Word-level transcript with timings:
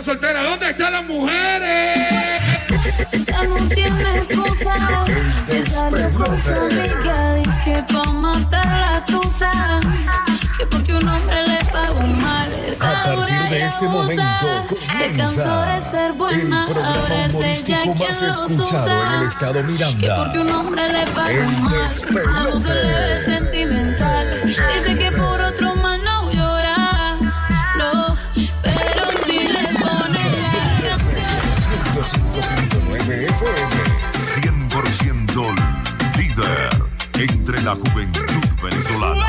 soltera. 0.00 0.42
¿Dónde 0.44 0.70
están 0.70 0.92
las 0.92 1.04
mujeres? 1.04 1.98
Ya 3.26 3.42
no 3.44 3.56
tiene 3.68 4.16
excusa. 4.18 5.04
Que 5.46 5.62
salió 5.62 6.10
con 6.14 6.40
su 6.40 6.50
amiga. 6.52 7.34
Dice 7.34 7.60
que 7.64 7.82
pa' 7.92 8.12
matar 8.12 8.66
la 8.66 9.04
tusa. 9.04 9.80
Que 10.58 10.66
porque 10.66 10.94
un 10.94 11.06
hombre 11.08 11.46
le 11.46 11.64
pagó 11.70 12.00
mal. 12.00 12.52
Está 12.52 13.00
A 13.02 13.16
partir 13.16 13.36
de 13.50 13.66
este 13.66 13.86
momento 13.86 14.22
Se 14.98 15.12
cansó 15.16 15.62
de 15.62 15.80
ser 15.80 16.12
buena. 16.12 16.64
Ahora 16.64 17.26
es 17.26 17.34
ella 17.68 17.84
más 17.94 18.22
escuchado 18.22 18.84
usa. 18.84 19.14
en 19.14 19.20
el 19.22 19.28
estado 19.28 19.62
Miranda. 19.64 20.00
Que 20.00 20.22
porque 20.22 20.38
un 20.38 20.50
hombre 20.50 20.88
le 20.92 21.06
pagó 21.08 21.50
mal. 21.60 21.74
A 21.74 22.44
no 22.44 22.60
se 22.60 22.72
debe 22.74 23.24
sentimental. 23.24 24.40
Dice 24.44 24.96
que 24.96 25.11
la 37.64 37.74
juventud 37.74 38.22
venezolana. 38.62 39.26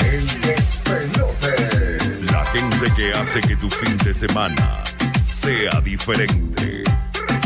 El 0.00 0.26
despelote. 0.40 1.98
La 2.30 2.44
gente 2.46 2.92
que 2.94 3.12
hace 3.12 3.40
que 3.40 3.56
tu 3.56 3.70
fin 3.70 3.96
de 3.98 4.12
semana 4.12 4.84
sea 5.40 5.80
diferente. 5.80 6.82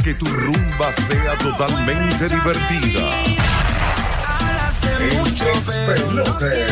Que 0.02 0.14
tu 0.14 0.24
rumba 0.26 0.92
sea 1.08 1.38
totalmente 1.38 2.28
divertida. 2.28 3.10
El 4.98 5.24
despelote. 5.34 6.66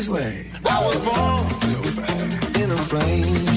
this 0.00 0.08
way. 0.08 0.46
I 0.64 0.82
was 0.82 0.96
born 1.04 2.62
in 2.62 2.70
a 2.70 2.76
plane. 2.88 3.49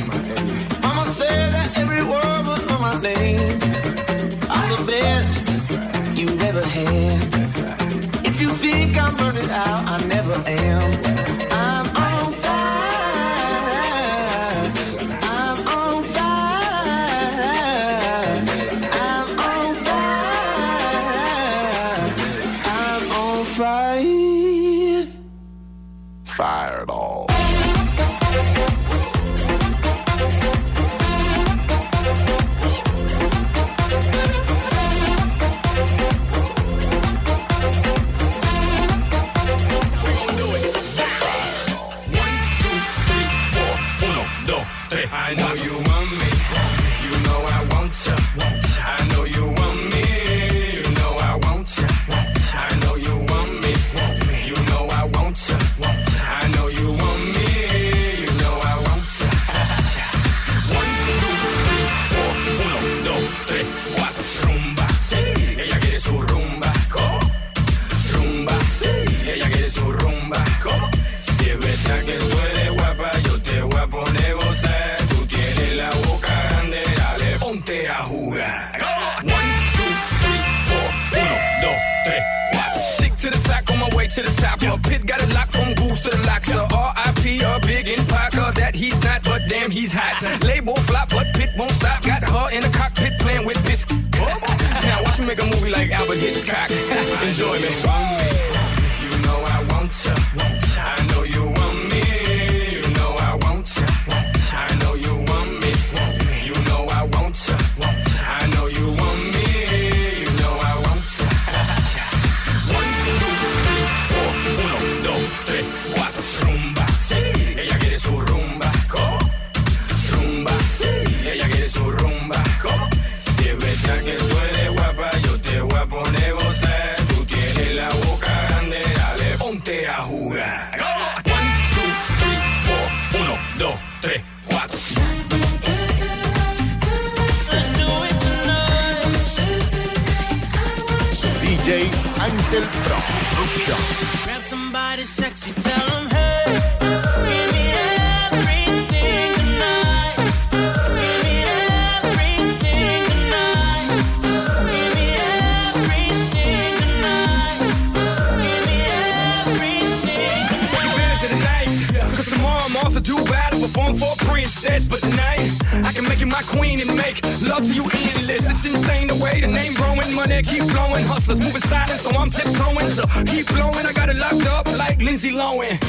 Keep 170.30 170.64
flowing. 170.64 171.04
Hustlers 171.06 171.40
moving 171.40 171.62
silent, 171.62 172.00
so 172.00 172.10
I'm 172.16 172.30
tiptoeing. 172.30 172.90
So 172.96 173.04
keep 173.25 173.48
blowing, 173.48 173.86
I 173.86 173.94
got 173.94 174.10
it 174.10 174.18
locked 174.18 174.48
up 174.48 174.66
like 174.78 175.02
Lindsay 175.02 175.31
Lohan. 175.31 175.80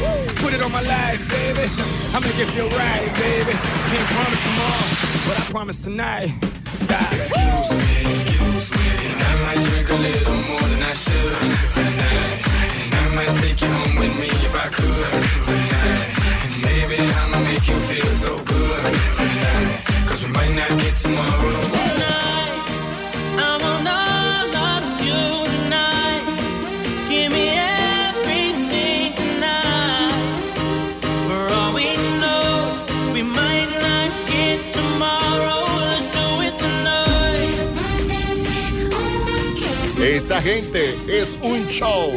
Put 0.42 0.54
it 0.54 0.62
on 0.62 0.72
my 0.72 0.82
life, 0.82 1.20
baby. 1.30 1.70
I'm 2.14 2.22
gonna 2.22 2.36
give 2.36 2.50
you 2.56 2.66
a 2.66 2.70
ride, 2.70 3.10
baby. 3.14 3.54
Can't 3.90 4.08
promise 4.14 4.42
tomorrow, 4.48 4.86
but 5.26 5.36
I 5.38 5.42
promise 5.50 5.78
tonight. 5.78 6.30
God. 6.88 7.12
Excuse 7.12 7.70
me, 7.70 7.94
excuse 8.10 8.66
me. 8.74 8.86
And 9.06 9.22
I 9.22 9.32
might 9.44 9.60
drink 9.62 9.88
a 9.90 9.98
little 10.08 10.38
more 10.50 10.66
than 10.72 10.82
I 10.82 10.92
should 10.92 11.36
tonight. 11.74 12.30
And 12.84 12.94
I 12.94 13.08
might 13.14 13.34
take 13.40 13.60
you 13.60 13.68
home 13.68 13.96
with 13.96 14.14
me 14.18 14.28
if 14.46 14.54
I 14.54 14.68
could 14.68 15.10
tonight. 15.46 16.00
And 16.44 16.54
baby, 16.62 16.98
I'ma 17.22 17.38
make 17.40 17.66
you 17.68 17.78
feel 17.90 18.10
so 18.24 18.38
good 18.42 18.84
tonight. 19.14 19.82
Cause 20.08 20.24
we 20.24 20.32
might 20.32 20.54
not 20.54 20.70
get 20.80 20.96
tomorrow. 20.96 21.93
Esta 40.34 40.50
gente 40.50 40.96
es 41.06 41.38
un 41.42 41.64
show. 41.68 42.12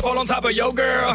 Gonna 0.00 0.14
fall 0.14 0.18
on 0.20 0.26
top 0.26 0.44
of 0.44 0.52
your 0.52 0.72
girl. 0.72 1.12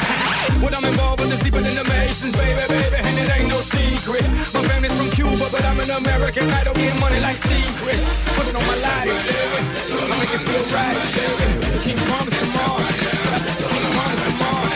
when 0.62 0.74
I'm 0.74 0.84
involved 0.86 1.22
with 1.22 1.30
this 1.30 1.42
deeper 1.42 1.62
than 1.62 1.76
the 1.76 1.84
Masons, 1.84 2.36
baby, 2.36 2.62
baby. 2.68 2.98
And 2.98 3.18
it 3.20 3.30
ain't 3.36 3.50
no 3.50 3.58
secret. 3.58 4.24
My 4.54 4.62
family's 4.68 4.96
from 4.98 5.10
Cuba, 5.12 5.46
but 5.52 5.64
I'm 5.66 5.80
an 5.80 5.90
American. 5.90 6.50
I 6.50 6.64
don't 6.64 6.76
get 6.76 7.00
money 7.00 7.20
like 7.20 7.38
secrets. 7.38 8.04
Put 8.36 8.48
it 8.48 8.56
on 8.56 8.66
my 8.66 8.76
life. 8.76 9.10
I'll 9.94 10.20
make 10.20 10.34
it 10.34 10.42
feel 10.48 10.64
right. 10.76 10.98
Can't 11.84 12.00
promise 12.10 12.38
tomorrow. 12.40 12.84
Can't 13.72 13.88
promise 13.96 14.38
tomorrow. 14.38 14.74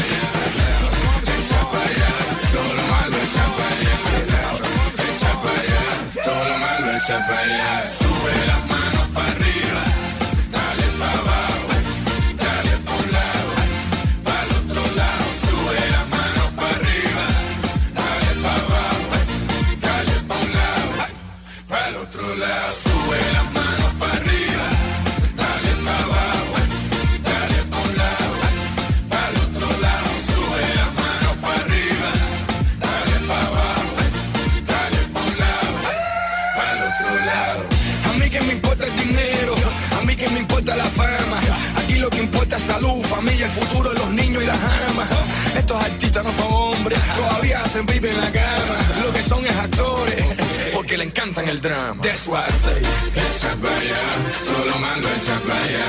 Lo 49.04 49.14
que 49.14 49.24
son 49.24 49.46
es 49.46 49.56
actores, 49.56 50.38
porque 50.74 50.98
le 50.98 51.06
encantan 51.06 51.48
el 51.48 51.62
drama. 51.62 52.02
That's 52.02 52.28
why 52.28 52.44
say, 52.50 52.82
echa 53.14 53.56
para 53.62 53.78
allá, 53.78 54.02
todo 54.46 54.66
lo 54.66 54.80
malo 54.80 55.08
echa 55.18 55.40
para 55.48 55.60
allá. 55.64 55.84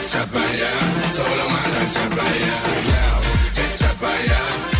Echa 0.00 0.24
para 0.26 0.48
todo 1.14 1.34
lo 1.36 1.48
echa 1.84 2.08
para 2.10 2.28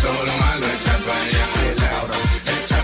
todo 0.01 0.25
lo 0.25 0.37
malo 0.37 0.65
echa 0.67 0.97
para 1.05 1.19
allá. 1.19 1.43
Echa 2.57 2.83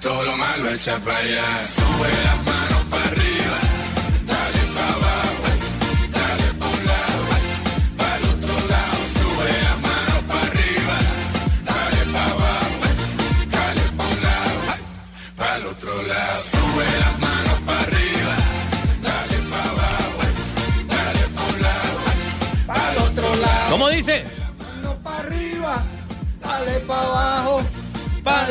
todo 0.00 0.24
lo 0.24 0.36
malo 0.36 0.70
echa 0.70 0.98
para. 0.98 1.64
Sube 1.64 2.08
las 2.24 2.69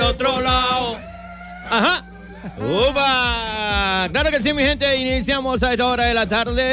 Otro 0.01 0.41
lado. 0.41 0.97
Ajá. 1.69 2.03
¡Upa! 2.57 4.07
Claro 4.11 4.31
que 4.31 4.41
sí, 4.41 4.53
mi 4.53 4.63
gente. 4.63 4.95
Iniciamos 4.95 5.61
a 5.63 5.71
esta 5.71 5.85
hora 5.85 6.05
de 6.05 6.13
la 6.13 6.25
tarde. 6.25 6.63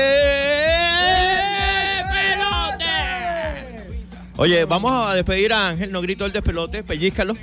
Oye, 4.38 4.64
vamos 4.66 5.08
a 5.08 5.14
despedir 5.14 5.52
a 5.52 5.68
Ángel. 5.68 5.90
No 5.90 6.00
grito 6.02 6.26
el 6.26 6.32
despelote. 6.32 6.82
Pellízcalo. 6.82 7.34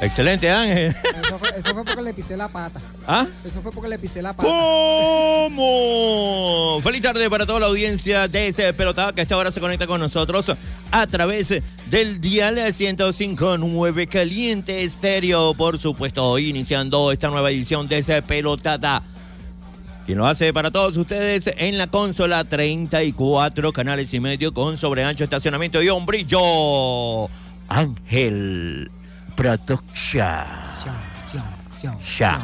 Excelente, 0.00 0.48
Ángel. 0.50 0.94
Eso 1.24 1.38
fue, 1.38 1.48
eso 1.56 1.74
fue 1.74 1.84
porque 1.84 2.02
le 2.02 2.14
pisé 2.14 2.36
la 2.36 2.48
pata. 2.48 2.80
¿Ah? 3.06 3.26
Eso 3.44 3.60
fue 3.60 3.72
porque 3.72 3.88
le 3.88 3.98
pisé 3.98 4.22
la 4.22 4.32
pata. 4.32 4.48
¿Cómo? 4.48 5.58
Feliz 6.82 7.02
tarde 7.02 7.28
para 7.28 7.44
toda 7.46 7.58
la 7.60 7.66
audiencia 7.66 8.28
de 8.28 8.48
ese 8.48 8.72
pelotado 8.72 9.12
que 9.14 9.20
a 9.22 9.24
esta 9.24 9.36
hora 9.36 9.50
se 9.50 9.60
conecta 9.60 9.86
con 9.86 10.00
nosotros 10.00 10.52
a 10.90 11.06
través 11.06 11.52
del 11.90 12.20
dial 12.20 12.54
1059 12.54 14.06
Caliente 14.06 14.84
Estéreo. 14.84 15.54
Por 15.54 15.78
supuesto, 15.78 16.24
hoy 16.24 16.48
iniciando 16.48 17.10
esta 17.10 17.28
nueva 17.28 17.50
edición 17.50 17.88
de 17.88 17.98
ese 17.98 18.22
pelotada. 18.22 19.02
Quien 20.06 20.18
lo 20.18 20.26
hace 20.26 20.52
para 20.54 20.70
todos 20.70 20.96
ustedes 20.96 21.50
en 21.58 21.76
la 21.76 21.88
consola 21.88 22.44
34 22.44 23.72
canales 23.72 24.14
y 24.14 24.20
medio 24.20 24.54
con 24.54 24.76
sobreancho 24.76 25.24
estacionamiento 25.24 25.82
y 25.82 25.88
hombrillo. 25.88 27.28
Ángel 27.68 28.90
Production. 29.38 30.44
Ya. 32.18 32.42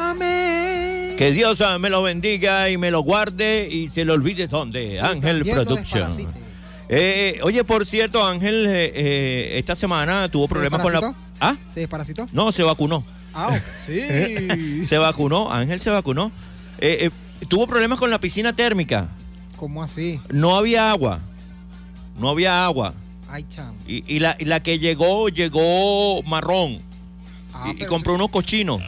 Amén. 0.00 1.14
Que 1.16 1.30
Dios 1.30 1.60
ah, 1.60 1.78
me 1.78 1.90
lo 1.90 2.02
bendiga 2.02 2.68
y 2.70 2.76
me 2.76 2.90
lo 2.90 3.02
guarde 3.02 3.68
y 3.70 3.88
se 3.88 4.04
lo 4.04 4.14
olvide 4.14 4.48
dónde. 4.48 4.98
Ángel 4.98 5.44
Production. 5.44 6.08
desparasite. 6.08 6.40
Eh, 6.88 7.38
oye, 7.44 7.62
por 7.62 7.86
cierto, 7.86 8.26
Ángel, 8.26 8.66
eh, 8.66 8.92
eh, 8.96 9.58
esta 9.58 9.76
semana 9.76 10.28
tuvo 10.28 10.48
¿Se 10.48 10.54
problemas 10.54 10.82
con 10.82 10.92
la. 10.92 11.14
¿Ah? 11.38 11.54
¿Se 11.68 11.78
desparasitó? 11.80 12.26
No, 12.32 12.50
se 12.50 12.64
vacunó. 12.64 13.04
Ah, 13.32 13.56
sí. 13.86 14.00
Se 14.84 14.98
vacunó, 14.98 15.52
Ángel 15.52 15.78
se 15.78 15.90
vacunó. 15.90 16.32
Eh, 16.78 17.10
eh, 17.40 17.46
tuvo 17.46 17.68
problemas 17.68 18.00
con 18.00 18.10
la 18.10 18.18
piscina 18.18 18.54
térmica. 18.54 19.06
¿Cómo 19.56 19.84
así? 19.84 20.20
No 20.30 20.56
había 20.56 20.90
agua. 20.90 21.20
No 22.18 22.30
había 22.30 22.64
agua. 22.64 22.92
Ay, 23.28 23.44
chamo. 23.48 23.74
Y, 23.86 24.04
y 24.06 24.18
la, 24.18 24.36
y 24.38 24.44
la 24.44 24.60
que 24.60 24.78
llegó, 24.78 25.28
llegó 25.28 26.22
marrón. 26.22 26.80
Ah, 27.52 27.72
y, 27.76 27.84
compró 27.84 28.14
unos 28.14 28.30
cochinos. 28.30 28.80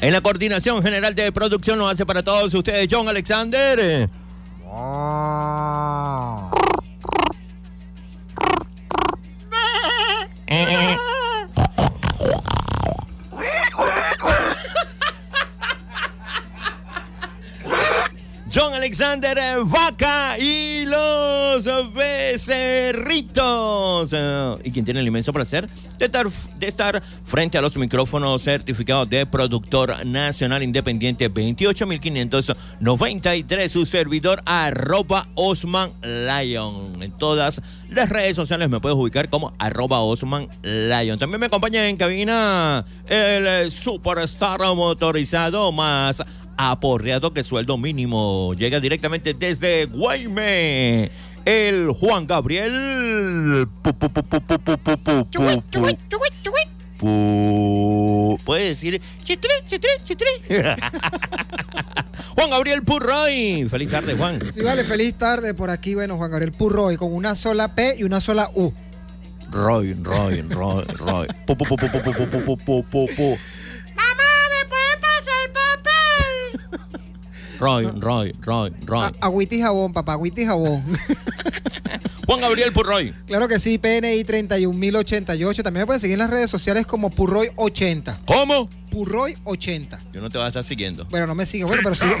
En 0.00 0.12
la 0.12 0.20
coordinación 0.20 0.82
general 0.82 1.14
de 1.14 1.32
producción 1.32 1.78
lo 1.78 1.88
hace 1.88 2.06
para 2.06 2.22
todos 2.22 2.54
ustedes 2.54 2.88
John 2.90 3.08
Alexander. 3.08 4.08
John 18.58 18.74
Alexander 18.74 19.38
eh, 19.38 19.54
Vaca 19.64 20.36
y 20.36 20.84
los 20.84 21.64
becerritos. 21.94 24.10
Eh, 24.12 24.56
y 24.64 24.72
quien 24.72 24.84
tiene 24.84 24.98
el 24.98 25.06
inmenso 25.06 25.32
placer 25.32 25.70
de 25.96 26.06
estar, 26.06 26.28
de 26.28 26.66
estar 26.66 27.00
frente 27.24 27.56
a 27.56 27.60
los 27.60 27.76
micrófonos 27.76 28.42
certificados 28.42 29.08
de 29.08 29.26
productor 29.26 30.04
nacional 30.04 30.64
independiente 30.64 31.28
28593, 31.28 33.70
su 33.70 33.86
servidor 33.86 34.42
arroba 34.44 35.28
Osman 35.36 35.92
Lion. 36.02 37.00
En 37.00 37.12
todas 37.12 37.62
las 37.88 38.08
redes 38.08 38.34
sociales 38.34 38.68
me 38.68 38.80
puedes 38.80 38.98
ubicar 38.98 39.28
como 39.28 39.52
arroba 39.60 40.00
Osman 40.00 40.48
Lion. 40.62 41.16
También 41.16 41.38
me 41.38 41.46
acompaña 41.46 41.88
en 41.88 41.96
cabina 41.96 42.84
el 43.06 43.46
eh, 43.46 43.70
superstar 43.70 44.58
motorizado 44.74 45.70
más 45.70 46.24
aporreado 46.58 47.32
que 47.32 47.44
sueldo 47.44 47.78
mínimo. 47.78 48.52
Llega 48.54 48.80
directamente 48.80 49.32
desde 49.32 49.86
Guayme. 49.86 51.10
El 51.44 51.92
Juan 51.92 52.26
Gabriel. 52.26 53.68
Puede 58.44 58.64
decir 58.64 59.00
chitre, 59.22 59.50
chitre, 59.66 59.90
chitre. 60.02 60.26
Juan 62.34 62.50
Gabriel 62.50 62.82
Purroy. 62.82 63.66
Feliz 63.70 63.88
tarde, 63.88 64.14
Juan. 64.14 64.40
Sí, 64.52 64.60
vale, 64.60 64.84
feliz 64.84 65.14
tarde 65.14 65.54
por 65.54 65.70
aquí. 65.70 65.94
Bueno, 65.94 66.16
Juan 66.16 66.30
Gabriel 66.30 66.52
Purroy 66.52 66.96
con 66.96 67.14
una 67.14 67.34
sola 67.34 67.74
P 67.74 67.96
y 67.98 68.02
una 68.02 68.20
sola 68.20 68.50
U. 68.54 68.72
Roy, 69.50 69.94
Roy, 69.94 70.42
Roy, 70.42 70.84
Roy. 70.84 71.28
Roy, 77.58 77.86
Roy, 77.98 78.32
Roy, 78.40 78.72
Roy. 78.84 79.04
A- 79.06 79.12
agüita 79.26 79.54
y 79.54 79.60
jabón, 79.60 79.92
papá, 79.92 80.12
agüita 80.12 80.40
y 80.40 80.46
jabón. 80.46 80.82
Juan 82.26 82.40
Gabriel 82.42 82.72
Purroy. 82.72 83.14
claro 83.26 83.48
que 83.48 83.58
sí, 83.58 83.78
PNI 83.78 84.22
31088. 84.22 85.62
También 85.62 85.82
me 85.82 85.86
pueden 85.86 85.98
seguir 86.00 86.14
en 86.14 86.18
las 86.20 86.30
redes 86.30 86.50
sociales 86.50 86.84
como 86.84 87.10
Purroy80. 87.10 88.18
¿Cómo? 88.26 88.68
Purroy80. 88.90 89.98
Yo 90.12 90.20
no 90.20 90.28
te 90.28 90.36
voy 90.36 90.44
a 90.44 90.48
estar 90.48 90.62
siguiendo. 90.62 91.06
Bueno, 91.06 91.26
no 91.26 91.34
me 91.34 91.46
sigue, 91.46 91.64
bueno, 91.64 91.80
pero 91.82 91.94
sigue. 91.94 92.12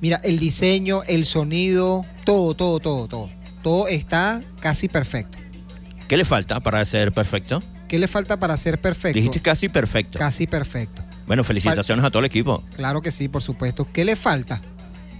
Mira, 0.00 0.16
el 0.24 0.38
diseño, 0.38 1.02
el 1.06 1.24
sonido, 1.26 2.04
todo, 2.24 2.54
todo, 2.54 2.80
todo, 2.80 3.06
todo. 3.08 3.28
Todo 3.62 3.88
está 3.88 4.40
casi 4.60 4.88
perfecto. 4.88 5.36
¿Qué 6.08 6.16
le 6.16 6.24
falta 6.24 6.60
para 6.60 6.82
ser 6.86 7.12
perfecto? 7.12 7.62
¿Qué 7.90 7.98
le 7.98 8.06
falta 8.06 8.36
para 8.38 8.56
ser 8.56 8.80
perfecto? 8.80 9.16
Dijiste 9.16 9.42
casi 9.42 9.68
perfecto. 9.68 10.16
Casi 10.16 10.46
perfecto. 10.46 11.02
Bueno, 11.26 11.42
felicitaciones 11.42 12.04
a 12.04 12.10
todo 12.10 12.20
el 12.20 12.26
equipo. 12.26 12.62
Claro 12.76 13.02
que 13.02 13.10
sí, 13.10 13.26
por 13.26 13.42
supuesto. 13.42 13.84
¿Qué 13.92 14.04
le 14.04 14.14
falta? 14.14 14.60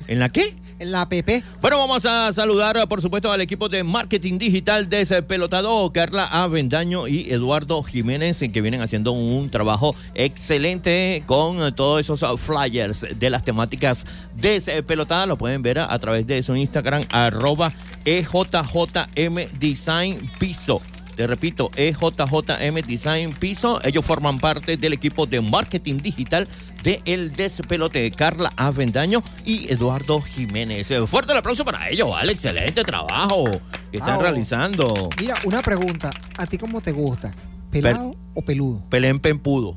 ¿En 0.09 0.19
la 0.19 0.29
qué? 0.29 0.55
en 0.79 0.91
la 0.91 1.01
app. 1.01 1.13
Bueno, 1.61 1.77
vamos 1.77 2.05
a 2.05 2.33
saludar, 2.33 2.87
por 2.87 3.01
supuesto, 3.01 3.31
al 3.31 3.41
equipo 3.41 3.69
de 3.69 3.83
marketing 3.83 4.37
digital 4.37 4.89
de 4.89 5.01
ese 5.01 5.21
pelotado, 5.21 5.91
Carla 5.91 6.25
Avendaño 6.25 7.07
y 7.07 7.31
Eduardo 7.31 7.83
Jiménez, 7.83 8.39
que 8.51 8.61
vienen 8.61 8.81
haciendo 8.81 9.11
un 9.11 9.49
trabajo 9.49 9.95
excelente 10.15 11.21
con 11.25 11.75
todos 11.75 12.01
esos 12.01 12.39
flyers 12.39 13.19
de 13.19 13.29
las 13.29 13.43
temáticas 13.43 14.05
de 14.35 14.55
ese 14.55 14.81
pelotada. 14.81 15.25
Lo 15.25 15.37
pueden 15.37 15.61
ver 15.61 15.79
a, 15.79 15.99
través 15.99 16.25
de 16.25 16.41
su 16.41 16.55
Instagram, 16.55 17.03
arroba 17.11 17.73
EJJM 18.05 19.59
Design 19.59 20.31
Piso. 20.39 20.81
Te 21.19 21.27
repito, 21.27 21.69
E 21.75 21.89
EJJM 21.89 22.75
Design 22.87 23.33
Piso. 23.33 23.81
Ellos 23.83 24.05
forman 24.05 24.39
parte 24.39 24.77
del 24.77 24.93
equipo 24.93 25.25
de 25.25 25.41
marketing 25.41 25.97
digital 25.97 26.47
de 26.81 27.01
El 27.03 27.33
Despelote, 27.33 28.09
Carla 28.11 28.53
Avendaño 28.55 29.21
y 29.43 29.69
Eduardo 29.69 30.21
Jiménez. 30.21 30.89
Eh, 30.91 31.05
Fuerte 31.05 31.33
el 31.33 31.39
aplauso 31.39 31.65
para 31.65 31.89
ellos, 31.89 32.09
¿vale? 32.09 32.31
Excelente 32.31 32.85
trabajo 32.85 33.43
que 33.91 33.97
están 33.97 34.21
realizando. 34.21 35.09
Mira, 35.19 35.35
una 35.43 35.61
pregunta. 35.61 36.09
¿A 36.37 36.45
ti 36.45 36.57
cómo 36.57 36.79
te 36.79 36.93
gusta? 36.93 37.31
¿Pelado 37.69 38.15
o 38.33 38.41
peludo? 38.41 38.85
Pelén 38.89 39.19
Pempudo. 39.19 39.75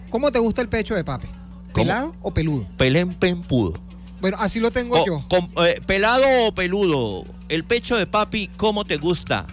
¿Cómo 0.10 0.32
te 0.32 0.40
gusta 0.40 0.62
el 0.62 0.70
pecho 0.70 0.96
de 0.96 1.04
papi? 1.04 1.28
¿Pelado 1.74 2.16
o 2.22 2.34
peludo? 2.34 2.66
Pelén 2.78 3.14
Pempudo. 3.14 3.74
Bueno, 4.22 4.38
así 4.40 4.60
lo 4.60 4.70
tengo 4.72 5.00
O- 5.00 5.06
yo. 5.06 5.24
con- 5.30 5.50
eh, 5.66 5.80
pelado 5.86 6.26
o 6.48 6.52
peludo. 6.54 7.24
El 7.48 7.64
pecho 7.64 7.96
de 7.96 8.06
papi, 8.06 8.50
¿cómo 8.58 8.84
te 8.84 8.98
gusta? 8.98 9.46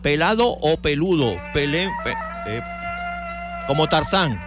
Pelado 0.00 0.48
o 0.48 0.76
peludo. 0.78 1.36
Pelén. 1.52 1.90
pe- 2.02 2.14
eh, 2.46 2.62
como 3.66 3.86
Tarzán. 3.88 4.40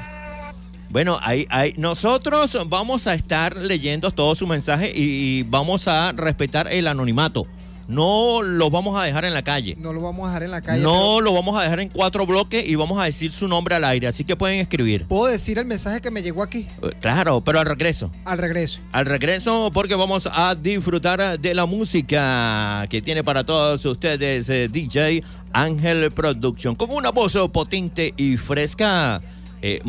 Bueno, 0.89 1.19
ahí, 1.21 1.45
ahí, 1.51 1.73
nosotros 1.77 2.57
vamos 2.67 3.05
a 3.05 3.13
estar 3.13 3.55
leyendo 3.57 4.09
todo 4.09 4.33
su 4.33 4.47
mensaje 4.47 4.91
y 4.93 5.43
vamos 5.43 5.87
a 5.87 6.11
respetar 6.13 6.71
el 6.73 6.87
anonimato. 6.87 7.45
No 7.89 8.43
los 8.43 8.69
vamos 8.69 8.99
a 8.99 9.03
dejar 9.03 9.25
en 9.25 9.33
la 9.33 9.43
calle. 9.43 9.75
No 9.79 9.93
lo 9.93 10.01
vamos 10.01 10.25
a 10.25 10.27
dejar 10.29 10.43
en 10.43 10.51
la 10.51 10.61
calle. 10.61 10.81
No 10.81 11.21
lo 11.21 11.33
vamos 11.33 11.59
a 11.59 11.63
dejar 11.63 11.79
en 11.79 11.89
cuatro 11.89 12.27
bloques 12.27 12.67
y 12.67 12.75
vamos 12.75 12.99
a 12.99 13.05
decir 13.05 13.31
su 13.31 13.47
nombre 13.47 13.73
al 13.73 13.83
aire. 13.83 14.05
Así 14.07 14.23
que 14.23 14.35
pueden 14.35 14.59
escribir. 14.59 14.99
pero 14.99 15.09
¿Puedo 15.09 15.31
decir 15.31 15.57
el 15.57 15.65
mensaje 15.65 15.99
que 15.99 16.11
me 16.11 16.21
llegó 16.21 16.43
aquí? 16.43 16.67
Eh, 16.83 16.91
Claro, 17.01 17.41
pero 17.41 17.59
al 17.59 17.65
regreso. 17.65 18.11
Al 18.25 18.37
regreso. 18.37 18.79
Al 18.91 19.07
regreso, 19.07 19.71
porque 19.73 19.95
vamos 19.95 20.29
a 20.31 20.53
disfrutar 20.53 21.39
de 21.39 21.53
la 21.55 21.65
música 21.65 22.85
que 22.91 23.01
tiene 23.01 23.23
para 23.23 23.43
todos 23.43 23.83
ustedes 23.85 24.47
eh, 24.49 24.67
DJ 24.67 25.23
Ángel 25.51 26.11
Production. 26.11 26.75
Con 26.75 26.91
una 26.91 27.09
voz 27.09 27.35
potente 27.51 28.13
y 28.17 28.37
fresca, 28.37 29.19
eh, 29.61 29.81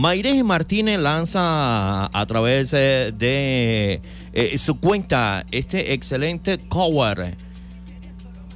Martínez 0.45 0.99
lanza 0.99 2.07
a 2.07 2.27
través 2.27 2.71
de 2.71 4.01
eh, 4.33 4.59
su 4.59 4.79
cuenta 4.79 5.45
este 5.51 5.93
excelente 5.93 6.59
cover. 6.69 7.37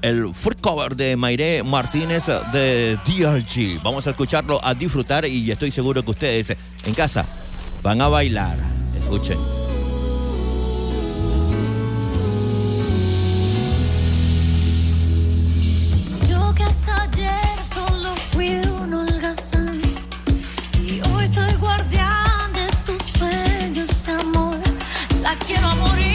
El 0.02 0.34
free 0.34 0.56
cover 0.60 0.96
de 0.96 1.16
Mayre 1.16 1.62
Martínez 1.62 2.26
de 2.52 2.98
DLG. 3.06 3.82
Vamos 3.82 4.06
a 4.06 4.10
escucharlo, 4.10 4.60
a 4.62 4.74
disfrutar 4.74 5.24
y 5.24 5.50
estoy 5.50 5.70
seguro 5.70 6.02
que 6.04 6.10
ustedes 6.10 6.54
en 6.84 6.94
casa 6.94 7.24
van 7.82 8.02
a 8.02 8.08
bailar. 8.08 8.56
Escuchen. 9.00 9.63
Quiero 25.40 25.74
morir. 25.76 26.13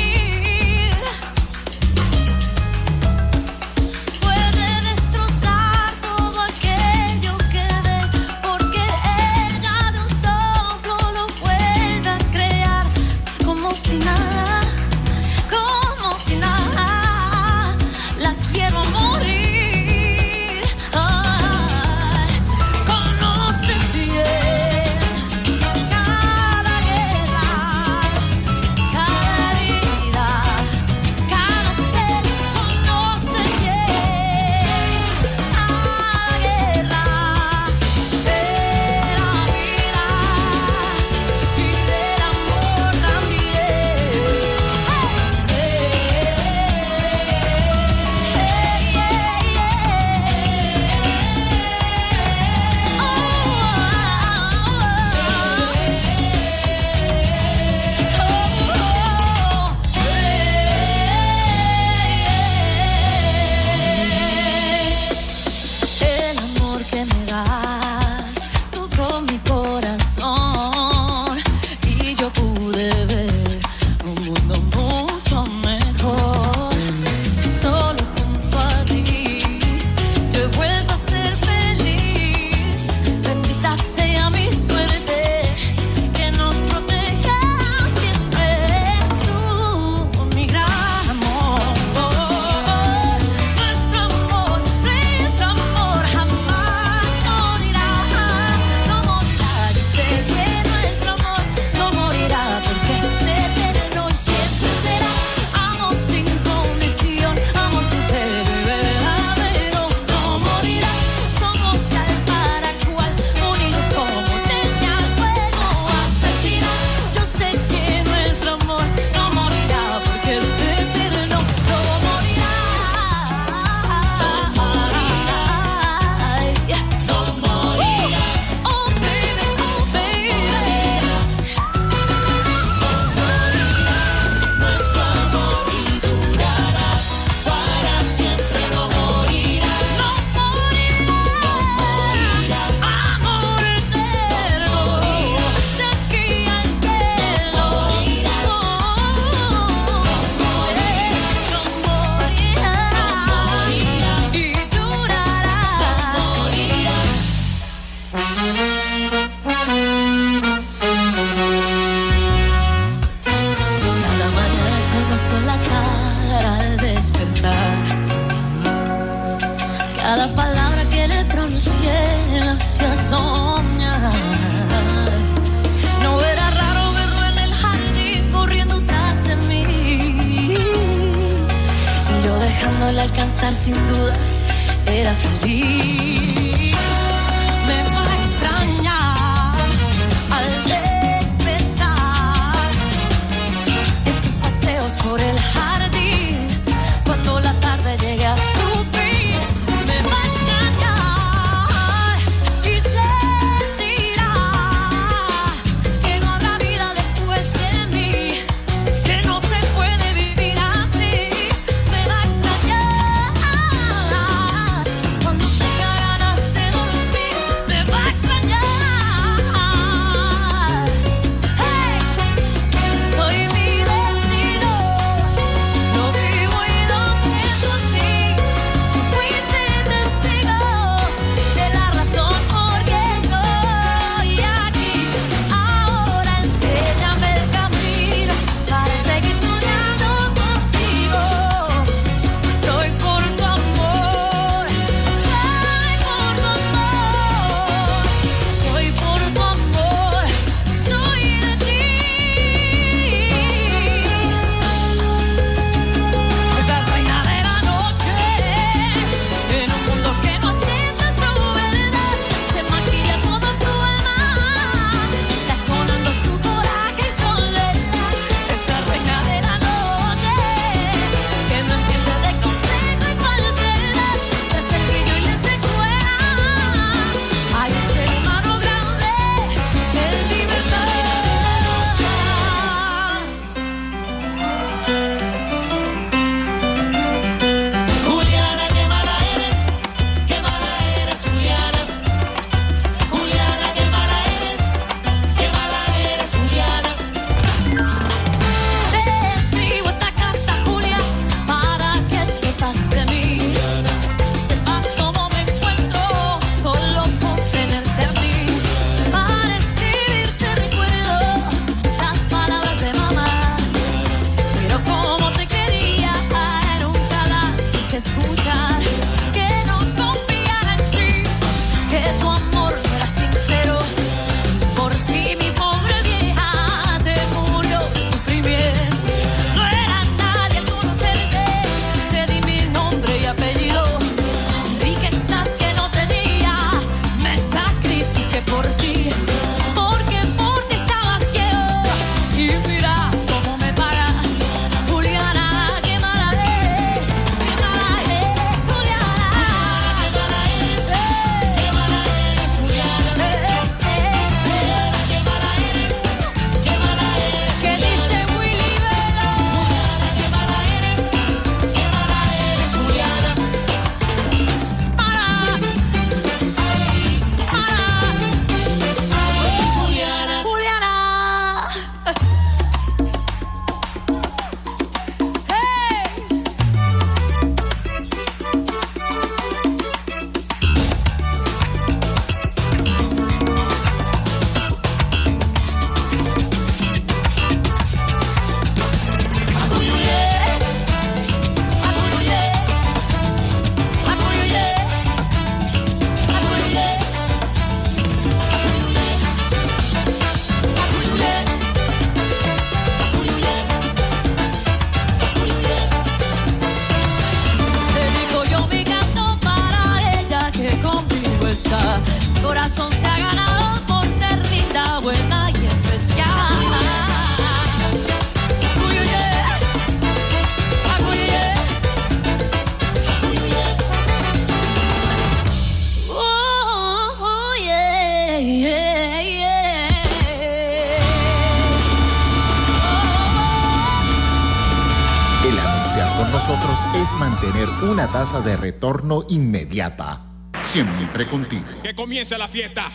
tasa 438.20 438.42
de 438.42 438.58
retorno 438.58 439.24
inmediata. 439.30 440.20
Siempre 440.62 441.26
contigo. 441.26 441.64
Que 441.82 441.96
comience 441.96 442.38
la 442.38 442.50
fiesta. 442.50 442.92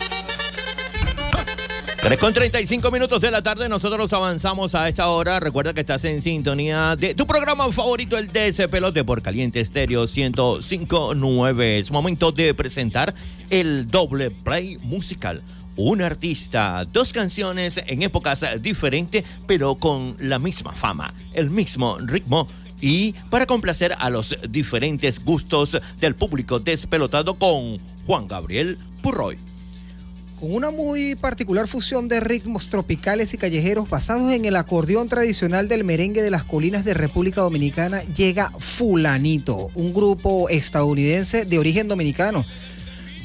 3 2.03 2.19
con 2.19 2.31
35 2.31 2.91
minutos 2.91 3.19
de 3.21 3.31
la 3.31 3.41
tarde, 3.41 3.67
nosotros 3.67 4.13
avanzamos 4.13 4.75
a 4.75 4.87
esta 4.87 5.07
hora. 5.07 5.39
Recuerda 5.39 5.73
que 5.73 5.79
estás 5.79 6.05
en 6.05 6.21
sintonía 6.21 6.95
de 6.95 7.15
tu 7.15 7.25
programa 7.25 7.71
favorito, 7.71 8.19
el 8.19 8.27
DS 8.27 8.67
Pelote 8.69 9.03
por 9.03 9.23
Caliente 9.23 9.61
Estéreo 9.61 10.01
1059. 10.01 11.79
Es 11.79 11.89
momento 11.89 12.31
de 12.31 12.53
presentar 12.53 13.11
el 13.49 13.87
doble 13.87 14.29
play 14.29 14.77
musical. 14.83 15.41
Un 15.75 16.03
artista, 16.03 16.85
dos 16.85 17.13
canciones 17.13 17.81
en 17.87 18.03
épocas 18.03 18.45
diferentes, 18.61 19.23
pero 19.47 19.73
con 19.73 20.15
la 20.19 20.37
misma 20.37 20.71
fama, 20.71 21.11
el 21.33 21.49
mismo 21.49 21.97
ritmo 21.97 22.47
y 22.81 23.13
para 23.29 23.45
complacer 23.45 23.95
a 23.99 24.09
los 24.09 24.35
diferentes 24.49 25.23
gustos 25.23 25.79
del 25.99 26.15
público 26.15 26.59
despelotado 26.59 27.35
con 27.35 27.77
Juan 28.05 28.27
Gabriel 28.27 28.77
Purroy 29.01 29.37
con 30.39 30.53
una 30.53 30.69
muy 30.69 31.15
particular 31.15 31.67
fusión 31.67 32.07
de 32.07 32.19
ritmos 32.19 32.67
tropicales 32.67 33.33
y 33.33 33.37
callejeros 33.37 33.89
basados 33.89 34.33
en 34.33 34.45
el 34.45 34.55
acordeón 34.57 35.07
tradicional 35.07 35.67
del 35.67 35.83
merengue 35.83 36.21
de 36.21 36.29
las 36.29 36.43
colinas 36.43 36.83
de 36.83 36.93
República 36.93 37.41
Dominicana, 37.41 38.01
llega 38.15 38.49
Fulanito, 38.49 39.69
un 39.75 39.93
grupo 39.93 40.49
estadounidense 40.49 41.45
de 41.45 41.57
origen 41.57 41.87
dominicano. 41.87 42.45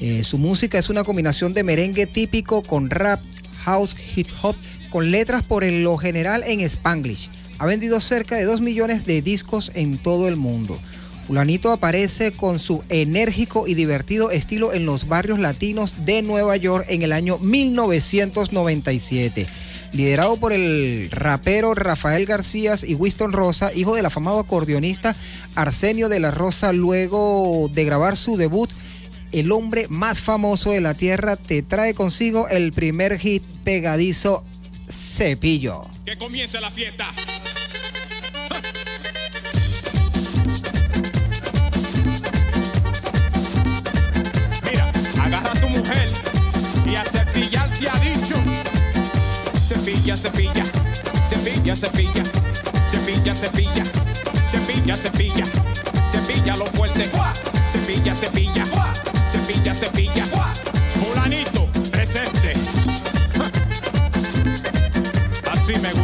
Eh, 0.00 0.24
su 0.24 0.38
música 0.38 0.78
es 0.78 0.88
una 0.88 1.04
combinación 1.04 1.52
de 1.52 1.64
merengue 1.64 2.06
típico 2.06 2.62
con 2.62 2.88
rap, 2.90 3.20
house, 3.64 3.96
hip 4.14 4.28
hop, 4.42 4.54
con 4.90 5.10
letras 5.10 5.42
por 5.46 5.64
lo 5.64 5.96
general 5.96 6.44
en 6.46 6.60
spanglish. 6.60 7.28
Ha 7.60 7.66
vendido 7.66 8.00
cerca 8.00 8.34
de 8.36 8.44
2 8.44 8.62
millones 8.62 9.04
de 9.04 9.20
discos 9.20 9.70
en 9.74 9.98
todo 9.98 10.28
el 10.28 10.36
mundo. 10.36 10.78
Fulanito 11.26 11.72
aparece 11.72 12.32
con 12.32 12.58
su 12.58 12.82
enérgico 12.88 13.68
y 13.68 13.74
divertido 13.74 14.30
estilo 14.30 14.72
en 14.72 14.86
los 14.86 15.08
barrios 15.08 15.38
latinos 15.38 16.06
de 16.06 16.22
Nueva 16.22 16.56
York 16.56 16.86
en 16.88 17.02
el 17.02 17.12
año 17.12 17.36
1997. 17.36 19.46
Liderado 19.92 20.38
por 20.38 20.54
el 20.54 21.10
rapero 21.10 21.74
Rafael 21.74 22.24
García 22.24 22.76
y 22.82 22.94
Winston 22.94 23.32
Rosa, 23.32 23.70
hijo 23.74 23.94
del 23.94 24.06
afamado 24.06 24.40
acordeonista 24.40 25.14
Arsenio 25.54 26.08
de 26.08 26.18
la 26.18 26.30
Rosa, 26.30 26.72
luego 26.72 27.68
de 27.74 27.84
grabar 27.84 28.16
su 28.16 28.38
debut, 28.38 28.70
el 29.32 29.52
hombre 29.52 29.84
más 29.90 30.22
famoso 30.22 30.70
de 30.70 30.80
la 30.80 30.94
tierra 30.94 31.36
te 31.36 31.62
trae 31.62 31.92
consigo 31.92 32.48
el 32.48 32.72
primer 32.72 33.18
hit 33.18 33.42
pegadizo 33.64 34.44
Cepillo. 34.88 35.82
Que 36.06 36.16
comience 36.16 36.58
la 36.60 36.70
fiesta. 36.70 37.12
cepilla, 50.20 50.62
cepilla, 51.30 51.74
cepilla, 51.74 52.22
cepilla, 52.90 53.34
cepilla, 53.34 53.84
cepilla, 54.44 54.96
cepilla, 54.96 55.44
cepilla 56.10 56.56
lo 56.56 56.66
fuerte, 56.66 57.10
cepilla, 57.66 58.14
cepilla, 58.14 58.64
cepilla, 59.26 59.74
cepilla, 59.74 60.24
fulanito, 61.00 61.66
presente. 61.90 62.52
Así 65.50 65.72
me 65.72 65.88
gusta. 65.88 65.99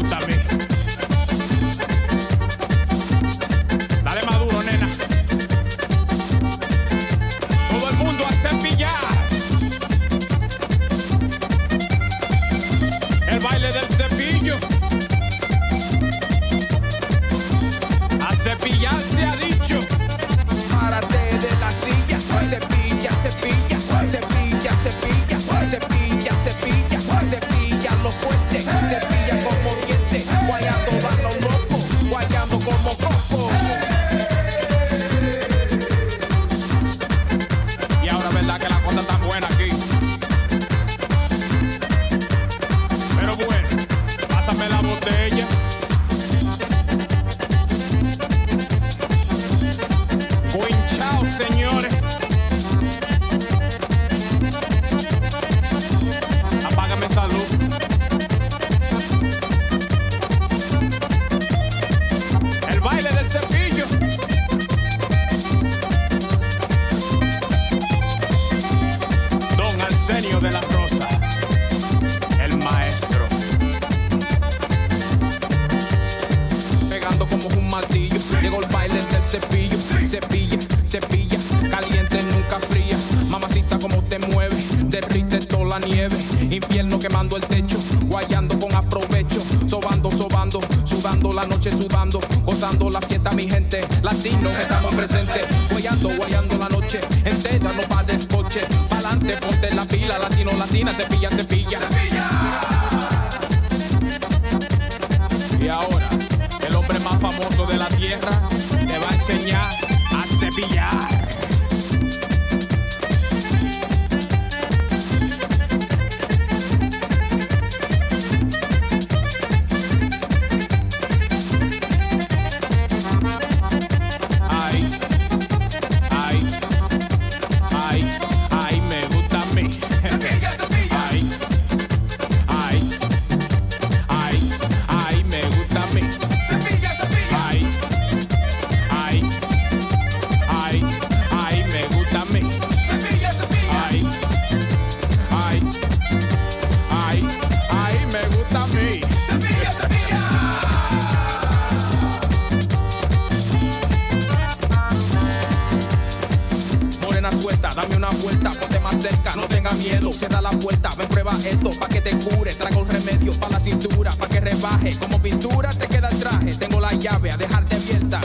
Miedo, 160.16 160.29
cierra 160.29 160.40
la 160.40 160.50
puerta, 160.50 160.90
ven 160.96 161.09
prueba 161.09 161.33
esto, 161.44 161.70
pa' 161.79 161.88
que 161.88 162.00
te 162.00 162.11
cure, 162.18 162.52
traigo 162.55 162.81
un 162.81 162.88
remedio 162.88 163.33
pa' 163.38 163.48
la 163.48 163.61
cintura, 163.61 164.11
pa' 164.11 164.29
que 164.29 164.40
rebaje, 164.40 164.96
como 164.98 165.20
pintura 165.20 165.70
te 165.70 165.87
queda 165.87 166.09
el 166.09 166.18
traje, 166.18 166.55
tengo 166.55 166.81
la 166.81 166.92
llave 166.92 167.31
a 167.31 167.37
dejarte 167.37 167.76
abierta, 167.76 168.20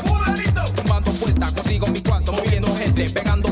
tumbando 0.75 1.11
puertas, 1.11 1.51
consigo 1.53 1.87
mi 1.87 2.01
cuarto, 2.01 2.33
moviendo 2.33 2.73
gente, 2.75 3.09
pegando 3.09 3.50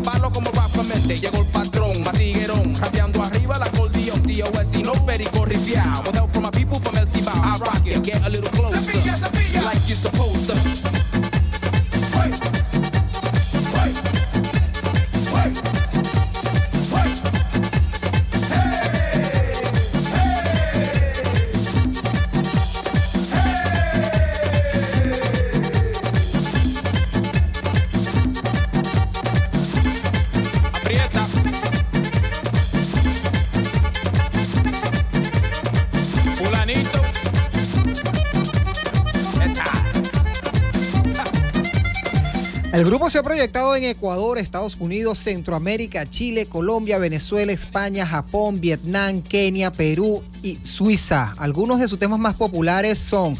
grupo 42.89 43.07
se 43.11 43.19
ha 43.19 43.23
proyectado 43.23 43.75
en 43.75 43.83
Ecuador, 43.83 44.39
Estados 44.39 44.77
Unidos, 44.79 45.19
Centroamérica, 45.19 46.09
Chile, 46.09 46.47
Colombia, 46.47 46.97
Venezuela, 46.97 47.51
España, 47.51 48.03
Japón, 48.03 48.59
Vietnam, 48.59 49.21
Kenia, 49.21 49.71
Perú 49.71 50.23
y 50.41 50.55
Suiza. 50.63 51.31
Algunos 51.37 51.79
de 51.79 51.87
sus 51.87 51.99
temas 51.99 52.17
más 52.17 52.35
populares 52.35 52.97
son 52.97 53.35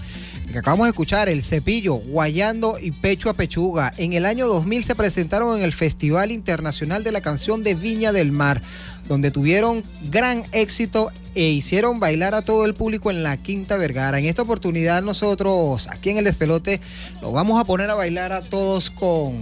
el 0.45 0.53
que 0.53 0.59
acabamos 0.59 0.85
de 0.85 0.91
escuchar, 0.91 1.29
El 1.29 1.41
Cepillo, 1.41 1.95
Guayando 1.95 2.77
y 2.79 2.91
Pecho 2.91 3.31
a 3.31 3.33
Pechuga. 3.33 3.91
En 3.97 4.13
el 4.13 4.27
año 4.27 4.47
2000 4.47 4.83
se 4.83 4.93
presentaron 4.93 5.57
en 5.57 5.63
el 5.63 5.73
Festival 5.73 6.31
Internacional 6.31 7.03
de 7.03 7.11
la 7.11 7.21
Canción 7.21 7.63
de 7.63 7.73
Viña 7.73 8.11
del 8.11 8.31
Mar, 8.31 8.61
donde 9.09 9.31
tuvieron 9.31 9.83
gran 10.09 10.43
éxito 10.53 11.11
e 11.35 11.49
hicieron 11.49 11.99
bailar 11.99 12.35
a 12.35 12.43
todo 12.43 12.63
el 12.65 12.75
público 12.75 13.09
en 13.09 13.23
la 13.23 13.35
Quinta 13.37 13.75
Vergara. 13.75 14.19
En 14.19 14.25
esta 14.25 14.43
oportunidad 14.43 15.01
nosotros 15.01 15.89
aquí 15.89 16.11
en 16.11 16.17
el 16.17 16.23
despelote 16.23 16.79
lo 17.21 17.31
vamos 17.31 17.59
a 17.59 17.65
poner 17.65 17.89
a 17.89 17.95
bailar 17.95 18.31
a 18.31 18.41
todos 18.41 18.91
con 18.91 19.41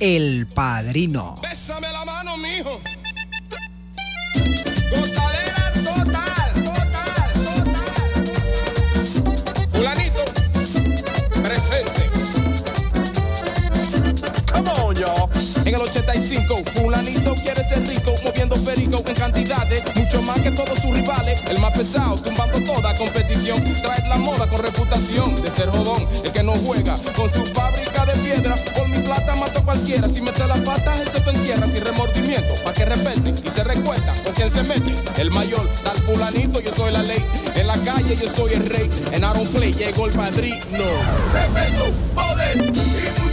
El 0.00 0.46
Padrino. 0.46 1.38
Bésame 1.42 1.86
la 1.92 2.04
mano, 2.04 2.36
mijo. 2.38 2.80
En 15.66 15.74
el 15.74 15.80
85, 15.80 16.62
fulanito 16.74 17.34
quiere 17.36 17.64
ser 17.64 17.88
rico, 17.88 18.12
moviendo 18.22 18.54
perico 18.56 19.02
en 19.06 19.14
cantidades, 19.14 19.82
mucho 19.96 20.20
más 20.20 20.38
que 20.40 20.50
todos 20.50 20.78
sus 20.78 20.90
rivales. 20.90 21.42
El 21.48 21.58
más 21.58 21.74
pesado, 21.74 22.16
tumbando 22.16 22.60
toda 22.70 22.94
competición, 22.98 23.62
trae 23.80 24.06
la 24.06 24.18
moda 24.18 24.46
con 24.46 24.62
reputación 24.62 25.40
de 25.40 25.48
ser 25.48 25.70
jodón. 25.70 26.06
El 26.22 26.32
que 26.32 26.42
no 26.42 26.52
juega 26.52 26.96
con 27.16 27.30
su 27.30 27.46
fábrica 27.46 28.04
de 28.04 28.12
piedra, 28.12 28.54
por 28.76 28.88
mi 28.88 28.98
plata 28.98 29.36
mato 29.36 29.60
a 29.60 29.64
cualquiera. 29.64 30.06
Si 30.06 30.20
mete 30.20 30.46
las 30.46 30.60
patas, 30.60 31.00
él 31.00 31.08
se 31.08 31.20
te 31.20 31.30
entierra 31.30 31.66
sin 31.66 31.82
remordimiento, 31.82 32.54
pa' 32.62 32.74
que 32.74 32.84
respeten 32.84 33.34
y 33.34 33.48
se 33.48 33.64
recuerda 33.64 34.14
con 34.22 34.34
quien 34.34 34.50
se 34.50 34.62
mete. 34.64 34.94
El 35.18 35.30
mayor, 35.30 35.66
tal 35.82 35.96
fulanito, 35.96 36.60
yo 36.60 36.74
soy 36.74 36.92
la 36.92 37.02
ley. 37.02 37.24
En 37.56 37.66
la 37.66 37.78
calle 37.78 38.14
yo 38.20 38.28
soy 38.28 38.52
el 38.52 38.66
rey. 38.66 38.90
En 39.12 39.24
Aaron 39.24 39.46
Play 39.46 39.72
llegó 39.72 40.08
el 40.08 40.12
padrino. 40.12 40.84
Respeto, 41.32 41.90
poder 42.14 43.23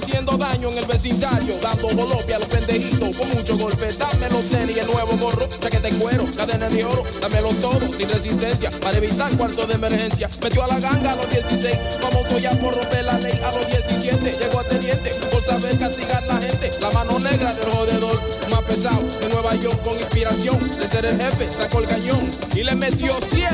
haciendo 0.00 0.36
daño 0.36 0.70
en 0.70 0.78
el 0.78 0.86
vecindario, 0.86 1.56
dando 1.58 1.88
golpe 1.94 2.34
a 2.34 2.38
los 2.38 2.48
pendejitos 2.48 3.16
con 3.16 3.28
mucho 3.28 3.56
golpe. 3.56 3.92
Dame 3.92 4.28
los 4.30 4.50
tenis, 4.50 4.76
el 4.76 4.86
nuevo 4.86 5.16
gorro, 5.18 5.48
chaqueta 5.60 5.88
en 5.88 5.98
cuero, 5.98 6.24
cadena 6.36 6.68
de 6.68 6.84
oro, 6.84 7.02
dámelo 7.20 7.50
todo 7.60 7.92
sin 7.92 8.08
resistencia 8.10 8.70
para 8.80 8.96
evitar 8.96 9.30
cuarto 9.36 9.66
de 9.66 9.74
emergencia. 9.74 10.28
Metió 10.42 10.64
a 10.64 10.68
la 10.68 10.80
ganga 10.80 11.12
a 11.12 11.16
los 11.16 11.28
16, 11.28 11.78
famoso 12.00 12.38
ya 12.38 12.52
por 12.60 12.74
romper 12.74 13.04
la 13.04 13.18
ley 13.18 13.38
a 13.44 13.52
los 13.52 13.68
17. 13.68 14.38
Llegó 14.38 14.60
a 14.60 14.64
teniente 14.64 15.10
por 15.30 15.42
saber 15.42 15.78
castigar 15.78 16.26
la 16.26 16.36
gente. 16.36 16.70
La 16.80 16.90
mano 16.90 17.18
negra 17.18 17.52
del 17.52 17.70
jodedor, 17.70 18.20
más 18.50 18.62
pesado 18.62 19.02
de 19.20 19.28
Nueva 19.28 19.54
York 19.56 19.82
con 19.82 19.98
inspiración 19.98 20.58
de 20.70 20.88
ser 20.88 21.04
el 21.04 21.20
jefe, 21.20 21.52
sacó 21.52 21.80
el 21.80 21.86
cañón 21.86 22.30
y 22.54 22.64
le 22.64 22.74
metió 22.74 23.14
7. 23.30 23.50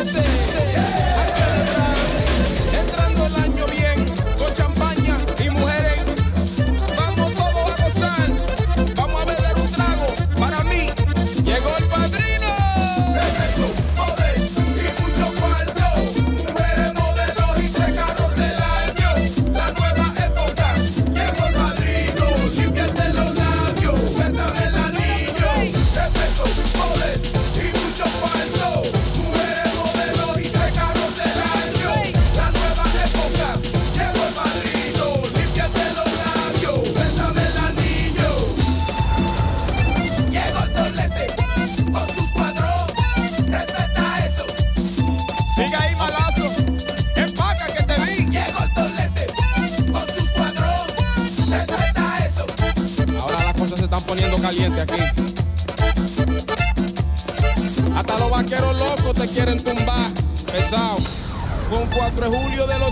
Entrando 2.79 3.27
el 3.27 3.37
año 3.37 3.67
bien, 3.73 3.86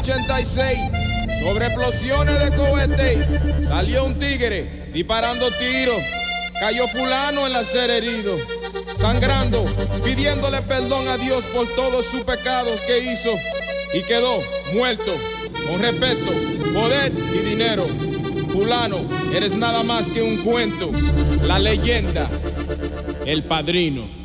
86. 0.05 0.79
Sobre 1.41 1.67
explosiones 1.67 2.39
de 2.39 2.55
cohete. 2.55 3.65
Salió 3.67 4.05
un 4.05 4.19
tigre 4.19 4.91
disparando 4.93 5.51
tiros. 5.53 6.03
Cayó 6.61 6.87
fulano 6.89 7.47
en 7.47 7.55
la 7.55 7.65
ser 7.65 7.89
herido. 7.89 8.37
Sangrando, 8.97 9.65
pidiéndole 10.05 10.61
perdón 10.61 11.09
a 11.09 11.17
Dios 11.17 11.47
por 11.47 11.67
todos 11.75 12.05
sus 12.05 12.23
pecados 12.23 12.83
que 12.83 12.99
hizo. 12.99 13.31
Y 13.95 14.03
quedó 14.03 14.43
muerto. 14.75 15.11
Con 15.71 15.81
respeto, 15.81 16.33
poder 16.75 17.11
y 17.11 17.39
dinero. 17.39 17.87
Fulano, 18.51 18.99
eres 19.33 19.57
nada 19.57 19.85
más 19.85 20.11
que 20.11 20.21
un 20.21 20.37
cuento. 20.45 20.93
La 21.47 21.59
leyenda. 21.59 22.31
El 23.25 23.45
padrino. 23.45 24.24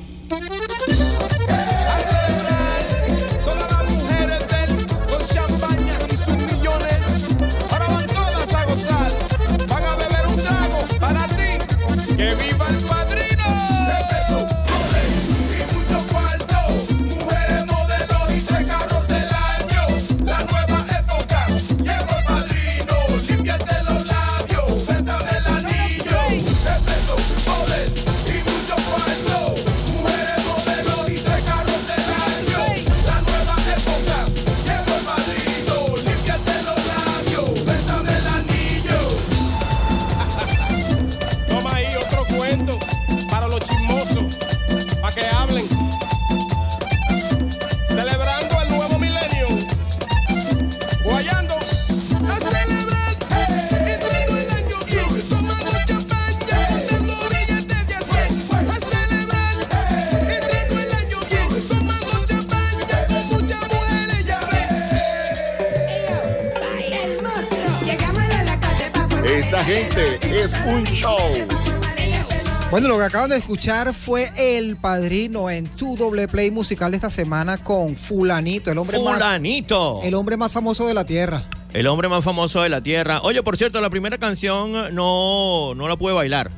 Acaban 73.10 73.32
de 73.32 73.38
escuchar 73.38 73.92
fue 73.96 74.30
El 74.38 74.76
Padrino 74.76 75.50
en 75.50 75.66
tu 75.66 75.96
doble 75.98 76.28
play 76.28 76.52
musical 76.52 76.92
de 76.92 76.98
esta 76.98 77.10
semana 77.10 77.58
con 77.58 77.96
Fulanito, 77.96 78.72
el 78.72 78.78
hombre 78.78 79.00
más 79.00 79.14
Fulanito. 79.16 80.02
el 80.04 80.14
hombre 80.14 80.38
más 80.38 80.52
famoso 80.52 80.88
de 80.88 80.94
la 80.94 81.06
tierra. 81.06 81.42
El 81.74 81.88
hombre 81.88 82.08
más 82.08 82.24
famoso 82.24 82.62
de 82.62 82.70
la 82.70 82.82
tierra. 82.82 83.20
Oye, 83.24 83.42
por 83.42 83.58
cierto, 83.58 83.82
la 83.82 83.90
primera 83.90 84.20
canción 84.20 84.94
no, 84.94 85.74
no 85.74 85.88
la 85.88 85.96
pude 85.98 86.14
bailar. 86.14 86.52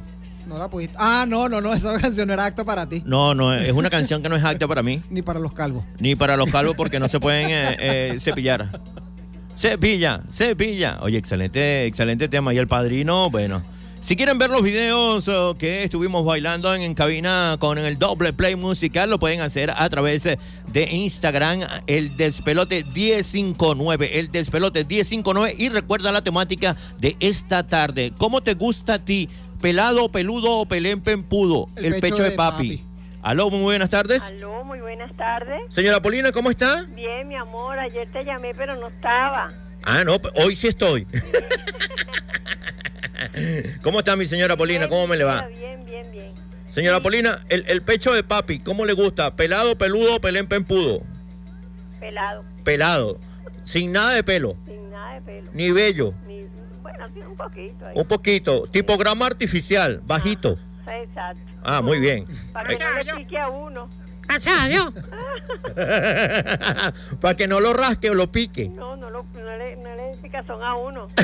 No 0.46 0.58
la 0.58 0.70
pudiste. 0.70 0.94
Ah, 1.00 1.26
no, 1.26 1.48
no, 1.48 1.62
no, 1.62 1.74
esa 1.74 1.98
canción 2.02 2.28
no 2.28 2.34
era 2.34 2.44
acto 2.46 2.66
para 2.66 2.88
ti. 2.88 3.02
No, 3.06 3.34
no, 3.34 3.54
es 3.54 3.72
una 3.72 3.90
canción 3.90 4.22
que 4.22 4.28
no 4.28 4.36
es 4.36 4.44
acta 4.44 4.68
para 4.68 4.84
mí, 4.84 5.02
Ni 5.10 5.22
para 5.22 5.40
los 5.40 5.54
calvos. 5.54 5.86
ni 6.00 6.16
para 6.18 6.36
los 6.36 6.52
calvos 6.52 6.76
porque 6.76 7.00
no 7.00 7.08
se 7.08 7.22
pueden 7.22 7.50
eh, 7.50 7.78
eh, 7.80 8.20
cepillar. 8.20 8.68
Cepilla, 9.56 10.22
cepilla. 10.30 11.00
Oye, 11.02 11.18
excelente, 11.18 11.86
excelente 11.86 12.28
tema. 12.28 12.54
Y 12.54 12.58
el 12.58 12.68
padrino, 12.68 13.30
bueno. 13.30 13.62
Si 14.02 14.16
quieren 14.16 14.40
ver 14.40 14.50
los 14.50 14.64
videos 14.64 15.28
oh, 15.28 15.54
que 15.54 15.84
estuvimos 15.84 16.26
bailando 16.26 16.74
en, 16.74 16.82
en 16.82 16.96
cabina 16.96 17.58
con 17.60 17.78
el 17.78 18.00
doble 18.00 18.34
play 18.34 18.56
musical, 18.56 19.12
lo 19.12 19.20
pueden 19.20 19.42
hacer 19.42 19.72
a 19.78 19.88
través 19.90 20.26
eh, 20.26 20.40
de 20.74 20.90
Instagram, 20.90 21.62
el 21.86 22.18
despelote 22.18 22.84
1059, 22.84 24.20
el 24.20 24.32
despelote 24.32 24.86
1059. 24.86 25.56
Y 25.56 25.70
recuerda 25.70 26.12
la 26.12 26.24
temática 26.24 26.76
de 26.98 27.16
esta 27.20 27.68
tarde. 27.68 28.12
¿Cómo 28.18 28.42
te 28.42 28.56
gusta 28.56 28.96
a 28.96 29.00
ti? 29.06 29.30
¿Pelado, 29.62 30.12
peludo 30.12 30.58
o 30.58 30.66
pelén 30.66 31.02
pempudo? 31.02 31.68
El, 31.76 32.00
pecho, 32.00 32.24
de, 32.24 32.32
papi. 32.32 32.84
Aló, 33.22 33.52
muy 33.52 33.62
buenas 33.62 33.92
tardes. 33.92 34.24
Aló, 34.24 34.64
muy 34.64 34.80
buenas 34.82 35.16
tardes. 35.16 35.62
Señora 35.68 36.02
Polina, 36.02 36.32
¿cómo 36.32 36.50
está? 36.50 36.86
Bien, 36.96 37.28
mi 37.28 37.36
amor, 37.36 37.78
ayer 37.78 38.12
te 38.12 38.24
llamé, 38.24 38.52
pero 38.58 38.76
no 38.78 38.88
estaba. 38.88 39.50
Ah, 39.84 40.04
no, 40.04 40.18
hoy 40.44 40.56
sí 40.56 40.68
estoy. 40.68 41.06
¿Cómo 43.84 44.00
está 44.00 44.16
mi 44.16 44.26
señora 44.26 44.58
Polina? 44.58 44.88
¿Cómo 44.88 45.08
me 45.08 45.18
le 45.18 45.24
va? 45.24 45.48
Bien, 45.48 45.84
bien, 45.86 46.12
bien. 46.12 46.32
Señora 46.68 47.02
Polina, 47.02 47.44
el, 47.50 47.66
el 47.68 47.82
pecho 47.82 48.14
de 48.14 48.24
papi, 48.24 48.60
¿cómo 48.60 48.86
le 48.86 48.94
gusta? 48.94 49.36
¿Pelado, 49.36 49.78
peludo 49.78 50.16
o 50.16 50.20
pelén 50.20 50.48
pempudo? 50.48 51.04
Pelado, 52.00 52.44
Pelado, 52.64 53.20
sin 53.64 53.92
nada 53.92 54.12
de 54.14 54.24
pelo, 54.24 54.56
sin 54.66 54.90
nada 54.90 55.16
de 55.16 55.22
pelo. 55.22 55.52
ni 55.54 55.72
vello, 55.72 56.14
Ni, 56.28 56.46
bueno, 56.82 57.08
sí, 57.14 57.20
un 57.20 57.36
poquito 57.36 57.86
ahí. 57.86 57.94
un 57.96 58.06
poquito, 58.06 58.64
tipograma 58.72 59.26
artificial, 59.28 60.02
bajito. 60.06 60.56
Sí, 60.56 60.92
exacto. 61.04 61.42
Ah, 61.64 61.82
muy 61.82 62.00
bien. 62.00 62.26
Para 62.54 62.70
que 62.70 62.84
no 62.84 62.92
le 63.04 63.14
pique 63.16 63.38
a 63.38 63.50
uno. 63.50 63.88
Para 67.22 67.36
que 67.36 67.48
no 67.48 67.60
lo 67.60 67.74
rasque 67.74 68.10
o 68.10 68.14
lo 68.14 68.32
pique. 68.32 68.70
No, 68.70 68.96
no, 68.96 69.10
lo, 69.10 69.24
no, 69.34 69.58
le, 69.58 69.76
no 69.78 69.96
le 69.96 70.02
dé 70.04 70.18
picazón 70.22 70.64
a 70.64 70.76
uno. 70.76 71.08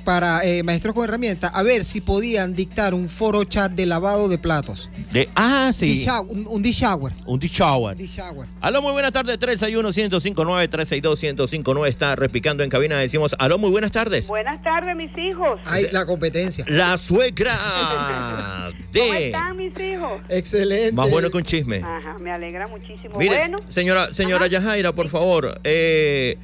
Para 0.05 0.45
eh, 0.45 0.63
maestros 0.63 0.93
con 0.93 1.03
herramientas, 1.03 1.51
a 1.53 1.63
ver 1.63 1.83
si 1.83 1.99
podían 1.99 2.53
dictar 2.53 2.93
un 2.93 3.09
foro 3.09 3.43
chat 3.43 3.71
de 3.71 3.85
lavado 3.87 4.29
de 4.29 4.37
platos. 4.37 4.89
De, 5.11 5.27
ah, 5.35 5.71
sí. 5.73 6.05
Un, 6.29 6.45
un 6.47 6.61
dishower. 6.61 7.11
Un 7.25 7.39
shower. 7.39 7.97
Dishower. 7.97 8.47
Aló, 8.61 8.81
muy 8.83 8.91
buenas 8.93 9.11
tardes. 9.11 9.39
361-1059, 9.39 10.69
362-1059 10.69 11.87
está 11.87 12.15
repicando 12.15 12.63
en 12.63 12.69
cabina. 12.69 12.99
Decimos, 12.99 13.35
aló, 13.39 13.57
muy 13.57 13.71
buenas 13.71 13.91
tardes. 13.91 14.27
Buenas 14.27 14.61
tardes, 14.61 14.95
mis 14.95 15.11
hijos. 15.17 15.59
Ay, 15.65 15.87
la 15.91 16.05
competencia. 16.05 16.63
La 16.67 16.97
suegra 16.97 17.57
¿Cómo 18.93 19.13
están 19.13 19.57
mis 19.57 19.79
hijos? 19.79 20.21
Excelente. 20.29 20.93
Más 20.93 21.09
bueno 21.09 21.29
que 21.29 21.37
un 21.37 21.43
chisme. 21.43 21.77
Ajá, 21.83 22.17
me 22.19 22.31
alegra 22.31 22.67
muchísimo. 22.67 23.17
Mire, 23.17 23.37
bueno, 23.37 23.59
señora, 23.67 24.13
señora 24.13 24.47
Yajaira, 24.47 24.93
por 24.93 25.09
favor, 25.09 25.59
eh, 25.63 26.37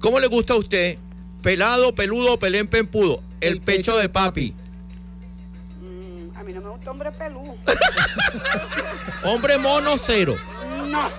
¿cómo 0.00 0.18
le 0.18 0.26
gusta 0.26 0.54
a 0.54 0.56
usted? 0.56 0.98
¿Pelado, 1.44 1.94
peludo, 1.94 2.38
pelén, 2.38 2.66
pempudo? 2.66 3.22
El, 3.40 3.54
El 3.54 3.60
pecho, 3.60 3.96
de 3.98 4.08
papi. 4.08 4.54
mm, 5.82 6.36
a 6.38 6.42
mí 6.42 6.52
no 6.54 6.60
me 6.62 6.70
gusta 6.70 6.90
hombre 6.90 7.10
peludo. 7.12 7.54
Hombre 9.24 9.58
mono, 9.58 9.96
cero. 9.98 10.36
No, 10.90 11.10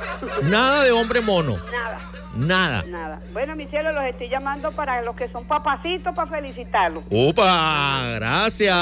Nada 0.44 0.84
de 0.84 0.92
hombre 0.92 1.22
mono. 1.22 1.58
nada, 1.72 2.00
Nada. 2.36 2.84
nada. 2.88 3.22
Bueno, 3.34 3.56
mis 3.56 3.70
cielos, 3.70 3.94
los 3.96 4.04
estoy 4.06 4.28
llamando 4.30 4.72
para 4.72 5.02
los 5.04 5.16
que 5.16 5.28
son 5.30 5.46
papacitos 5.46 6.14
para 6.16 6.30
felicitarlos. 6.30 7.04
¡Upa! 7.10 7.44
Para 7.46 8.08
que 8.10 8.16
Gracias. 8.16 8.76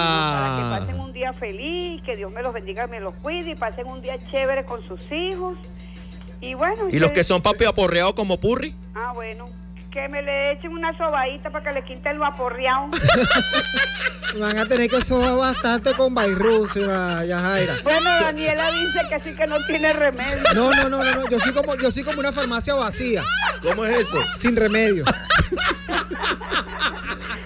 pasen 0.80 1.00
un 1.00 1.12
día 1.14 1.34
feliz, 1.34 2.02
que 2.04 2.16
Dios 2.16 2.32
me 2.32 2.41
los 2.41 2.54
bendiga, 2.54 2.88
me 2.88 3.00
los 3.00 3.14
cuide 3.16 3.52
y 3.52 3.56
pasen 3.56 3.88
un 3.88 4.02
día 4.02 4.18
chévere 4.32 4.64
con 4.66 4.84
sus 4.84 5.02
hijos. 5.12 5.58
Y 6.41 6.54
bueno, 6.56 6.88
¿Y 6.89 7.00
los 7.00 7.12
que 7.12 7.24
son 7.24 7.41
papi 7.41 7.66
aporreados 7.66 8.14
como 8.14 8.39
Purri? 8.39 8.76
Ah, 8.96 9.12
bueno, 9.16 9.46
que 9.94 10.10
me 10.10 10.24
le 10.24 10.54
echen 10.54 10.72
una 10.72 10.98
sobadita 10.98 11.52
para 11.52 11.64
que 11.70 11.72
le 11.80 11.86
quite 11.86 12.10
el 12.10 12.18
vaporreado. 12.18 12.88
Van 14.39 14.58
a 14.58 14.66
tener 14.66 14.89
que 14.89 15.00
sobar 15.04 15.38
bastante 15.38 15.94
con 15.94 16.16
Bayrú, 16.16 16.68
señora 16.68 17.24
Yajaira. 17.24 17.76
bueno, 17.84 18.10
Daniela 18.20 18.72
dice 18.72 19.00
que 19.08 19.20
sí 19.20 19.36
que 19.36 19.46
no 19.46 19.64
tiene 19.68 19.94
remedio. 19.94 20.41
No, 20.56 20.72
no, 20.74 20.89
no, 20.89 21.04
no, 21.04 21.12
no. 21.14 21.30
Yo 21.30 21.39
soy 21.39 21.54
como, 21.54 21.76
yo 21.76 21.91
soy 21.91 22.04
como 22.04 22.20
una 22.20 22.32
farmacia 22.32 22.74
vacía, 22.74 23.24
¿Cómo 23.62 23.86
es 23.86 24.00
eso? 24.08 24.18
sin 24.38 24.56
remedio. 24.56 25.06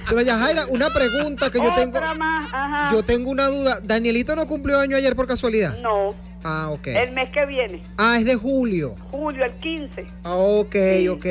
Señora 0.04 0.24
Yajaira, 0.24 0.66
una 0.68 0.90
pregunta 0.90 1.50
que 1.50 1.58
yo 1.60 1.74
tengo. 1.76 1.98
Otra 1.98 2.14
más, 2.14 2.46
ajá. 2.54 2.92
Yo 2.94 3.04
tengo 3.04 3.30
una 3.30 3.48
duda. 3.48 3.80
¿Danielito 3.84 4.34
no 4.38 4.48
cumplió 4.48 4.80
año 4.80 4.96
ayer 4.96 5.14
por 5.18 5.28
casualidad? 5.28 5.78
No, 5.82 6.16
Ah, 6.46 6.70
ok. 6.72 6.88
el 6.88 7.12
mes 7.12 7.30
que 7.34 7.46
viene, 7.46 7.82
Ah, 7.98 8.18
es 8.18 8.24
de 8.24 8.36
julio. 8.36 8.96
julio, 9.12 9.44
el 9.44 9.52
15. 9.58 10.06
Ah, 10.24 10.36
ok, 10.36 10.76
ok. 11.12 11.26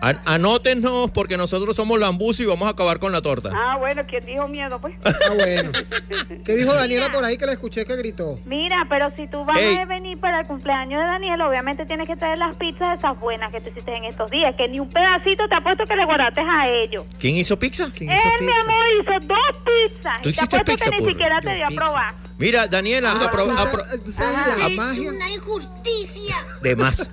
An- 0.00 0.20
anótenos 0.24 1.10
porque 1.10 1.36
nosotros 1.36 1.74
somos 1.76 1.98
lambucio 1.98 2.44
y 2.44 2.48
vamos 2.48 2.66
a 2.68 2.70
acabar 2.70 2.98
con 2.98 3.10
la 3.12 3.20
torta. 3.22 3.50
Ah, 3.54 3.76
bueno, 3.78 4.02
¿quién 4.08 4.24
dijo 4.24 4.46
miedo, 4.48 4.80
pues? 4.80 4.94
Ah, 5.04 5.34
bueno. 5.34 5.72
¿Qué 6.44 6.56
dijo 6.56 6.72
Daniela 6.74 7.10
por 7.12 7.24
ahí 7.24 7.36
que 7.36 7.46
la 7.46 7.52
escuché 7.52 7.84
que 7.84 7.96
gritó? 7.96 8.38
Mira, 8.46 8.86
pero 8.88 9.10
si 9.16 9.26
tú 9.26 9.44
vas 9.44 9.58
Ey. 9.58 9.76
a 9.76 9.84
venir 9.86 10.18
para 10.20 10.40
el 10.40 10.46
cumpleaños 10.46 11.00
de 11.02 11.06
Daniel, 11.06 11.40
obviamente 11.42 11.84
tienes 11.86 12.06
que 12.06 12.16
traer 12.16 12.38
las 12.38 12.54
pizzas 12.56 12.98
esas 12.98 13.18
buenas 13.18 13.50
que 13.52 13.60
tú 13.60 13.70
hiciste 13.70 13.94
en 13.94 14.04
estos 14.04 14.30
días, 14.30 14.54
que 14.56 14.68
ni 14.68 14.78
un 14.80 14.88
pedacito 14.88 15.48
te 15.48 15.56
apuesto 15.56 15.84
que 15.84 15.96
le 15.96 16.04
guardaste 16.04 16.40
a 16.40 16.68
ellos. 16.68 17.04
¿Quién 17.18 17.36
hizo 17.36 17.58
pizza? 17.58 17.90
¿Quién 17.94 18.10
Él, 18.10 18.18
mi 18.40 18.46
pizza? 18.46 18.60
amor, 18.62 18.84
hizo 19.00 19.26
dos 19.26 19.62
pizzas. 19.64 20.22
¿Tú 20.22 20.28
y 20.28 20.32
te 20.32 20.38
hiciste 20.44 20.60
pizza, 20.64 20.90
que 20.90 20.96
ni 21.02 21.08
siquiera 21.08 21.40
te 21.40 21.54
dio 21.54 21.64
a 21.64 21.68
pizza. 21.68 21.82
probar. 21.82 22.14
Mira, 22.38 22.66
Daniela, 22.68 23.12
Ah, 23.12 23.28
apro- 23.30 23.44
¿tú 23.46 23.50
apro- 23.52 23.84
sabes- 23.84 24.04
tú 24.04 24.12
sabes 24.12 24.58
la 24.58 24.68
magia? 24.70 25.12
injusticia. 25.34 26.36
de 26.62 26.76
más. 26.76 27.10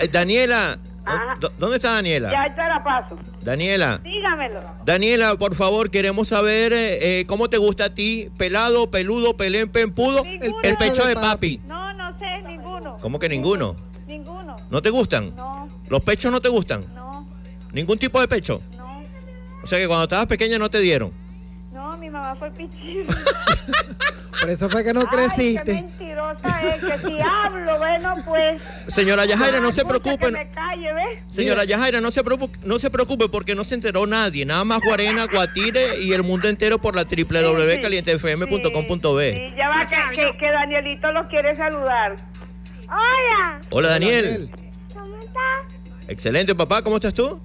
Eh, 0.00 0.08
Daniela, 0.08 0.78
¿Dó- 1.40 1.52
¿Dónde 1.58 1.76
está 1.76 1.92
Daniela? 1.92 2.30
Ya 2.30 2.54
te 2.54 2.62
la 2.62 2.82
paso. 2.82 3.18
Daniela. 3.42 3.98
Dígamelo. 4.02 4.60
Daniela, 4.84 5.36
por 5.36 5.54
favor, 5.54 5.90
queremos 5.90 6.28
saber 6.28 6.72
eh, 6.72 7.20
eh, 7.20 7.26
cómo 7.26 7.48
te 7.48 7.58
gusta 7.58 7.86
a 7.86 7.94
ti, 7.94 8.30
pelado, 8.36 8.90
peludo, 8.90 9.36
pelén, 9.36 9.68
pempudo, 9.70 10.24
Ninguno. 10.24 10.58
el 10.62 10.76
pecho 10.76 11.06
de 11.06 11.14
papi. 11.14 11.60
No, 11.66 11.92
no 11.94 12.18
sé, 12.18 12.42
ninguno. 12.48 12.96
¿Cómo 13.00 13.18
que 13.18 13.28
ninguno? 13.28 13.76
Ninguno. 14.06 14.56
¿No 14.70 14.82
te 14.82 14.90
gustan? 14.90 15.34
No, 15.36 15.68
¿Los 15.88 16.02
pechos 16.02 16.30
no 16.32 16.40
te 16.40 16.48
gustan? 16.48 16.82
no, 16.94 17.26
¿Ningún 17.72 17.98
tipo 17.98 18.20
de 18.20 18.28
pecho? 18.28 18.60
no. 18.76 19.02
O 19.62 19.66
sea 19.66 19.78
que 19.78 19.86
cuando 19.88 20.04
estabas 20.04 20.26
pequeña 20.26 20.58
no 20.58 20.70
te 20.70 20.78
dieron. 20.80 21.12
Fue 22.38 22.50
pichín. 22.50 23.06
Por 24.40 24.50
eso 24.50 24.68
fue 24.68 24.84
que 24.84 24.92
no 24.92 25.00
Ay, 25.00 25.06
qué 25.10 25.16
creciste. 25.16 25.72
mentirosa 25.72 26.60
es, 26.62 26.84
que 26.84 26.98
si 27.08 27.16
hablo, 27.20 27.78
bueno, 27.78 28.14
pues... 28.26 28.62
Señora 28.88 29.24
Yajaira, 29.24 29.60
no 29.60 29.72
se 29.72 29.82
preocupe. 29.84 30.26
Que 30.26 30.32
me 30.32 30.50
calle, 30.50 30.92
¿ves? 30.92 31.22
Señora 31.28 31.64
Yajaira, 31.64 32.02
no 32.02 32.10
se, 32.10 32.22
preocupe, 32.22 32.58
no 32.64 32.78
se 32.78 32.90
preocupe 32.90 33.30
porque 33.30 33.54
no 33.54 33.64
se 33.64 33.74
enteró 33.76 34.06
nadie. 34.06 34.44
Nada 34.44 34.64
más 34.64 34.82
Guarena, 34.82 35.26
Guatire 35.26 36.00
y 36.00 36.12
el 36.12 36.22
mundo 36.22 36.48
entero 36.48 36.78
por 36.78 36.94
la 36.94 37.04
www.calientefm.com.b. 37.04 39.32
Sí, 39.32 39.54
ya 39.56 39.68
va, 39.68 39.82
que, 40.10 40.16
que, 40.16 40.30
que 40.38 40.48
Danielito 40.52 41.10
los 41.12 41.26
quiere 41.26 41.54
saludar. 41.54 42.16
Hola. 42.88 43.60
Hola 43.70 43.88
Daniel. 43.88 44.50
¿Cómo 44.92 45.16
estás? 45.16 45.78
Excelente 46.08 46.54
papá, 46.54 46.82
¿cómo 46.82 46.96
estás 46.96 47.14
tú? 47.14 47.40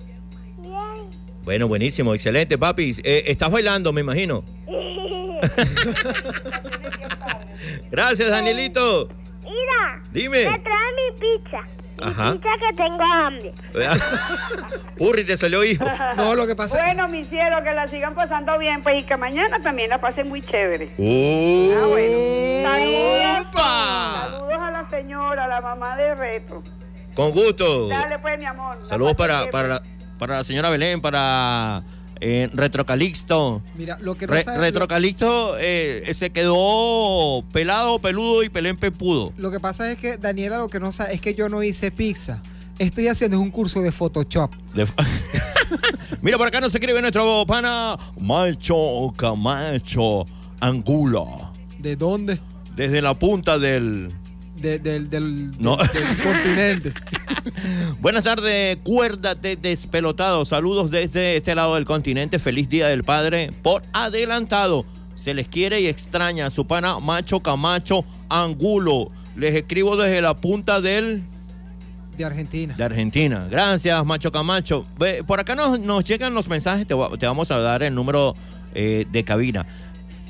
Bien. 0.61 1.09
Bueno, 1.43 1.67
buenísimo, 1.67 2.13
excelente 2.13 2.57
papi. 2.57 2.95
Eh, 3.03 3.23
estás 3.27 3.51
bailando, 3.51 3.91
me 3.93 4.01
imagino. 4.01 4.43
Gracias 7.91 8.29
Danielito. 8.29 9.09
Mira, 9.43 10.01
Dime. 10.11 10.49
me 10.49 10.59
trae 10.59 10.91
mi 10.95 11.11
pizza. 11.19 11.59
Ajá. 12.01 12.31
Pizza 12.33 12.49
que 12.59 12.73
tengo 12.75 13.03
hambre. 13.03 13.53
Urri, 14.99 15.23
te 15.23 15.37
salió 15.37 15.63
hijo. 15.63 15.85
No, 16.15 16.35
lo 16.35 16.47
que 16.47 16.55
pasa 16.55 16.83
Bueno, 16.83 17.07
mi 17.07 17.23
cielo, 17.23 17.63
que 17.63 17.71
la 17.71 17.87
sigan 17.87 18.15
pasando 18.15 18.57
bien, 18.57 18.81
pues, 18.81 19.03
y 19.03 19.05
que 19.05 19.15
mañana 19.17 19.61
también 19.61 19.89
la 19.89 19.99
pasen 20.01 20.27
muy 20.29 20.41
chévere. 20.41 20.89
Uh. 20.97 21.71
Ah, 21.75 21.85
bueno. 21.87 22.69
Saludos. 22.69 23.47
Saludos 24.31 24.61
a 24.61 24.71
la 24.71 24.89
señora, 24.89 25.45
a 25.45 25.47
la 25.47 25.61
mamá 25.61 25.95
de 25.95 26.15
Retro. 26.15 26.63
Con 27.15 27.31
gusto. 27.31 27.87
Dale, 27.87 28.19
pues, 28.19 28.37
mi 28.39 28.45
amor. 28.45 28.77
Saludos 28.83 29.15
para, 29.15 29.49
para, 29.49 29.67
la, 29.67 29.81
para 30.17 30.37
la 30.37 30.43
señora 30.43 30.69
Belén, 30.69 31.01
para 31.01 31.83
eh, 32.21 32.49
Retrocalixto. 32.53 33.61
Mira, 33.77 33.97
lo 33.99 34.15
que 34.15 34.27
Re- 34.27 34.43
Retrocalixto 34.57 35.55
eh, 35.59 36.09
se 36.13 36.29
quedó 36.29 37.43
pelado, 37.51 37.99
peludo 37.99 38.43
y 38.43 38.49
pelén 38.49 38.77
pepudo. 38.77 39.33
Lo 39.37 39.51
que 39.51 39.59
pasa 39.59 39.91
es 39.91 39.97
que 39.97 40.17
Daniela 40.17 40.57
lo 40.59 40.69
que 40.69 40.79
no 40.79 40.91
sabe 40.91 41.13
es 41.15 41.21
que 41.21 41.33
yo 41.35 41.49
no 41.49 41.63
hice 41.63 41.91
pizza. 41.91 42.41
Estoy 42.79 43.07
haciendo 43.09 43.39
un 43.39 43.51
curso 43.51 43.81
de 43.81 43.91
Photoshop. 43.91 44.51
De- 44.73 44.87
Mira, 46.21 46.37
por 46.37 46.47
acá 46.47 46.59
nos 46.61 46.73
escribe 46.73 47.01
nuestro 47.01 47.45
pana 47.45 47.97
Macho 48.19 49.11
Camacho 49.15 50.25
Angulo. 50.59 51.51
¿De 51.79 51.95
dónde? 51.95 52.39
Desde 52.75 53.01
la 53.01 53.13
punta 53.13 53.57
del. 53.59 54.11
De- 54.61 54.79
del, 54.79 55.09
del, 55.09 55.51
No. 55.59 55.75
del- 55.77 55.87
del 55.87 56.17
continente. 56.23 56.93
Buenas 58.01 58.23
tardes, 58.23 58.77
cuérdate 58.83 59.55
despelotado. 59.55 60.45
Saludos 60.45 60.91
desde 60.91 61.35
este 61.37 61.55
lado 61.55 61.75
del 61.75 61.85
continente. 61.85 62.37
Feliz 62.39 62.69
Día 62.69 62.87
del 62.87 63.03
Padre 63.03 63.51
por 63.63 63.81
adelantado. 63.93 64.85
Se 65.15 65.33
les 65.33 65.47
quiere 65.47 65.81
y 65.81 65.87
extraña 65.87 66.49
su 66.49 66.65
pana 66.65 66.99
Macho 66.99 67.41
Camacho 67.41 68.05
Angulo. 68.29 69.11
Les 69.35 69.53
escribo 69.55 69.95
desde 69.95 70.21
la 70.21 70.35
punta 70.35 70.81
del 70.81 71.23
De 72.17 72.25
Argentina. 72.25 72.73
de 72.75 72.83
Argentina. 72.83 73.47
Gracias, 73.49 74.05
Macho 74.05 74.31
Camacho. 74.31 74.85
Por 75.27 75.39
acá 75.39 75.55
nos, 75.55 75.79
nos 75.79 76.03
llegan 76.03 76.33
los 76.33 76.49
mensajes. 76.49 76.85
Te 76.87 76.93
vamos 76.93 77.51
a 77.51 77.59
dar 77.59 77.83
el 77.83 77.93
número 77.95 78.33
eh, 78.73 79.05
de 79.11 79.23
cabina 79.23 79.65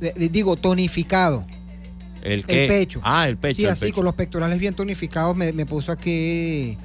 Eh, 0.00 0.14
eh, 0.16 0.28
Digo, 0.30 0.56
tonificado. 0.56 1.44
¿El, 2.22 2.46
qué? 2.46 2.62
El 2.62 2.68
pecho. 2.68 3.00
Ah, 3.04 3.28
el 3.28 3.36
pecho. 3.36 3.56
sí, 3.56 3.64
el 3.64 3.70
así, 3.70 3.84
pecho. 3.86 3.96
con 3.96 4.04
los 4.06 4.14
pectorales 4.14 4.58
bien 4.58 4.74
tonificados, 4.74 5.36
me, 5.36 5.52
me 5.52 5.66
puso 5.66 5.92
aquí 5.92 6.78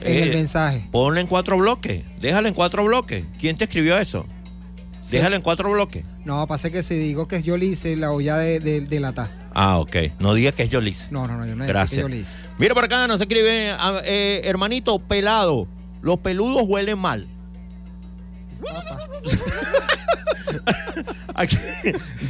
en 0.00 0.22
el 0.22 0.34
mensaje. 0.34 0.88
Ponle 0.90 1.20
en 1.20 1.26
cuatro 1.26 1.58
bloques. 1.58 2.04
Déjalo 2.20 2.48
en 2.48 2.54
cuatro 2.54 2.84
bloques. 2.84 3.24
¿Quién 3.38 3.56
te 3.56 3.64
escribió 3.64 3.98
eso? 3.98 4.26
Déjalo 5.10 5.36
en 5.36 5.42
cuatro 5.42 5.70
bloques. 5.70 6.04
No, 6.24 6.46
pasa 6.46 6.70
que 6.70 6.82
si 6.82 6.96
digo 6.98 7.28
que 7.28 7.42
yo 7.42 7.56
le 7.56 7.66
hice 7.66 7.96
la 7.96 8.10
olla 8.10 8.36
de, 8.38 8.60
de, 8.60 8.80
de 8.80 9.00
lata. 9.00 9.30
Ah, 9.54 9.78
ok. 9.78 9.96
No 10.20 10.34
digas 10.34 10.54
que 10.54 10.64
es 10.64 10.70
Yolis. 10.70 11.08
No, 11.10 11.26
no, 11.26 11.36
no, 11.36 11.46
yo 11.46 11.54
no 11.56 11.62
que 11.64 11.68
Gracias. 11.68 12.08
le 12.10 12.16
hice. 12.18 12.36
Mira 12.58 12.74
por 12.74 12.84
acá, 12.84 13.06
nos 13.06 13.20
escribe, 13.20 13.70
ah, 13.70 14.00
eh, 14.04 14.42
hermanito 14.44 14.98
pelado. 14.98 15.66
Los 16.02 16.18
peludos 16.18 16.64
huelen 16.66 16.98
mal. 16.98 17.26
Aquí, 21.34 21.56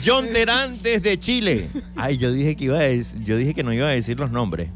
John 0.04 0.28
Terán 0.32 0.80
desde 0.82 1.18
Chile. 1.18 1.68
Ay, 1.94 2.18
yo 2.18 2.32
dije 2.32 2.56
que 2.56 2.64
iba 2.64 2.78
a 2.78 2.82
decir, 2.82 3.22
yo 3.22 3.36
dije 3.36 3.54
que 3.54 3.62
no 3.62 3.72
iba 3.72 3.86
a 3.86 3.90
decir 3.92 4.18
los 4.18 4.30
nombres. 4.30 4.70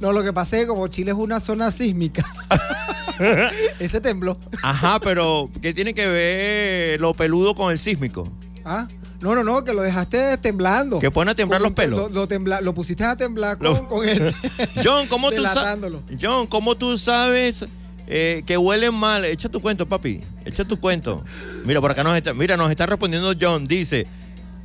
No, 0.00 0.12
lo 0.12 0.22
que 0.22 0.32
pasa 0.32 0.56
es 0.56 0.62
que 0.62 0.68
como 0.68 0.88
Chile 0.88 1.10
es 1.12 1.16
una 1.16 1.40
zona 1.40 1.70
sísmica, 1.70 2.24
ese 3.78 4.00
tembló. 4.00 4.38
Ajá, 4.62 5.00
pero 5.00 5.50
¿qué 5.60 5.72
tiene 5.74 5.94
que 5.94 6.06
ver 6.06 7.00
lo 7.00 7.14
peludo 7.14 7.54
con 7.54 7.70
el 7.72 7.78
sísmico? 7.78 8.28
¿Ah? 8.64 8.86
No, 9.20 9.34
no, 9.36 9.44
no, 9.44 9.62
que 9.62 9.72
lo 9.72 9.82
dejaste 9.82 10.36
temblando. 10.38 10.98
Que 10.98 11.10
pone 11.10 11.30
a 11.30 11.34
temblar 11.34 11.60
Con- 11.60 11.68
los 11.70 11.76
pelos. 11.76 11.98
Lo, 12.12 12.20
lo 12.22 12.26
tembla- 12.28 12.60
lo 12.60 12.74
pusiste 12.74 13.04
a 13.04 13.16
temblar 13.16 13.58
con, 13.58 13.66
Lo- 13.68 13.88
con 13.88 14.08
ese. 14.08 14.34
John, 14.84 15.06
¿cómo 15.06 15.30
tú, 15.30 15.42
sa- 15.44 15.50
Delatándolo. 15.50 16.02
John, 16.20 16.46
¿cómo 16.48 16.76
tú 16.76 16.98
sabes 16.98 17.64
eh, 18.08 18.42
que 18.46 18.56
huelen 18.56 18.94
mal? 18.94 19.24
Echa 19.24 19.48
tu 19.48 19.60
cuento, 19.60 19.86
papi. 19.86 20.20
Echa 20.44 20.64
tu 20.64 20.80
cuento. 20.80 21.24
Mira, 21.64 21.80
por 21.80 21.92
acá 21.92 22.02
nos 22.02 22.16
está, 22.16 22.34
mira, 22.34 22.56
nos 22.56 22.70
está 22.70 22.86
respondiendo 22.86 23.32
John. 23.40 23.66
Dice, 23.68 24.06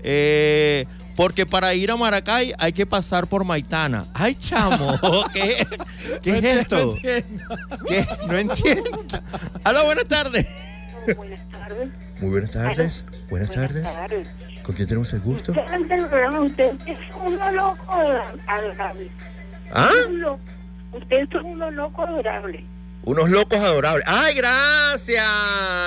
eh, 0.02 0.88
porque 1.18 1.46
para 1.46 1.74
ir 1.74 1.92
a 1.92 1.98
Maracay 1.98 2.54
hay 2.58 2.72
que 2.72 2.86
pasar 2.86 3.28
por 3.28 3.44
Maitana. 3.44 4.06
Ay, 4.14 4.36
chamo, 4.36 4.98
¿qué, 5.34 5.66
qué 6.22 6.38
es 6.38 6.46
esto? 6.46 6.96
¿Qué? 7.02 7.26
No 8.30 8.38
entiendo. 8.38 9.04
Aló, 9.66 9.84
buenas 9.86 10.06
tardes. 10.06 10.48
Buenas 11.18 11.50
tardes. 11.50 11.90
Muy 12.22 12.30
buenas 12.30 12.52
tardes. 12.52 13.06
Buenas 13.30 13.50
Buenas 13.56 13.94
tardes. 13.94 14.30
¿Con 14.64 14.76
quién 14.76 14.88
tenemos 14.88 15.12
el 15.14 15.22
gusto? 15.22 15.52
Usted 15.52 16.76
es 16.86 17.00
uno 17.26 17.52
loco 17.52 17.96
adorable. 18.48 19.10
¿Ah? 19.74 19.90
Usted 20.94 21.18
es 21.18 21.30
uno 21.44 21.72
loco 21.72 22.04
adorable. 22.04 22.64
Unos 23.06 23.30
locos 23.30 23.58
adorables. 23.60 24.04
¡Ay, 24.06 24.36
gracias! 24.36 25.24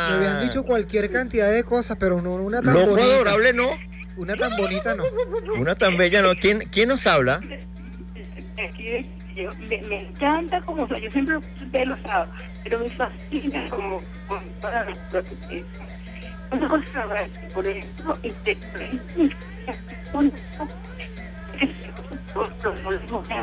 Me 0.09 0.15
habían 0.17 0.41
dicho 0.41 0.65
cualquier 0.65 1.11
cantidad 1.11 1.53
de 1.53 1.63
cosas, 1.63 1.99
pero 2.01 2.21
no 2.23 2.33
una 2.33 2.63
tan 2.63 2.73
Loco 2.73 2.91
bonita. 2.93 3.07
adorable 3.15 3.53
no. 3.53 3.69
Una 4.17 4.37
tan 4.37 4.51
bonita 4.57 4.95
no. 4.95 5.05
Una 5.57 5.75
tan 5.75 5.97
bella 5.97 6.23
no. 6.23 6.35
¿Quién, 6.35 6.61
quién 6.71 6.89
nos 6.89 7.07
habla? 7.07 7.41
Aquí, 8.69 9.07
yo- 9.35 9.51
me, 9.69 9.81
me 9.89 10.01
encanta 10.03 10.61
como 10.63 10.87
soy. 10.89 11.01
Yo 11.03 11.11
siempre 11.11 11.35
lo 11.35 11.41
puse 11.41 11.67
pelo 11.67 11.97
rosado, 11.97 12.27
pero 12.63 12.79
me 12.81 12.89
fascina 12.91 13.65
como 13.71 13.97
los. 14.29 15.31
Una 16.53 16.67
cosa 16.69 17.03
rara, 17.07 17.29
por 17.55 17.65
ejemplo, 17.67 18.19
este, 18.25 18.57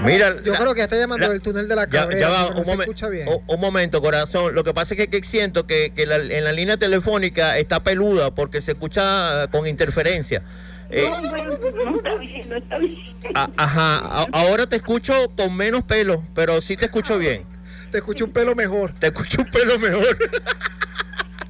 Mira, 0.04 0.42
Yo 0.44 0.54
la- 0.54 0.60
creo 0.60 0.74
que 0.74 0.82
está 0.82 0.96
llamando 0.98 1.28
la- 1.28 1.34
el 1.34 1.42
túnel 1.42 1.68
de 1.68 1.76
la 1.76 1.86
Ya, 1.86 2.02
cabrera. 2.02 2.20
ya 2.22 2.30
va, 2.30 2.50
no 2.52 2.58
un, 2.60 2.66
se 2.66 2.72
momen- 2.72 2.82
escucha 2.82 3.10
bien. 3.10 3.28
un- 3.28 3.44
un 3.46 3.60
momento, 3.60 4.02
corazón. 4.02 4.56
Lo 4.56 4.64
que 4.64 4.74
pasa 4.74 4.94
es 4.94 4.98
que, 5.00 5.08
que 5.08 5.24
siento 5.24 5.68
que, 5.68 5.92
que 5.94 6.06
la- 6.06 6.16
en 6.16 6.44
la 6.44 6.52
línea 6.54 6.78
telefónica 6.78 7.58
está 7.58 7.82
peluda 7.82 8.32
porque 8.32 8.62
se 8.62 8.72
escucha 8.72 9.48
con 9.52 9.68
interferencia. 9.68 10.42
Eh, 10.90 11.04
No, 11.22 11.30
bueno, 11.30 11.50
no 11.92 11.98
está 11.98 12.16
bien, 12.16 12.50
no 12.50 12.56
está 12.56 12.78
bien. 12.78 12.98
a- 13.36 13.50
ajá, 13.58 13.98
a- 13.98 14.28
ahora 14.32 14.68
te 14.68 14.78
escucho 14.78 15.14
con 15.36 15.56
menos 15.56 15.84
pelo, 15.84 16.24
pero 16.34 16.62
sí 16.62 16.78
te 16.78 16.86
escucho 16.86 17.18
bien. 17.18 17.44
Te 17.92 17.98
escucho 17.98 18.24
un 18.26 18.32
pelo 18.32 18.56
mejor. 18.56 18.94
Te 18.94 19.08
escucho 19.08 19.42
un 19.42 19.52
pelo 19.52 19.78
mejor. 19.80 20.18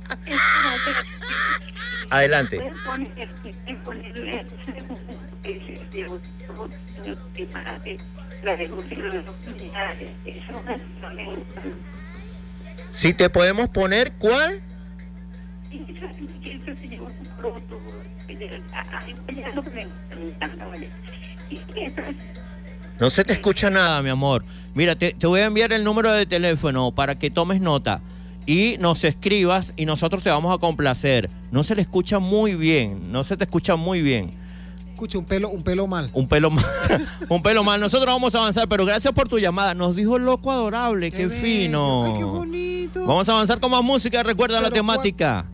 Adelante. 2.09 2.61
Si 12.91 13.13
te 13.13 13.29
podemos 13.29 13.69
poner, 13.69 14.13
¿cuál? 14.13 14.61
No 22.99 23.09
se 23.09 23.23
te 23.23 23.33
escucha 23.33 23.69
nada, 23.69 24.01
mi 24.01 24.09
amor. 24.09 24.43
Mira, 24.73 24.95
te, 24.95 25.13
te, 25.13 25.27
voy 25.27 25.41
a 25.41 25.45
enviar 25.45 25.71
el 25.73 25.83
número 25.83 26.11
de 26.11 26.25
teléfono 26.25 26.91
para 26.91 27.15
que 27.15 27.29
tomes 27.29 27.61
nota 27.61 28.01
y 28.45 28.77
nos 28.79 29.03
escribas 29.03 29.73
y 29.77 29.85
nosotros 29.85 30.23
te 30.23 30.29
vamos 30.29 30.55
a 30.55 30.57
complacer. 30.57 31.29
No 31.51 31.63
se 31.63 31.75
le 31.75 31.81
escucha 31.81 32.19
muy 32.19 32.55
bien, 32.55 33.11
no 33.11 33.23
se 33.23 33.37
te 33.37 33.43
escucha 33.43 33.75
muy 33.75 34.01
bien. 34.01 34.31
Escucha, 34.97 35.19
un 35.19 35.25
pelo, 35.25 35.49
un 35.49 35.61
pelo 35.61 35.85
mal. 35.85 36.09
Un 36.11 36.27
pelo 36.27 36.49
mal. 36.49 36.65
un 37.29 37.43
pelo 37.43 37.63
mal. 37.63 37.79
Nosotros 37.79 38.11
vamos 38.11 38.33
a 38.33 38.39
avanzar, 38.39 38.67
pero 38.67 38.83
gracias 38.83 39.13
por 39.13 39.29
tu 39.29 39.37
llamada. 39.37 39.75
Nos 39.75 39.95
dijo 39.95 40.17
el 40.17 40.25
loco 40.25 40.51
adorable, 40.51 41.11
qué, 41.11 41.29
fino. 41.29 42.05
Ay, 42.05 42.13
qué 42.17 42.23
bonito. 42.23 43.05
Vamos 43.05 43.29
a 43.29 43.33
avanzar 43.33 43.59
con 43.59 43.69
más 43.69 43.83
música. 43.83 44.23
Recuerda 44.23 44.59
la 44.59 44.71
temática. 44.71 45.45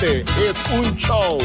este 0.05 0.50
es 0.50 0.70
un 0.70 0.96
show. 0.96 1.38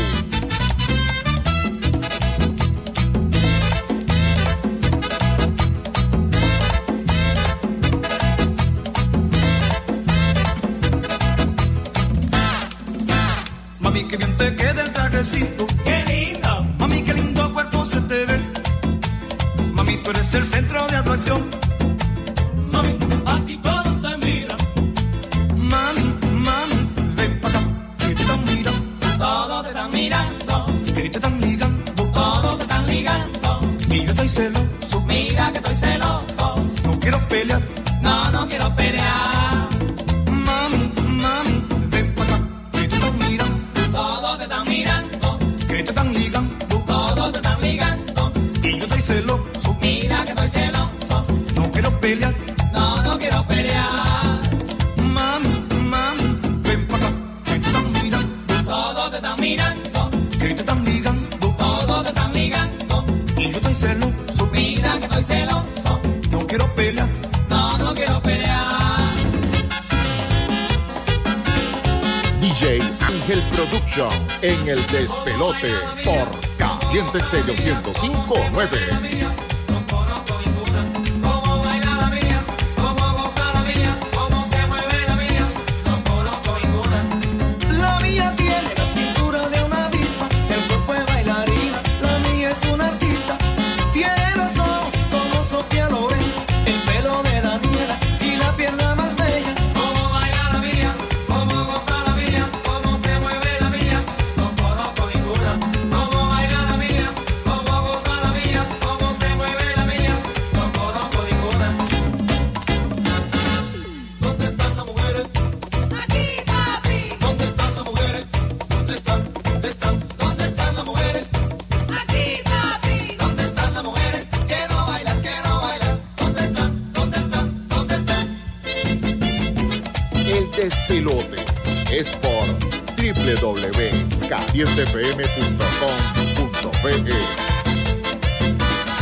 7pm.com.pe. 134.67 135.19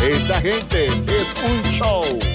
Esta 0.07 0.41
gente 0.41 0.85
es 0.85 1.33
un 1.43 1.63
show. 1.71 2.26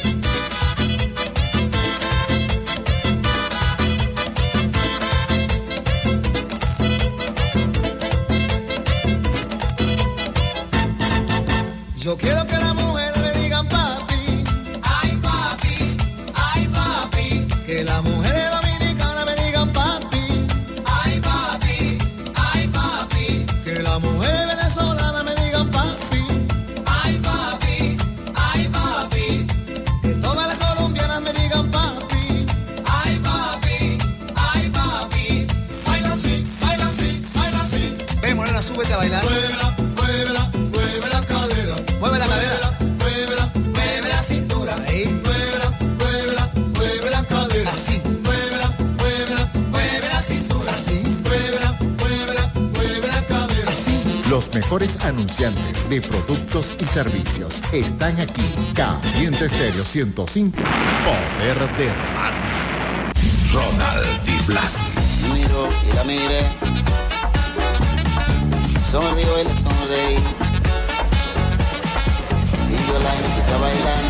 Productos 56.52 56.76
y 56.80 56.84
servicios 56.84 57.54
están 57.72 58.20
aquí. 58.20 58.42
Caliente 58.74 59.46
Estéreo 59.46 59.84
105. 59.84 60.56
Poder 60.56 61.58
de 61.76 61.88
radio. 62.14 62.52
Ronald 63.52 64.24
Di 64.24 64.38
Blasi. 64.46 64.84
Miro 65.32 65.68
y 65.88 65.96
la 65.96 66.04
miré. 66.04 66.42
Sonrío 68.90 69.40
y 69.40 69.44
le 69.44 69.56
sonreí. 69.56 70.16
Y 72.68 72.86
yo 72.86 72.98
la 72.98 73.14
invité 73.14 73.52
a 73.52 73.58
bailar. 73.58 74.02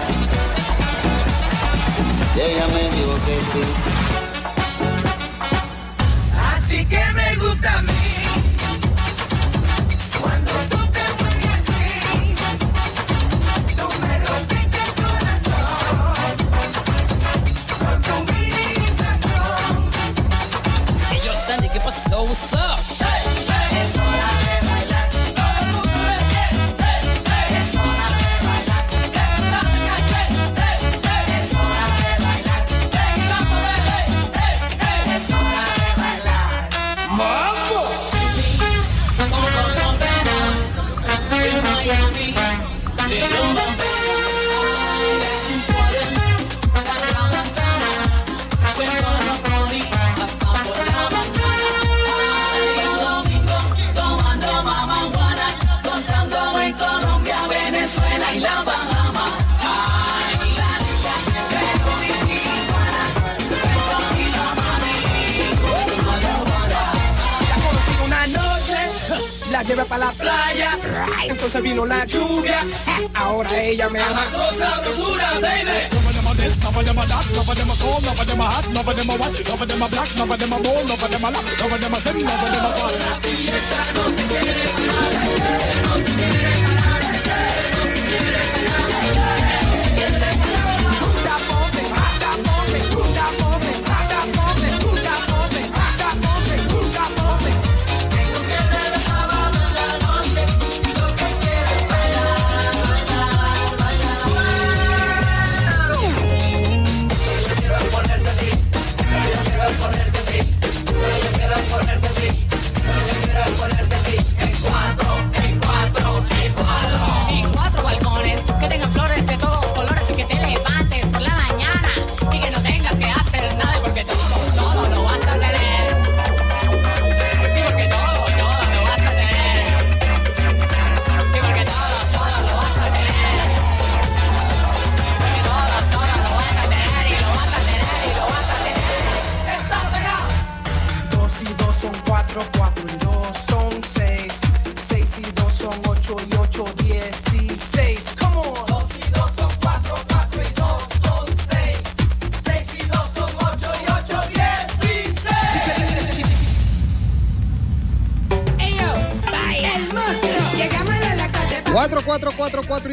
Y 2.36 2.40
ella 2.40 2.66
me 2.68 2.96
dijo 2.96 3.14
que 3.24 3.34
sí. 3.52 3.91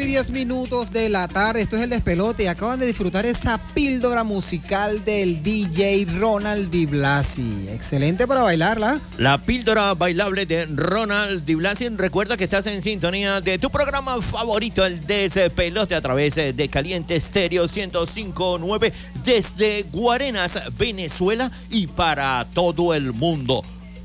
4 0.00 0.02
y 0.02 0.06
10 0.06 0.30
minutos 0.30 0.92
de 0.92 1.08
la 1.08 1.28
tarde. 1.28 1.62
Esto 1.62 1.76
es 1.76 1.82
el 1.82 1.90
despelote 1.90 2.44
y 2.44 2.46
acaban 2.46 2.80
de 2.80 2.86
disfrutar 2.86 3.26
esa 3.26 3.58
píldora 3.74 4.24
musical 4.24 5.04
del 5.04 5.42
DJ 5.42 6.06
Ronald 6.18 6.70
Di 6.70 6.86
Blasi. 6.86 7.68
Excelente 7.68 8.26
para 8.26 8.42
bailarla. 8.42 9.00
La 9.18 9.38
píldora 9.38 9.94
bailable 9.94 10.46
de 10.46 10.66
Ronald 10.66 11.44
Di 11.44 11.54
Blasi. 11.54 11.88
Recuerda 11.90 12.36
que 12.36 12.44
estás 12.44 12.66
en 12.66 12.80
sintonía 12.82 13.40
de 13.40 13.58
tu 13.58 13.70
programa 13.70 14.20
favorito, 14.22 14.84
el 14.84 15.06
Despelote, 15.06 15.94
a 15.94 16.00
través 16.00 16.36
de 16.36 16.68
Caliente 16.70 17.16
Estéreo 17.16 17.64
105.9 17.64 18.92
desde 19.24 19.84
Guarenas, 19.92 20.58
Venezuela 20.78 21.50
y 21.70 21.86
para 21.86 22.46
todo 22.54 22.94
el 22.94 23.12
mundo. 23.12 23.62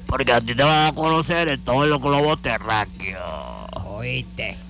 Porque 0.07 0.33
a 0.33 0.41
ti 0.41 0.53
te 0.55 0.63
van 0.63 0.87
a 0.87 0.95
conocer 0.95 1.47
en 1.47 1.61
todos 1.61 1.87
los 1.87 2.01
globos 2.01 2.41
terráqueos. 2.41 3.21
Oíste. 3.85 4.64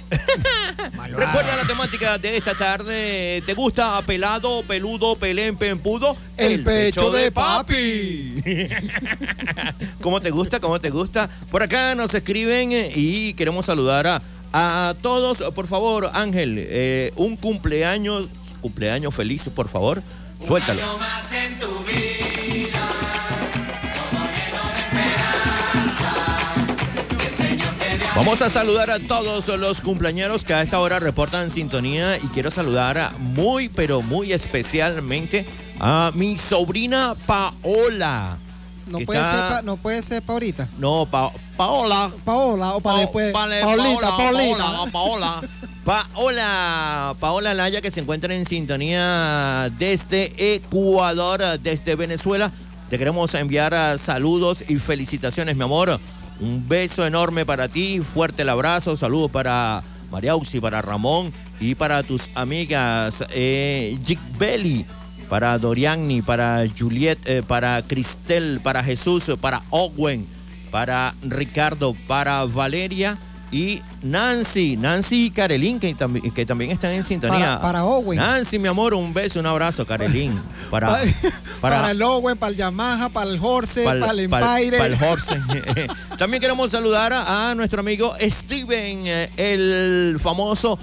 Recuerda 1.10 1.56
la 1.56 1.66
temática 1.66 2.18
de 2.18 2.38
esta 2.38 2.54
tarde. 2.56 3.44
¿Te 3.46 3.54
gusta 3.54 4.02
pelado, 4.02 4.64
peludo, 4.64 5.16
pelén, 5.16 5.56
pempudo? 5.56 6.18
El 6.38 6.64
pecho 6.64 7.12
de 7.12 7.32
papi. 7.32 8.44
¿Cómo 10.02 10.22
te 10.22 10.32
gusta? 10.32 10.60
¿Cómo 10.60 10.80
te 10.80 10.90
gusta? 10.90 11.30
Por 11.52 11.64
acá 11.64 11.96
nos 11.96 12.14
escriben 12.14 12.72
y 12.74 13.34
queremos 13.34 13.66
saludar 13.66 14.08
a, 14.08 14.22
a 14.52 14.94
todos. 15.02 15.54
Por 15.54 15.68
favor, 15.68 16.12
Ángel, 16.14 16.56
eh, 16.60 17.12
un 17.16 17.38
cumpleaños, 17.38 18.28
cumpleaños 18.62 19.14
feliz, 19.14 19.50
por 19.54 19.68
favor. 19.70 20.02
Suéltalo. 20.46 20.82
más 20.98 21.32
en 21.32 21.45
tu 21.45 21.45
Vamos 28.16 28.42
a 28.42 28.50
saludar 28.50 28.90
a 28.92 29.00
todos 29.00 29.48
los 29.60 29.82
cumpleañeros 29.82 30.44
que 30.46 30.54
a 30.54 30.62
esta 30.62 30.80
hora 30.80 31.00
reportan 31.00 31.52
sintonía 31.52 32.18
y 32.18 32.28
quiero 32.28 32.50
saludar 32.50 32.98
a 32.98 33.12
muy, 33.20 33.68
pero 33.68 34.02
muy 34.02 34.32
especialmente 34.32 35.46
a 35.80 36.12
mi 36.16 36.38
sobrina 36.38 37.16
Paola. 37.26 38.38
No 38.88 39.00
puede, 39.00 39.20
ser 39.20 39.30
pa- 39.32 39.62
no 39.64 39.78
puede 39.78 40.02
ser 40.04 40.22
pa' 40.22 40.34
ahorita. 40.34 40.68
No, 40.78 41.08
Pa- 41.08 41.32
Paola. 41.58 42.12
Paola 42.24 42.76
o 42.76 42.80
para 42.82 42.96
Pa- 42.98 43.02
después. 43.02 43.34
vale, 43.34 43.62
Paulita, 43.62 44.16
Paola. 44.16 44.32
Paola, 44.92 44.92
Paola. 44.92 45.42
Paola, 45.84 47.16
Paola 47.20 47.54
Laya 47.54 47.82
que 47.82 47.92
se 47.92 48.00
encuentra 48.02 48.34
en 48.34 48.46
sintonía 48.46 49.70
desde 49.78 50.56
Ecuador, 50.56 51.60
desde 51.60 51.96
Venezuela. 51.96 52.52
Te 52.90 53.00
queremos 53.00 53.34
enviar 53.34 53.74
ah, 53.74 53.98
saludos 53.98 54.64
y 54.68 54.76
felicitaciones, 54.78 55.56
mi 55.56 55.64
amor. 55.64 56.00
Un 56.40 56.68
beso 56.68 57.06
enorme 57.06 57.46
para 57.46 57.70
ti, 57.70 58.02
fuerte 58.02 58.42
el 58.42 58.50
abrazo, 58.50 58.98
saludos 58.98 59.32
para 59.32 59.84
María 60.12 60.34
Auxi, 60.34 60.60
para 60.60 60.82
Ramón 60.82 61.34
y 61.60 61.76
para 61.76 62.04
tus 62.04 62.30
amigas 62.36 63.24
eh, 63.30 63.98
Jick 64.06 64.20
Belly, 64.38 64.86
para 65.30 65.58
Doriani, 65.58 66.22
para 66.22 66.66
Juliet, 66.78 67.20
eh, 67.26 67.42
para 67.42 67.82
Cristel, 67.84 68.60
para 68.62 68.84
Jesús, 68.84 69.32
para 69.40 69.62
Owen, 69.70 70.28
para 70.72 71.14
Ricardo, 71.22 71.96
para 72.08 72.44
Valeria 72.44 73.18
Y 73.56 73.82
Nancy, 74.04 74.76
Nancy 74.76 75.28
y 75.28 75.32
Carelín, 75.32 75.80
que, 75.80 75.96
tambi- 75.96 76.34
que 76.34 76.46
también 76.46 76.72
están 76.72 76.92
en 76.92 77.06
sintonía. 77.06 77.40
Para- 77.40 77.62
para 77.62 77.86
Owen. 77.86 78.18
Nancy, 78.18 78.60
mi 78.60 78.68
amor, 78.68 78.94
un 78.94 79.14
beso, 79.14 79.40
un 79.40 79.46
abrazo, 79.46 79.86
Carelín. 79.86 80.38
Para, 80.70 80.88
Para, 81.62 81.78
para, 81.78 81.92
el 81.92 82.02
Owen, 82.02 82.36
para 82.38 82.52
el 82.52 82.58
Yamaha, 82.58 83.08
para 83.08 83.30
el 83.30 83.40
Horse, 83.42 83.86
para 83.86 84.12
el 84.12 84.20
Empire. 84.20 84.78
pa'l 84.78 84.98
horse. 85.02 85.40
También 86.18 86.42
queremos 86.42 86.70
saludar 86.70 87.14
a, 87.14 87.52
a 87.52 87.56
nuestro 87.56 87.80
amigo 87.80 88.14
Steven, 88.22 89.04
eh, 89.08 89.30
el 89.38 90.18
famoso 90.20 90.78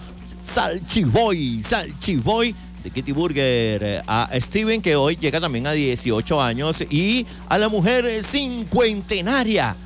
Salchiboy, 0.54 1.62
Salchiboy 1.62 2.54
de 2.82 2.90
Kitty 2.90 3.12
Burger. 3.12 4.02
A 4.06 4.30
Steven, 4.40 4.80
que 4.80 4.96
hoy 4.96 5.16
llega 5.16 5.40
también 5.40 5.66
a 5.66 5.72
18 5.72 6.40
años. 6.42 6.80
Y 6.90 7.26
a 7.50 7.58
la 7.58 7.68
mujer 7.68 8.24
cincuentenaria. 8.24 9.76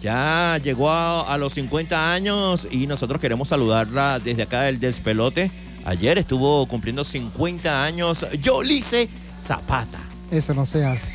Ya 0.00 0.58
llegó 0.62 0.90
a, 0.90 1.22
a 1.22 1.36
los 1.38 1.54
50 1.54 2.12
años 2.12 2.68
y 2.70 2.86
nosotros 2.86 3.20
queremos 3.20 3.48
saludarla 3.48 4.18
desde 4.20 4.42
acá 4.42 4.62
del 4.62 4.78
despelote. 4.78 5.50
Ayer 5.84 6.18
estuvo 6.18 6.66
cumpliendo 6.66 7.02
50 7.04 7.82
años 7.84 8.26
Yolice 8.40 9.08
Zapata. 9.44 9.98
Eso 10.30 10.54
no 10.54 10.64
se 10.66 10.84
hace. 10.84 11.12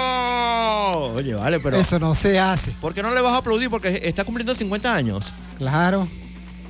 ¡Bravo! 0.00 1.12
Oye, 1.14 1.34
vale, 1.34 1.60
pero. 1.60 1.76
Eso 1.78 1.98
no 1.98 2.14
se 2.14 2.38
hace. 2.38 2.72
¿Por 2.80 2.94
qué 2.94 3.02
no 3.02 3.14
le 3.14 3.20
vas 3.20 3.32
a 3.34 3.38
aplaudir? 3.38 3.68
Porque 3.70 4.00
está 4.04 4.24
cumpliendo 4.24 4.54
50 4.54 4.94
años. 4.94 5.32
Claro. 5.58 6.08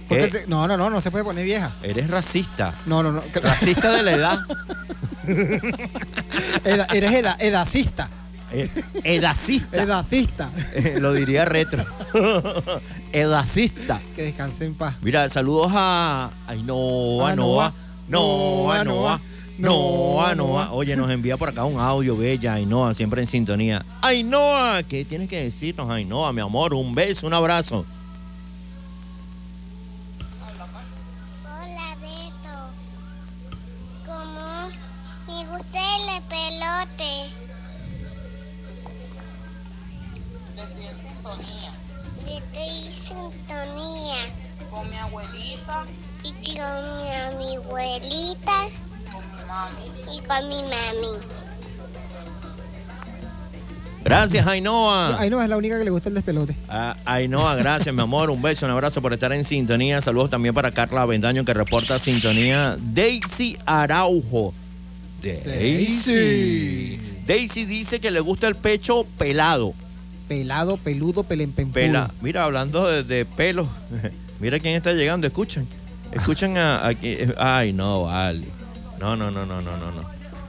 Porque 0.08 0.30
no, 0.48 0.66
no, 0.66 0.76
no, 0.76 0.90
no 0.90 1.00
se 1.00 1.10
puede 1.12 1.22
poner 1.24 1.44
vieja. 1.44 1.70
Eres 1.82 2.10
racista. 2.10 2.74
No, 2.86 3.02
no, 3.02 3.12
no. 3.12 3.22
Racista 3.42 3.92
de 3.92 4.02
la 4.02 4.10
edad. 4.12 4.38
Eda- 6.64 6.86
eres 6.92 7.12
eda- 7.12 7.36
edacista. 7.38 8.08
Eh, 8.52 8.68
edacista. 9.04 9.82
Edacista. 9.82 10.50
Eh, 10.74 10.96
lo 11.00 11.12
diría 11.12 11.44
retro. 11.44 11.84
edacista. 13.12 14.00
Que 14.16 14.22
descanse 14.22 14.64
en 14.64 14.74
paz. 14.74 14.96
Mira, 15.02 15.28
saludos 15.28 15.70
a 15.74 16.30
Ainhoa, 16.46 17.30
A 17.30 17.36
Noa. 17.36 17.72
Noa. 18.08 18.84
Noa, 18.84 18.84
Noa. 18.84 19.20
Noa, 19.58 20.34
Noa. 20.34 20.72
Oye, 20.72 20.96
nos 20.96 21.10
envía 21.10 21.36
por 21.36 21.50
acá 21.50 21.64
un 21.64 21.78
audio 21.78 22.16
bella, 22.16 22.54
Ainhoa, 22.54 22.94
siempre 22.94 23.20
en 23.20 23.26
sintonía. 23.26 23.84
Ainhoa, 24.00 24.82
¿qué 24.88 25.04
tienes 25.04 25.28
que 25.28 25.42
decirnos, 25.42 25.90
Ainhoa, 25.90 26.32
mi 26.32 26.40
amor? 26.40 26.74
Un 26.74 26.94
beso, 26.94 27.26
un 27.26 27.34
abrazo. 27.34 27.84
Con 46.60 46.98
mi, 46.98 47.44
mi 47.46 47.56
abuelita 47.56 48.68
con 49.10 49.22
mi 49.30 49.42
mami. 49.48 50.16
y 50.16 50.20
con 50.20 50.48
mi 50.48 50.62
mami. 50.62 51.40
Gracias, 54.02 54.46
Ainhoa. 54.46 55.26
No 55.28 55.42
es 55.42 55.48
la 55.48 55.56
única 55.56 55.78
que 55.78 55.84
le 55.84 55.90
gusta 55.90 56.08
el 56.08 56.14
despelote. 56.14 56.56
Ah, 56.68 56.96
Ainhoa, 57.04 57.54
gracias, 57.54 57.94
mi 57.94 58.00
amor. 58.00 58.30
Un 58.30 58.40
beso, 58.40 58.64
un 58.66 58.72
abrazo 58.72 59.02
por 59.02 59.12
estar 59.12 59.32
en 59.32 59.44
sintonía. 59.44 60.00
Saludos 60.00 60.30
también 60.30 60.54
para 60.54 60.70
Carla 60.70 61.02
Avendaño, 61.02 61.44
que 61.44 61.52
reporta 61.54 61.98
sintonía. 61.98 62.76
Daisy 62.80 63.58
Araujo. 63.66 64.54
Daisy. 65.22 66.98
Daisy 67.26 67.66
dice 67.66 68.00
que 68.00 68.10
le 68.10 68.20
gusta 68.20 68.48
el 68.48 68.54
pecho 68.54 69.06
pelado. 69.18 69.74
Pelado, 70.28 70.76
peludo, 70.78 71.22
pelempempudo. 71.22 71.74
Pela. 71.74 72.10
Mira, 72.22 72.44
hablando 72.44 72.86
de, 72.88 73.02
de 73.02 73.24
pelo. 73.26 73.68
Mira 74.40 74.58
quién 74.58 74.74
está 74.74 74.92
llegando. 74.92 75.26
Escuchen. 75.26 75.68
Escuchen 76.12 76.56
a, 76.58 76.88
a 76.88 76.92
Ay, 77.38 77.72
no, 77.72 78.02
vale. 78.04 78.46
No, 78.98 79.16
no, 79.16 79.30
no, 79.30 79.46
no, 79.46 79.60
no, 79.60 79.76
no. 79.76 79.90
No, 79.90 80.04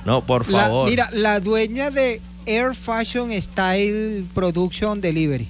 no 0.05 0.21
por 0.25 0.49
La- 0.49 0.63
favor. 0.63 0.89
mira, 0.89 1.09
la 1.11 1.39
dueña 1.39 1.89
de 1.91 2.21
Air 2.45 2.75
Fashion 2.75 3.31
Style 3.39 4.25
Production 4.33 4.99
Delivery. 4.99 5.47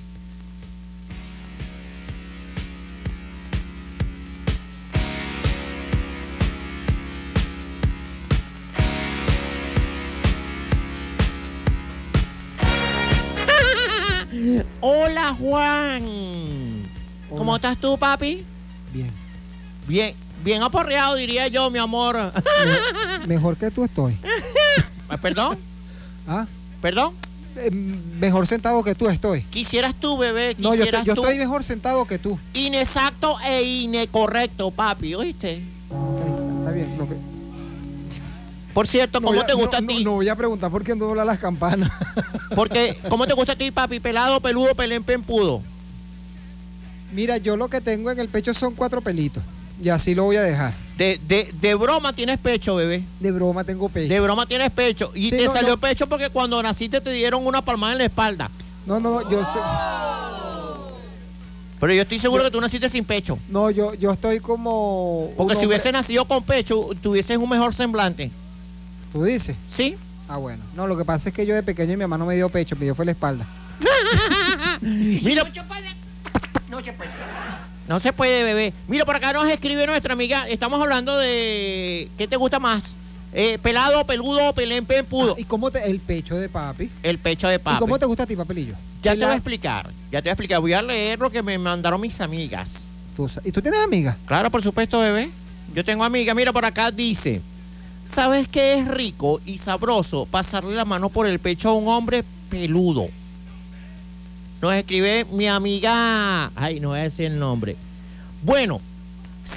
Hola, 14.80 15.36
Juan. 15.38 16.04
¿Cómo 17.30 17.56
estás 17.56 17.78
tú, 17.78 17.98
papi? 17.98 18.44
Bien. 18.94 19.12
Bien, 19.92 20.16
bien 20.42 20.64
aporreado, 20.64 21.16
diría 21.16 21.50
yo, 21.50 21.70
mi 21.70 21.78
amor. 21.80 22.16
Me- 23.20 23.28
mejor 23.28 23.58
que 23.58 23.70
tú 23.72 23.84
estoy. 23.84 24.18
¿Perdón? 25.22 25.58
¿Ah? 26.26 26.46
¿Perdón? 26.82 27.14
Eh, 27.58 27.70
mejor 27.72 28.48
sentado 28.48 28.82
que 28.86 28.96
tú 28.96 29.10
estoy. 29.10 29.42
Quisieras 29.42 29.94
tú, 29.96 30.18
bebé, 30.18 30.56
No, 30.58 30.70
yo, 30.70 30.72
quisieras 30.72 31.02
estoy- 31.02 31.08
yo 31.08 31.16
tú. 31.16 31.22
estoy 31.24 31.38
mejor 31.40 31.66
sentado 31.66 32.06
que 32.06 32.18
tú. 32.18 32.40
Inexacto 32.54 33.36
e 33.46 33.62
incorrecto, 33.64 34.72
papi, 34.72 35.14
¿oíste? 35.14 35.56
Está 35.58 36.72
bien. 36.72 36.98
Lo 36.98 37.10
que, 37.10 37.16
Por 38.74 38.88
cierto, 38.88 39.20
no 39.20 39.26
¿cómo 39.28 39.40
voy 39.40 39.44
a- 39.44 39.48
te 39.48 39.54
gusta 39.54 39.82
no, 39.82 39.86
a 39.86 39.88
ti? 39.90 40.04
No, 40.06 40.12
no 40.12 40.16
voy 40.16 40.30
a 40.30 40.36
preguntar 40.38 40.72
por 40.72 40.86
qué 40.86 40.96
no 40.96 41.04
dobla 41.08 41.26
las 41.26 41.38
campanas. 41.40 41.92
Porque, 42.56 42.98
¿cómo 43.10 43.28
te 43.28 43.34
gusta 43.34 43.52
a 43.52 43.56
ti, 43.58 43.72
papi? 43.72 44.00
Pelado, 44.00 44.40
peludo, 44.40 44.74
pelén, 44.74 45.04
pempudo. 45.04 45.62
Mira, 47.12 47.36
yo 47.36 47.58
lo 47.58 47.68
que 47.68 47.82
tengo 47.82 48.10
en 48.10 48.20
el 48.20 48.30
pecho 48.30 48.54
son 48.54 48.74
cuatro 48.74 49.02
pelitos. 49.02 49.44
Y 49.82 49.90
así 49.90 50.14
lo 50.16 50.24
voy 50.26 50.36
a 50.38 50.44
dejar. 50.44 50.74
De, 50.98 51.20
de, 51.28 51.52
de 51.60 51.76
broma 51.76 52.14
tienes 52.14 52.38
pecho, 52.40 52.76
bebé. 52.76 53.04
De 53.20 53.32
broma 53.32 53.64
tengo 53.64 53.90
pecho. 53.90 54.14
De 54.14 54.20
broma 54.20 54.46
tienes 54.46 54.72
pecho. 54.72 55.12
Y 55.16 55.32
Sí, 55.32 55.38
te 55.38 55.46
no, 55.46 55.54
salió 55.54 55.70
no. 55.72 55.78
pecho 55.78 56.08
porque 56.08 56.30
cuando 56.30 56.62
naciste 56.62 57.02
te 57.02 57.12
dieron 57.12 57.46
una 57.48 57.62
palmada 57.64 57.94
en 57.94 57.98
la 58.00 58.06
espalda. 58.06 58.50
No, 58.86 59.00
no, 59.00 59.28
yo 59.30 59.44
sé. 59.44 59.60
Pero 61.80 61.94
yo 61.94 62.04
estoy 62.04 62.20
seguro 62.20 62.44
que 62.44 62.52
tú 62.52 62.62
naciste 62.62 62.90
sin 62.90 63.04
pecho. 63.06 63.40
No, 63.50 63.72
yo, 63.72 63.96
yo 63.96 64.12
estoy 64.12 64.40
como. 64.40 65.32
Porque 65.36 65.56
si 65.56 65.66
hubiese 65.66 65.92
nacido 65.92 66.26
con 66.26 66.44
pecho, 66.44 66.90
tuvieses 67.02 67.38
un 67.38 67.50
mejor 67.50 67.74
semblante. 67.74 68.30
¿Tú 69.12 69.24
dices? 69.24 69.56
Sí. 69.76 69.96
Ah, 70.30 70.38
bueno. 70.38 70.64
No, 70.76 70.86
lo 70.86 70.96
que 70.96 71.04
pasa 71.04 71.30
es 71.30 71.36
que 71.36 71.46
yo 71.46 71.56
de 71.56 71.64
pequeño 71.64 71.94
mi 71.94 72.02
mamá 72.02 72.20
no 72.20 72.28
me 72.28 72.36
dio 72.36 72.50
pecho, 72.50 72.76
me 72.76 72.86
dio 72.86 72.94
fue 72.94 73.06
la 73.06 73.12
espalda. 73.14 73.46
Mira. 74.82 75.44
No 75.44 75.52
puede. 75.68 75.90
No 76.70 76.80
se 78.00 78.14
puede, 78.14 78.44
bebé. 78.44 78.74
Mira, 78.88 79.06
por 79.06 79.16
acá 79.16 79.34
nos 79.34 79.48
escribe 79.50 79.86
nuestra 79.88 80.14
amiga. 80.14 80.48
Estamos 80.48 80.82
hablando 80.82 81.18
de. 81.18 82.10
¿Qué 82.18 82.28
te 82.28 82.36
gusta 82.36 82.60
más? 82.60 82.96
Eh, 83.34 83.58
pelado, 83.62 84.06
peludo, 84.06 84.54
pelén, 84.54 84.86
pempudo. 84.86 85.36
¿Y 85.38 85.46
cómo 85.46 85.72
te. 85.72 85.90
El 85.90 86.00
pecho 86.00 86.36
de 86.36 86.50
papi? 86.50 86.90
El 87.02 87.18
pecho 87.18 87.48
de 87.48 87.56
¿Y 87.56 87.60
papi. 87.60 87.80
cómo 87.80 87.98
te 87.98 88.06
gusta 88.06 88.24
a 88.24 88.28
ti, 88.28 88.36
papelillo? 88.36 88.76
Ya 89.02 89.14
te 89.16 89.22
voy 89.24 89.34
a 89.34 89.36
explicar. 89.36 89.90
Ya 90.12 90.22
te 90.22 90.26
voy 90.26 90.30
a 90.30 90.34
explicar. 90.34 90.60
Voy 90.60 90.74
a 90.74 90.82
leer 90.82 91.20
lo 91.20 91.30
que 91.30 91.42
me 91.42 91.58
mandaron 91.58 92.02
mis 92.02 92.20
amigas. 92.22 92.86
Tú 93.16 93.30
¿Y 93.44 93.52
tú 93.52 93.62
tienes 93.62 93.80
amiga? 93.80 94.18
Claro, 94.26 94.50
por 94.52 94.62
supuesto, 94.62 95.00
bebé. 95.00 95.32
Yo 95.74 95.84
tengo 95.84 96.04
amiga. 96.04 96.34
Mira, 96.34 96.52
por 96.52 96.66
acá 96.66 96.92
dice. 96.92 97.42
¿Sabes 98.14 98.48
qué 98.50 98.74
es 98.80 98.88
rico 98.90 99.40
y 99.46 99.58
sabroso 99.58 100.26
pasarle 100.26 100.76
la 100.76 100.84
mano 100.84 101.08
por 101.10 101.28
el 101.28 101.40
pecho 101.40 101.70
a 101.70 101.74
un 101.74 101.88
hombre 101.88 102.26
peludo? 102.50 103.08
Nos 104.62 104.74
escribe 104.74 105.26
mi 105.32 105.48
amiga. 105.48 106.52
Ay, 106.56 106.80
no 106.80 106.90
voy 106.90 107.00
a 107.00 107.04
decir 107.04 107.26
el 107.26 107.40
nombre. 107.40 107.76
Bueno, 108.44 108.80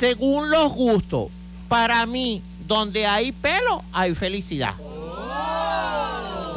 según 0.00 0.50
los 0.50 0.72
gustos, 0.72 1.28
para 1.68 2.06
mí, 2.06 2.42
donde 2.66 3.06
hay 3.06 3.32
pelo, 3.32 3.82
hay 3.92 4.14
felicidad. 4.14 4.74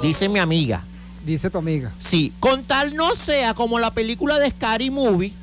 Dice 0.01 0.29
mi 0.29 0.39
amiga. 0.39 0.83
Dice 1.25 1.49
tu 1.49 1.57
amiga. 1.57 1.91
Sí, 1.99 2.31
con 2.39 2.63
tal 2.63 2.95
no 2.95 3.13
sea 3.15 3.53
como 3.53 3.79
la 3.79 3.91
película 3.91 4.39
de 4.39 4.49
Scary 4.51 4.89
Movie. 4.89 5.33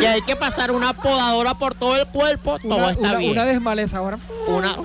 que 0.00 0.08
hay 0.08 0.22
que 0.22 0.34
pasar 0.36 0.70
una 0.72 0.92
podadora 0.92 1.54
por 1.54 1.74
todo 1.74 1.96
el 1.96 2.06
cuerpo, 2.06 2.58
todo 2.58 2.76
Una, 2.76 2.90
está 2.90 3.00
una, 3.08 3.16
bien. 3.18 3.30
una 3.32 3.44
desmalezadora. 3.44 4.18
Una- 4.48 4.76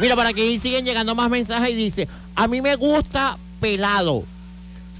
Mira, 0.00 0.16
para 0.16 0.30
aquí 0.30 0.58
siguen 0.58 0.86
llegando 0.86 1.14
más 1.14 1.28
mensajes 1.28 1.70
y 1.70 1.74
dice, 1.74 2.08
a 2.34 2.48
mí 2.48 2.62
me 2.62 2.74
gusta 2.76 3.36
pelado, 3.60 4.24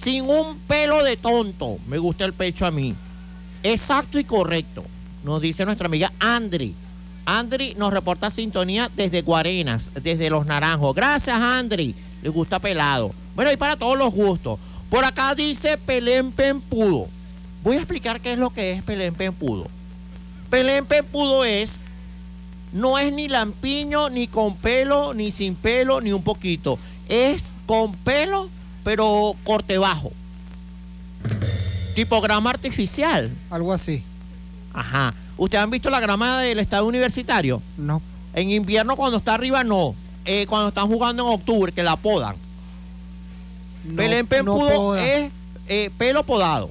sin 0.03 0.29
un 0.29 0.59
pelo 0.69 1.03
de 1.03 1.17
tonto, 1.17 1.79
me 1.89 1.97
gusta 1.97 2.27
el 2.27 2.35
pecho 2.35 2.67
a 2.67 2.71
mí. 2.71 2.95
Exacto 3.63 4.19
y 4.19 4.25
correcto, 4.25 4.85
nos 5.25 5.41
dice 5.41 5.65
nuestra 5.65 5.87
amiga 5.87 6.13
Andri. 6.21 6.75
Andri 7.25 7.75
nos 7.77 7.93
reporta 7.93 8.31
sintonía 8.31 8.91
desde 8.95 9.23
Guarenas, 9.23 9.91
desde 9.95 10.29
Los 10.29 10.47
Naranjos. 10.47 10.95
Gracias, 10.95 11.39
Andri. 11.39 11.95
Le 12.23 12.29
gusta 12.29 12.59
pelado. 12.59 13.15
Bueno, 13.35 13.53
y 13.53 13.57
para 13.57 13.77
todos 13.77 13.97
los 13.97 14.13
gustos. 14.13 14.59
Por 14.91 15.05
acá 15.05 15.35
dice 15.35 15.79
Pelén 15.79 16.33
Pempudo. 16.33 17.07
Voy 17.63 17.77
a 17.77 17.79
explicar 17.79 18.21
qué 18.21 18.33
es 18.33 18.39
lo 18.39 18.51
que 18.51 18.73
es 18.73 18.83
Pelén 18.83 19.15
Pempudo. 19.15 19.69
Pelén 20.51 20.85
Pempudo 20.85 21.45
es 21.45 21.79
no 22.73 22.99
es 22.99 23.13
ni 23.13 23.29
lampiño, 23.29 24.09
ni 24.11 24.29
con 24.29 24.57
pelo, 24.57 25.15
ni 25.15 25.31
sin 25.31 25.55
pelo, 25.55 26.01
ni 26.01 26.13
un 26.13 26.23
poquito. 26.23 26.79
es 27.09 27.45
con 27.67 27.95
pelo, 27.95 28.49
pero 28.85 29.35
corte 29.45 29.79
bajo. 29.79 30.13
Tipo 31.95 32.21
grama 32.21 32.51
artificial. 32.51 33.31
Algo 33.51 33.73
así. 33.73 34.03
Ajá. 34.73 35.15
¿Ustedes 35.37 35.65
han 35.65 35.71
visto 35.71 35.91
la 35.91 36.01
grama 36.01 36.41
del 36.41 36.59
estado 36.59 36.87
universitario? 36.87 37.63
No. 37.77 38.03
En 38.35 38.51
invierno 38.51 38.97
cuando 38.97 39.19
está 39.19 39.35
arriba 39.35 39.65
no. 39.65 39.95
Eh, 40.25 40.47
cuando 40.49 40.69
están 40.69 40.87
jugando 40.87 41.27
en 41.27 41.35
octubre, 41.35 41.73
que 41.73 41.83
la 41.83 41.97
podan. 41.97 42.37
No, 43.85 43.97
Pelén 43.97 44.29
no 44.45 44.95
es 44.97 45.33
eh, 45.67 45.91
pelo 45.97 46.25
podado. 46.25 46.71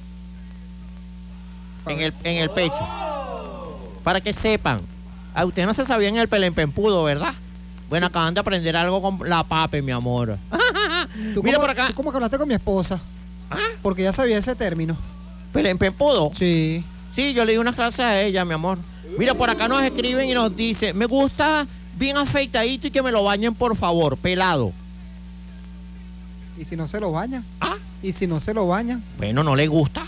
En 1.86 2.00
el, 2.00 2.14
en 2.24 2.36
el 2.36 2.50
pecho. 2.50 2.86
Para 4.04 4.20
que 4.20 4.32
sepan. 4.32 4.82
A 5.34 5.44
ustedes 5.44 5.66
no 5.68 5.74
se 5.74 5.84
sabían 5.84 6.16
el 6.16 6.28
pelén 6.28 6.54
pempudo, 6.54 7.04
¿verdad? 7.04 7.34
Bueno, 7.88 8.06
acaban 8.06 8.34
de 8.34 8.40
aprender 8.40 8.76
algo 8.76 9.00
con 9.02 9.28
la 9.28 9.42
pape, 9.44 9.82
mi 9.82 9.92
amor. 9.92 10.36
¿Tú 11.34 11.42
Mira 11.42 11.56
cómo- 11.56 11.66
por 11.66 11.70
acá. 11.70 11.86
¿tú 11.88 11.94
¿Cómo 11.94 12.10
que 12.10 12.16
hablaste 12.16 12.38
con 12.38 12.48
mi 12.48 12.54
esposa? 12.54 13.00
Porque 13.82 14.02
ya 14.02 14.12
sabía 14.12 14.38
ese 14.38 14.54
término. 14.54 14.96
¿Pelén 15.52 15.76
pempudo? 15.78 16.30
Sí. 16.36 16.84
Sí, 17.12 17.32
yo 17.34 17.44
le 17.44 17.52
di 17.52 17.58
unas 17.58 17.74
clases 17.74 18.00
a 18.00 18.20
ella, 18.20 18.44
mi 18.44 18.54
amor. 18.54 18.78
Mira, 19.18 19.34
por 19.34 19.50
acá 19.50 19.66
nos 19.66 19.82
escriben 19.82 20.28
y 20.28 20.34
nos 20.34 20.54
dice, 20.54 20.94
me 20.94 21.06
gusta 21.06 21.66
bien 21.98 22.16
afeitadito 22.16 22.86
y 22.86 22.90
que 22.92 23.02
me 23.02 23.10
lo 23.10 23.24
bañen, 23.24 23.54
por 23.54 23.74
favor, 23.76 24.16
pelado. 24.16 24.72
¿Y 26.58 26.64
si 26.64 26.76
no 26.76 26.86
se 26.86 27.00
lo 27.00 27.10
bañan? 27.10 27.44
¿Ah? 27.60 27.76
¿Y 28.02 28.12
si 28.12 28.26
no 28.28 28.38
se 28.38 28.54
lo 28.54 28.66
bañan? 28.68 29.02
Bueno, 29.18 29.42
no 29.42 29.56
le 29.56 29.66
gusta. 29.66 30.02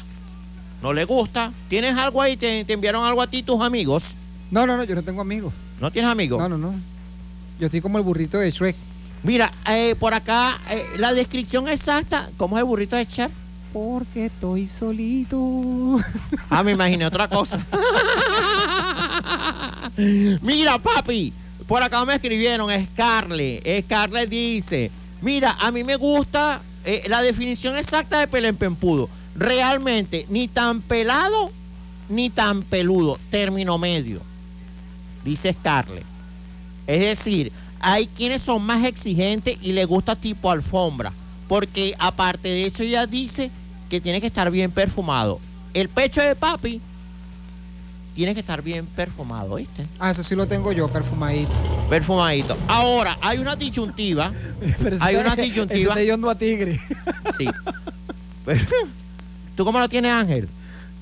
No 0.83 0.93
le 0.93 1.05
gusta. 1.05 1.53
¿Tienes 1.69 1.97
algo 1.97 2.23
ahí? 2.23 2.37
¿Te, 2.37 2.65
te 2.65 2.73
enviaron 2.73 3.05
algo 3.05 3.23
a 3.23 3.27
ti 3.27 3.43
tus 3.43 3.61
amigos? 3.61 4.15
No, 4.53 4.67
no, 4.67 4.77
no, 4.77 4.85
yo 4.85 4.95
no 4.95 5.03
tengo 5.03 5.23
amigos. 5.23 5.55
¿No 5.81 5.91
tienes 5.91 6.11
amigos? 6.11 6.39
No, 6.39 6.47
no, 6.47 6.59
no. 6.59 6.75
Yo 7.59 7.67
estoy 7.67 7.81
como 7.81 7.97
el 7.97 8.05
burrito 8.05 8.39
de 8.39 8.51
Shrek. 8.51 8.77
Mira, 9.23 9.51
eh, 9.67 9.97
por 9.99 10.13
acá, 10.13 10.61
eh, 10.69 10.85
la 10.99 11.15
descripción 11.15 11.69
exacta, 11.69 12.29
¿cómo 12.37 12.59
es 12.59 12.61
el 12.61 12.67
burrito 12.67 12.95
de 12.95 13.07
Cher? 13.07 13.31
Porque 13.73 14.27
estoy 14.27 14.69
solito. 14.69 15.97
Ah, 16.51 16.63
me 16.63 16.73
imaginé 16.73 17.07
otra 17.07 17.29
cosa. 17.29 17.65
Mira, 19.97 20.77
papi, 20.77 21.33
por 21.67 21.83
acá 21.83 22.05
me 22.05 22.17
escribieron, 22.17 22.69
Scarlett. 22.89 23.85
Scarlett 23.85 24.29
dice, 24.29 24.91
mira, 25.23 25.57
a 25.61 25.71
mí 25.71 25.83
me 25.83 25.97
gusta 25.97 26.61
eh, 26.85 27.05
la 27.09 27.23
definición 27.23 27.79
exacta 27.79 28.21
de 28.21 28.29
pelempenpudo. 28.29 29.09
Realmente, 29.35 30.27
ni 30.29 30.49
tan 30.49 30.83
pelado, 30.83 31.51
ni 32.11 32.29
tan 32.29 32.63
peludo, 32.63 33.19
término 33.31 33.79
medio. 33.79 34.32
Dice 35.25 35.53
Scarlett. 35.53 36.05
Es 36.87 37.01
decir, 37.01 37.53
hay 37.81 38.07
quienes 38.07 38.43
son 38.43 38.63
más 38.63 38.85
exigentes 38.85 39.57
y 39.61 39.73
les 39.73 39.87
gusta 39.87 40.17
tipo 40.17 40.51
alfombra. 40.51 41.13
Porque 41.49 41.95
aparte 41.99 42.49
de 42.49 42.67
eso, 42.67 42.83
ella 42.83 43.07
dice 43.07 43.51
que 43.91 44.01
tiene 44.01 44.21
que 44.21 44.29
estar 44.29 44.51
bien 44.51 44.71
perfumado. 44.71 45.41
El 45.75 45.89
pecho 45.89 46.23
de 46.23 46.35
papi 46.35 46.81
tiene 48.15 48.35
que 48.35 48.41
estar 48.41 48.63
bien 48.63 48.87
perfumado, 48.87 49.57
¿viste? 49.57 49.87
Ah, 49.99 50.11
eso 50.11 50.23
sí 50.23 50.35
lo 50.35 50.47
tengo 50.47 50.73
yo, 50.73 50.89
perfumadito. 50.89 51.53
Perfumadito. 51.89 52.57
Ahora, 52.69 53.19
hay 53.21 53.39
una 53.39 53.57
disyuntiva. 53.57 54.33
hay 55.01 55.17
una 55.17 55.37
disyuntiva. 55.37 55.95
Ese 55.95 56.17
te 56.17 56.29
a 56.31 56.35
tigre. 56.35 56.81
Sí. 57.39 57.47
¿Tú 59.57 59.65
cómo 59.65 59.79
lo 59.79 59.89
tienes, 59.89 60.13
Ángel? 60.13 60.49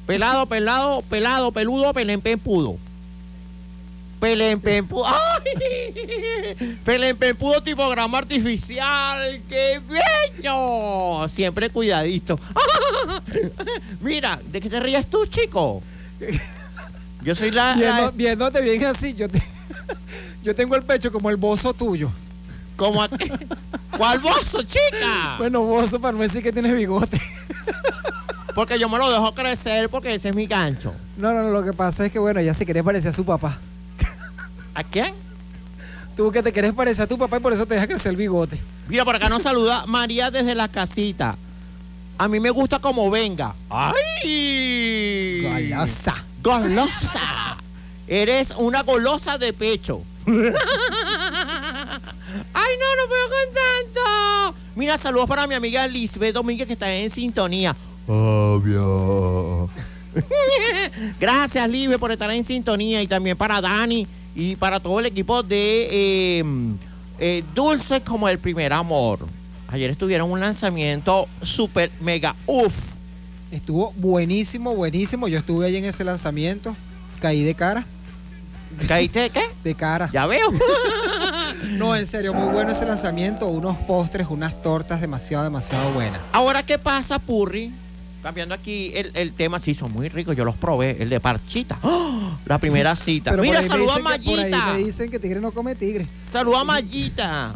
Pelado, 0.07 0.47
pelado, 0.47 1.03
pelado, 1.03 1.53
peludo, 1.53 1.93
pelempenpudo. 1.93 2.77
Pelempenpudo. 4.21 5.07
¡Ay! 5.07 6.77
Pelempenpudo 6.85 7.63
tipo 7.63 7.89
grama 7.89 8.19
artificial. 8.19 9.41
¡Qué 9.49 9.81
bello! 9.89 11.27
Siempre 11.29 11.71
cuidadito. 11.71 12.39
Mira, 14.01 14.39
¿de 14.45 14.61
qué 14.61 14.69
te 14.71 14.81
ríes 14.81 15.07
tú, 15.09 15.25
chico? 15.27 15.83
Yo 17.23 17.35
soy 17.35 17.51
la... 17.51 17.75
Viendo- 17.75 18.03
la- 18.03 18.11
viéndote 18.11 18.61
bien 18.61 18.85
así, 18.87 19.15
yo, 19.15 19.29
te- 19.29 19.43
yo 20.43 20.55
tengo 20.55 20.75
el 20.77 20.83
pecho 20.83 21.11
como 21.13 21.31
el 21.31 21.37
bozo 21.37 21.73
tuyo. 21.75 22.11
¿Cómo 22.77 23.03
a 23.03 23.09
qué? 23.09 23.31
¿Cuál 23.97 24.21
bozo, 24.21 24.63
chica? 24.63 25.35
Bueno, 25.39 25.63
bozo 25.65 26.01
para 26.01 26.17
no 26.17 26.23
decir 26.23 26.43
que 26.43 26.53
tienes 26.53 26.75
bigote. 26.75 27.21
Porque 28.55 28.79
yo 28.79 28.89
me 28.89 28.99
lo 28.99 29.11
dejo 29.11 29.33
crecer 29.33 29.89
porque 29.89 30.13
ese 30.15 30.31
es 30.31 30.35
mi 30.35 30.47
gancho. 30.47 30.93
No, 31.17 31.33
no, 31.33 31.45
no, 31.45 31.51
lo 31.51 31.63
que 31.65 31.73
pasa 31.73 32.05
es 32.07 32.13
que, 32.13 32.19
bueno, 32.19 32.41
ella 32.41 32.53
se 32.53 32.65
quiere 32.65 32.83
parecer 32.83 33.11
a 33.11 33.13
su 33.13 33.25
papá. 33.25 33.59
¿A 34.81 34.83
quién? 34.83 35.13
Tú 36.17 36.33
que 36.33 36.43
te 36.43 36.51
quieres 36.55 36.73
parecer 36.73 37.05
a 37.05 37.07
tu 37.07 37.19
papá 37.19 37.37
y 37.37 37.41
por 37.41 37.53
eso 37.53 37.67
te 37.67 37.75
deja 37.75 37.87
crecer 37.87 38.13
el 38.13 38.17
bigote. 38.17 38.59
Mira, 38.89 39.05
por 39.05 39.15
acá 39.15 39.29
nos 39.29 39.43
saluda 39.43 39.85
María 39.85 40.31
desde 40.31 40.55
la 40.55 40.69
casita. 40.69 41.37
A 42.17 42.29
mí 42.29 42.41
me 42.41 42.49
gusta 42.49 42.79
como 42.79 43.11
venga. 43.11 43.55
¡Ay! 43.69 45.43
Golosa. 45.43 46.25
Golosa. 46.43 47.59
Eres 48.09 48.55
una 48.57 48.83
golosa 48.83 49.37
de 49.37 49.53
pecho. 49.53 50.01
¡Ay, 50.27 50.33
no, 50.33 50.47
no 52.97 53.07
puedo 53.07 53.29
con 53.29 53.55
tanto! 53.55 54.57
Mira, 54.77 54.97
saludos 54.97 55.29
para 55.29 55.47
mi 55.47 55.55
amiga 55.55 55.87
Lisbeth 55.87 56.33
Domínguez 56.35 56.67
que 56.67 56.73
está 56.73 56.91
en 56.91 57.11
sintonía. 57.11 57.77
Obvio. 58.07 59.69
Gracias, 61.21 61.69
Libre, 61.69 61.99
por 61.99 62.13
estar 62.13 62.31
en 62.31 62.45
sintonía 62.45 63.03
y 63.03 63.07
también 63.07 63.37
para 63.37 63.61
Dani 63.61 64.07
y 64.41 64.57
para 64.57 64.81
todo 64.81 65.01
el 65.01 65.07
equipo 65.07 65.43
de 65.43 65.89
eh, 65.91 66.45
eh, 67.19 67.45
Dulce 67.55 68.01
como 68.01 68.27
el 68.27 68.39
primer 68.39 68.73
amor. 68.73 69.27
Ayer 69.69 69.91
estuvieron 69.91 70.31
un 70.31 70.41
lanzamiento 70.41 71.29
super 71.43 71.91
mega 72.01 72.35
uff. 72.47 72.75
Estuvo 73.51 73.93
buenísimo, 73.97 74.75
buenísimo. 74.75 75.29
Yo 75.29 75.39
estuve 75.39 75.67
ahí 75.67 75.77
en 75.77 75.85
ese 75.85 76.05
lanzamiento. 76.05 76.75
Caí 77.21 77.45
de 77.45 77.55
cara. 77.55 77.85
¿Caíste 78.89 79.21
de 79.21 79.31
qué? 79.31 79.43
De 79.63 79.75
cara. 79.75 80.09
Ya 80.13 80.27
veo. 80.27 80.49
No, 81.73 81.95
en 81.95 82.07
serio, 82.07 82.33
muy 82.33 82.53
bueno 82.53 82.73
ese 82.73 82.87
lanzamiento. 82.87 83.47
Unos 83.47 83.77
postres, 83.79 84.27
unas 84.31 84.63
tortas 84.63 85.01
demasiado, 85.01 85.45
demasiado 85.45 85.93
buenas. 85.93 86.21
Ahora, 86.33 86.63
¿qué 86.63 86.79
pasa, 86.79 87.19
Purri? 87.19 87.71
Cambiando 88.23 88.55
aquí 88.55 88.93
el, 88.95 89.13
el 89.15 89.33
tema, 89.33 89.59
sí, 89.59 89.75
son 89.75 89.93
muy 89.93 90.09
ricos. 90.09 90.37
Yo 90.37 90.45
los 90.45 90.55
probé, 90.55 91.03
el 91.03 91.09
de 91.09 91.21
parchita. 91.21 91.79
¡Oh! 91.83 92.39
La 92.47 92.59
primera 92.59 92.95
cita. 92.95 93.31
Pero 93.31 93.43
Mira, 93.43 93.67
saluda 93.67 93.97
a 93.97 93.99
Mayita. 94.01 94.73
me 94.75 94.79
dicen 94.79 95.11
que 95.11 95.19
tigre 95.19 95.41
no 95.41 95.53
come 95.53 95.75
tigre. 95.75 96.07
Saluda 96.31 96.61
a 96.61 96.65
Mayita 96.65 97.55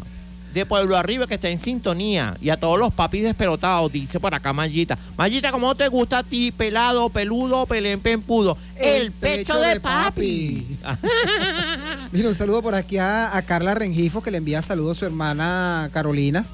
de 0.55 0.65
Pueblo 0.65 0.95
Arriba 0.95 1.27
que 1.27 1.35
está 1.35 1.49
en 1.49 1.59
sintonía. 1.59 2.37
Y 2.41 2.49
a 2.49 2.57
todos 2.57 2.79
los 2.79 2.93
papis 2.93 3.23
despelotados, 3.23 3.91
dice 3.91 4.19
por 4.21 4.33
acá 4.33 4.53
Mayita. 4.53 4.97
Mayita, 5.17 5.51
¿cómo 5.51 5.75
te 5.75 5.89
gusta 5.89 6.19
a 6.19 6.23
ti? 6.23 6.51
Pelado, 6.51 7.09
peludo, 7.09 7.65
pelén, 7.65 7.99
pempudo. 7.99 8.57
El, 8.77 9.11
pecho, 9.11 9.59
de, 9.59 9.79
papi. 9.81 10.65
Mira, 12.11 12.29
un 12.29 12.35
saludo 12.35 12.61
por 12.61 12.73
aquí 12.73 12.97
a, 12.97 13.35
a 13.35 13.41
Carla 13.41 13.75
Rengifo 13.75 14.23
que 14.23 14.31
le 14.31 14.37
envía 14.37 14.61
saludos 14.61 14.97
a 14.97 14.99
su 15.01 15.05
hermana 15.05 15.89
Carolina. 15.91 16.45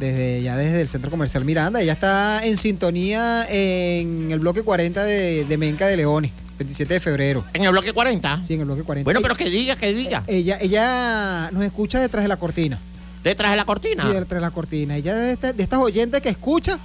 Desde 0.00 0.42
ya 0.42 0.56
desde 0.56 0.80
el 0.80 0.88
Centro 0.88 1.10
Comercial 1.10 1.44
Miranda. 1.44 1.80
Ella 1.82 1.92
está 1.92 2.40
en 2.44 2.56
sintonía 2.56 3.46
en 3.50 4.32
el 4.32 4.38
bloque 4.40 4.62
40 4.62 5.04
de, 5.04 5.44
de 5.44 5.56
Menca 5.58 5.86
de 5.86 5.98
Leones, 5.98 6.32
27 6.58 6.94
de 6.94 7.00
febrero. 7.00 7.44
¿En 7.52 7.62
el 7.64 7.70
bloque 7.70 7.92
40? 7.92 8.42
Sí, 8.42 8.54
en 8.54 8.60
el 8.60 8.66
bloque 8.66 8.82
40. 8.82 9.04
Bueno, 9.06 9.20
pero 9.20 9.34
que 9.36 9.50
diga, 9.50 9.76
que 9.76 9.92
diga. 9.92 10.24
Ella, 10.26 10.58
ella 10.60 11.50
nos 11.52 11.62
escucha 11.64 12.00
detrás 12.00 12.24
de 12.24 12.28
la 12.28 12.38
cortina. 12.38 12.78
¿Detrás 13.22 13.50
de 13.50 13.56
la 13.58 13.66
cortina? 13.66 14.04
Sí, 14.06 14.08
detrás 14.14 14.28
de 14.30 14.40
la 14.40 14.50
cortina. 14.50 14.96
Ella 14.96 15.14
de, 15.14 15.32
esta- 15.32 15.52
de 15.52 15.62
estas 15.62 15.78
oyentes 15.78 16.22
que 16.22 16.30
escucha, 16.30 16.78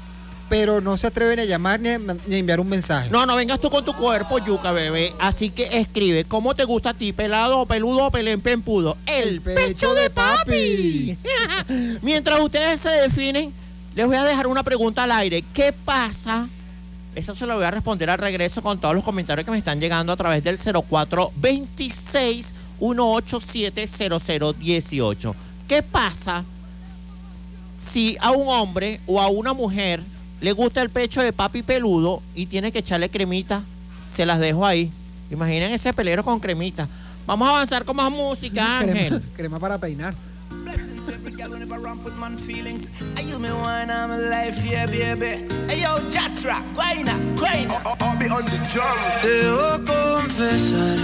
pero 0.50 0.82
no 0.82 0.98
se 0.98 1.08
atreven 1.08 1.40
a 1.40 1.46
llamar 1.46 1.80
ni 1.80 1.90
a, 1.90 1.98
ni 1.98 2.36
a 2.36 2.38
enviar 2.38 2.60
un 2.60 2.70
mensaje. 2.70 3.10
No, 3.10 3.26
no 3.26 3.36
vengas 3.36 3.60
tú 3.60 3.70
con 3.70 3.84
tu 3.84 3.94
cuerpo, 3.94 4.38
yuca, 4.40 4.72
bebé. 4.72 5.14
Así 5.20 5.50
que 5.50 5.80
escribe, 5.80 6.26
¿cómo 6.26 6.54
te 6.54 6.64
gusta 6.66 6.92
a 6.92 6.94
ti? 6.94 7.14
Pelado, 7.14 7.66
peludo, 7.66 8.12
pelén, 8.12 8.42
pempudo. 8.42 8.98
El, 9.06 9.42
pecho, 9.42 9.94
de 9.94 10.10
papi. 10.10 11.18
Mientras 12.02 12.40
ustedes 12.40 12.82
se 12.82 12.90
definen, 12.90 13.52
les 13.96 14.06
voy 14.06 14.18
a 14.18 14.24
dejar 14.24 14.48
una 14.48 14.64
pregunta 14.64 15.04
al 15.04 15.12
aire. 15.12 15.44
¿Qué 15.54 15.74
pasa? 15.74 16.48
Eso 17.16 17.34
se 17.34 17.46
lo 17.46 17.56
voy 17.56 17.64
a 17.64 17.72
responder 17.72 18.10
al 18.10 18.20
regreso 18.20 18.62
con 18.62 18.80
todos 18.80 18.94
los 18.94 19.04
comentarios 19.04 19.46
que 19.46 19.52
me 19.52 19.58
están 19.58 19.80
llegando 19.80 20.12
a 20.12 20.18
través 20.18 20.44
del 20.44 20.60
0426 20.60 22.54
187 22.78 23.88
0018. 23.88 25.36
¿Qué 25.68 25.82
pasa 25.82 26.44
si 27.92 28.18
a 28.20 28.32
un 28.32 28.48
hombre 28.50 29.00
o 29.08 29.22
a 29.22 29.30
una 29.30 29.54
mujer 29.54 30.04
le 30.46 30.52
gusta 30.52 30.84
el 30.84 30.92
pecho 30.92 31.24
de 31.24 31.34
papi 31.34 31.64
peludo 31.64 32.22
y 32.36 32.46
tiene 32.46 32.72
que 32.72 32.78
echarle 32.78 33.10
cremita? 33.10 33.64
Se 34.08 34.28
las 34.28 34.40
dejo 34.40 34.64
ahí. 34.64 34.92
Imaginen 35.32 35.72
ese 35.72 35.92
pelero 35.92 36.24
con 36.24 36.40
cremita. 36.40 36.88
Vamos 37.26 37.48
a 37.48 37.52
avanzar 37.52 37.84
con 37.84 37.96
más 37.96 38.12
música, 38.12 38.78
Ángel. 38.78 39.08
Crema, 39.08 39.22
crema 39.36 39.60
para 39.60 39.80
peinar. 39.80 40.14
Debo 49.24 49.84
confesar, 49.84 50.98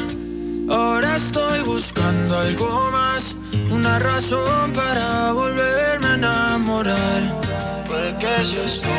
ahora 0.71 1.15
estoy 1.15 1.59
buscando 1.61 2.37
algo 2.37 2.91
más, 2.91 3.35
una 3.69 3.99
razón 3.99 4.71
para 4.73 5.33
volverme 5.33 6.07
a 6.07 6.13
enamorar. 6.15 7.41
Puede 7.87 8.17
que 8.17 8.45
seas 8.45 8.81
tú. 8.81 8.89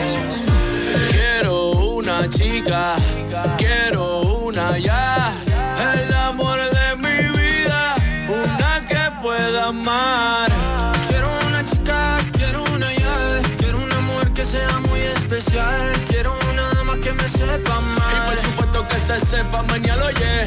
Quiero 1.10 1.70
una 1.72 2.28
chica, 2.28 2.94
quiero 3.56 4.01
se 19.18 19.26
sepa 19.26 19.62
mañana, 19.62 20.06
oye. 20.06 20.44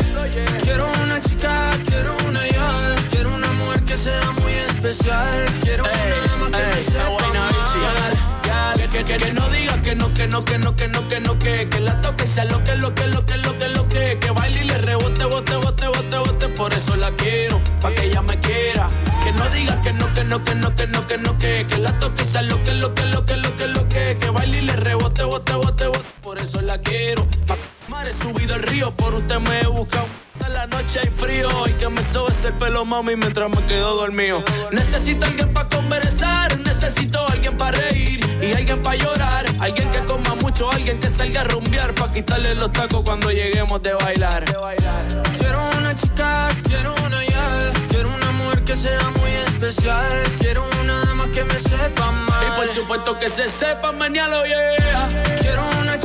Quiero 0.63 0.91
una 1.03 1.21
chica, 1.21 1.71
quiero 1.85 2.17
una 2.27 2.47
ya. 2.47 2.95
Quiero 3.11 3.35
una 3.35 3.51
mujer 3.53 3.83
que 3.83 3.95
sea 3.95 4.31
muy 4.41 4.53
especial. 4.53 5.45
Quiero 5.61 5.83
una 5.83 6.57
que 6.57 6.65
me 6.65 6.81
sepa 6.81 7.25
amar. 7.29 7.53
Que, 8.91 9.03
que, 9.03 9.17
que 9.17 9.33
no 9.33 9.49
diga 9.49 9.81
que 9.81 9.93
no, 9.93 10.13
que 10.13 10.27
no, 10.27 10.45
que 10.45 10.57
no, 10.57 10.75
que 10.75 10.87
no, 10.87 11.07
que 11.09 11.19
no, 11.19 11.37
que, 11.37 11.67
que 11.69 11.79
la 11.81 12.01
toque 12.01 12.27
sea 12.27 12.45
lo 12.45 12.63
que, 12.63 12.75
lo 12.75 12.95
que, 12.95 13.07
lo 13.07 13.25
que, 13.25 13.37
lo 13.37 13.57
que, 13.59 13.67
lo 13.67 13.89
que, 13.89 14.17
que 14.19 14.31
baile 14.31 14.61
y 14.61 14.63
le 14.63 14.77
rebote, 14.77 15.25
bote, 15.25 15.55
bote, 15.57 15.87
bote, 15.87 16.17
bote, 16.17 16.47
por 16.49 16.73
eso 16.73 16.95
la 16.95 17.11
quiero, 17.11 17.59
pa' 17.81 17.91
que 17.91 18.05
ella 18.05 18.21
me 18.21 18.39
quiera. 18.39 18.89
Que 19.23 19.33
no 19.33 19.49
diga 19.49 19.81
que 19.81 19.91
no, 19.91 20.13
que 20.13 20.23
no, 20.23 20.43
que 20.45 20.55
no, 20.55 20.75
que 20.75 20.87
no, 20.87 21.07
que 21.07 21.17
no, 21.17 21.37
que, 21.37 21.65
que 21.67 21.77
la 21.77 21.91
toque 21.99 22.23
sea 22.23 22.43
lo 22.43 22.63
que, 22.63 22.73
lo 22.73 22.95
que, 22.95 23.05
lo 23.05 23.25
que, 23.25 23.35
lo 23.35 23.57
que, 23.57 23.67
lo 23.67 23.89
que, 23.89 24.17
que 24.17 24.29
baile 24.29 24.59
y 24.59 24.61
le 24.61 24.75
rebote, 24.77 25.23
bote, 25.23 25.53
bote, 25.53 25.87
bote, 25.87 26.05
por 26.21 26.39
eso 26.39 26.61
la 26.61 26.77
quiero. 26.79 27.27
Pa' 27.47 27.57
he 28.07 28.13
subido 28.23 28.55
el 28.55 28.63
río, 28.63 28.91
por 28.91 29.13
usted 29.13 29.39
me 29.39 29.61
he 29.61 29.67
buscado. 29.67 30.07
En 30.45 30.53
la 30.53 30.67
noche 30.67 30.99
hay 31.01 31.09
frío 31.09 31.49
y 31.67 31.71
que 31.73 31.89
me 31.89 32.01
sobes 32.11 32.35
el 32.43 32.53
pelo, 32.53 32.85
mami, 32.85 33.15
mientras 33.15 33.49
me 33.49 33.61
quedo 33.65 33.95
dormido. 33.95 34.43
Necesito 34.71 35.25
alguien 35.25 35.53
para 35.53 35.69
conversar, 35.69 36.57
necesito 36.59 37.25
alguien 37.29 37.57
para 37.57 37.77
reír 37.77 38.19
y 38.41 38.53
alguien 38.53 38.81
para 38.83 38.97
llorar. 38.97 39.45
Alguien 39.59 39.89
que 39.91 39.99
coma 40.03 40.35
mucho, 40.35 40.69
alguien 40.69 40.99
que 40.99 41.07
salga 41.07 41.41
a 41.41 41.43
rumbear 41.45 41.93
para 41.93 42.11
quitarle 42.11 42.53
los 42.55 42.71
tacos 42.71 43.01
cuando 43.03 43.31
lleguemos 43.31 43.81
de 43.81 43.93
bailar. 43.93 44.45
Quiero 45.37 45.69
una 45.79 45.95
chica, 45.95 46.49
quiero 46.63 46.93
una 47.05 47.23
ya. 47.25 47.71
Quiero 47.89 48.13
una 48.13 48.31
mujer 48.33 48.63
que 48.63 48.75
sea 48.75 49.09
muy 49.19 49.31
especial. 49.47 50.05
Quiero 50.37 50.67
una 50.81 51.05
dama 51.05 51.31
que 51.31 51.43
me 51.43 51.57
sepa 51.57 52.07
amar. 52.07 52.43
Y 52.43 52.55
por 52.55 52.67
supuesto 52.67 53.17
que 53.17 53.29
se 53.29 53.47
sepa 53.49 53.91
mañana, 53.91 54.43
yeah. 54.45 55.23
Quiero 55.39 55.63
una 55.81 55.97
chica, 55.97 56.04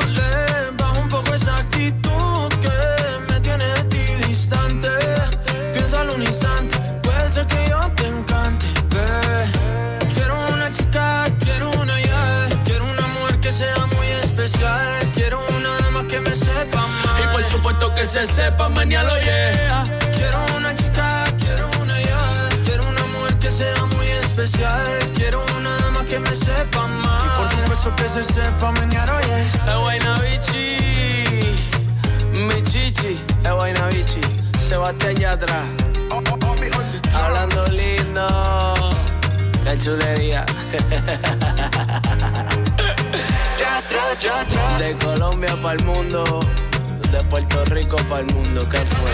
Que 17.89 18.05
se 18.05 18.25
sepa 18.25 18.69
mañana, 18.69 19.19
yeah. 19.21 19.83
Quiero 20.15 20.39
una 20.55 20.73
chica, 20.75 21.25
quiero 21.39 21.67
una 21.81 21.99
ya. 21.99 22.49
Quiero 22.63 22.87
una 22.87 23.05
mujer 23.07 23.33
que 23.39 23.49
sea 23.49 23.85
muy 23.85 24.07
especial. 24.07 24.81
Quiero 25.15 25.43
una 25.57 25.75
dama 25.77 26.05
que 26.05 26.19
me 26.19 26.33
sepa 26.33 26.83
amar. 26.83 27.21
Y 27.25 27.29
por 27.37 27.47
supuesto 27.49 27.95
que 27.95 28.07
se 28.07 28.23
sepa 28.23 28.71
mañana, 28.71 29.11
oye. 29.17 29.41
Es 29.67 29.75
Guaynabichi, 29.75 30.77
mi 32.33 32.63
chichi, 32.63 33.19
es 33.43 33.51
Guaynabichi. 33.51 34.21
Sebastián 34.59 35.15
Yatra. 35.15 35.63
Hablando 37.13 37.67
lindo. 37.67 38.27
Qué 39.63 39.77
chulería. 39.79 40.45
De 44.77 44.95
Colombia 44.97 45.55
para 45.61 45.73
el 45.79 45.85
mundo, 45.85 46.39
de 47.11 47.21
Puerto 47.25 47.65
Rico 47.65 47.97
para 48.07 48.21
el 48.21 48.33
mundo, 48.33 48.67
¿qué 48.69 48.77
fue? 48.77 49.11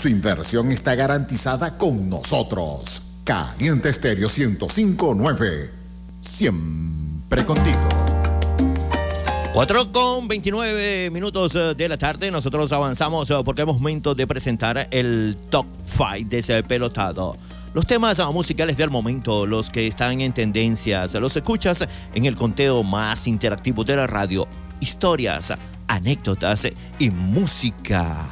Su 0.00 0.08
inversión 0.08 0.70
está 0.70 0.94
garantizada 0.94 1.76
con 1.76 2.08
nosotros. 2.08 3.14
Caliente 3.24 3.88
Estéreo 3.88 4.28
1059. 4.28 5.70
Siempre 6.20 7.44
contigo. 7.44 8.07
4 9.58 9.90
con 9.90 10.28
29 10.28 11.10
minutos 11.10 11.52
eh, 11.56 11.74
de 11.76 11.88
la 11.88 11.96
tarde, 11.98 12.30
nosotros 12.30 12.70
avanzamos 12.70 13.28
eh, 13.28 13.34
porque 13.44 13.62
es 13.62 13.66
momento 13.66 14.14
de 14.14 14.24
presentar 14.24 14.86
el 14.92 15.36
Top 15.50 15.66
5 15.84 16.28
de 16.28 16.38
ese 16.38 16.62
pelotado. 16.62 17.36
Los 17.74 17.84
temas 17.84 18.20
ah, 18.20 18.30
musicales 18.30 18.76
del 18.76 18.88
momento, 18.88 19.46
los 19.46 19.68
que 19.68 19.88
están 19.88 20.20
en 20.20 20.32
tendencias, 20.32 21.12
los 21.14 21.36
escuchas 21.36 21.88
en 22.14 22.24
el 22.24 22.36
conteo 22.36 22.84
más 22.84 23.26
interactivo 23.26 23.82
de 23.82 23.96
la 23.96 24.06
radio. 24.06 24.46
Historias, 24.78 25.52
anécdotas 25.88 26.68
y 27.00 27.10
música. 27.10 28.28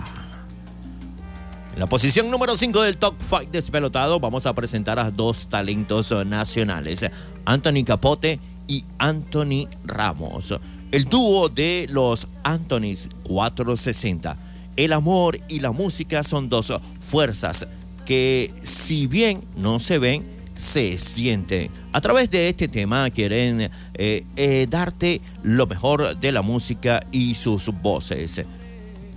En 1.74 1.81
la 1.81 1.89
posición 1.89 2.31
número 2.31 2.57
5 2.57 2.82
del 2.82 2.98
Top 2.98 3.16
5 3.19 3.47
despelotado 3.51 4.20
vamos 4.20 4.47
a 4.47 4.55
presentar 4.55 5.01
a 5.01 5.11
dos 5.11 5.48
talentos 5.48 6.12
eh, 6.12 6.24
nacionales, 6.24 7.05
Anthony 7.44 7.82
Capote 7.85 8.39
y 8.69 8.85
Anthony 8.98 9.66
Ramos. 9.85 10.55
El 10.93 11.05
dúo 11.05 11.49
de 11.49 11.87
los 11.91 12.29
Anthony's 12.43 13.09
460. 13.25 14.37
El 14.77 14.93
amor 14.93 15.39
y 15.49 15.61
la 15.61 15.73
música 15.73 16.23
son 16.23 16.49
dos 16.49 16.73
fuerzas 16.99 17.67
que 18.05 18.53
si 18.63 19.07
bien 19.07 19.43
no 19.57 19.81
se 19.81 19.99
ven, 19.99 20.25
se 20.57 20.97
sienten. 20.99 21.71
A 21.93 22.01
través 22.01 22.31
de 22.31 22.49
este 22.49 22.69
tema 22.69 23.11
quieren 23.11 23.71
eh, 23.95 24.25
eh, 24.37 24.67
darte 24.71 25.21
lo 25.43 25.67
mejor 25.67 26.17
de 26.17 26.33
la 26.33 26.43
música 26.43 27.05
y 27.11 27.35
sus 27.35 27.67
voces. 27.83 28.45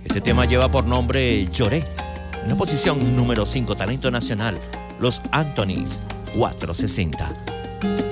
Este 0.04 0.20
tema 0.20 0.44
lleva 0.44 0.70
por 0.70 0.86
nombre 0.86 1.46
Lloré. 1.52 1.84
En 2.42 2.48
la 2.48 2.56
posición 2.56 3.16
número 3.16 3.46
5, 3.46 3.76
talento 3.76 4.10
nacional, 4.10 4.58
los 4.98 5.20
Anthony's 5.30 6.00
460. 6.34 8.09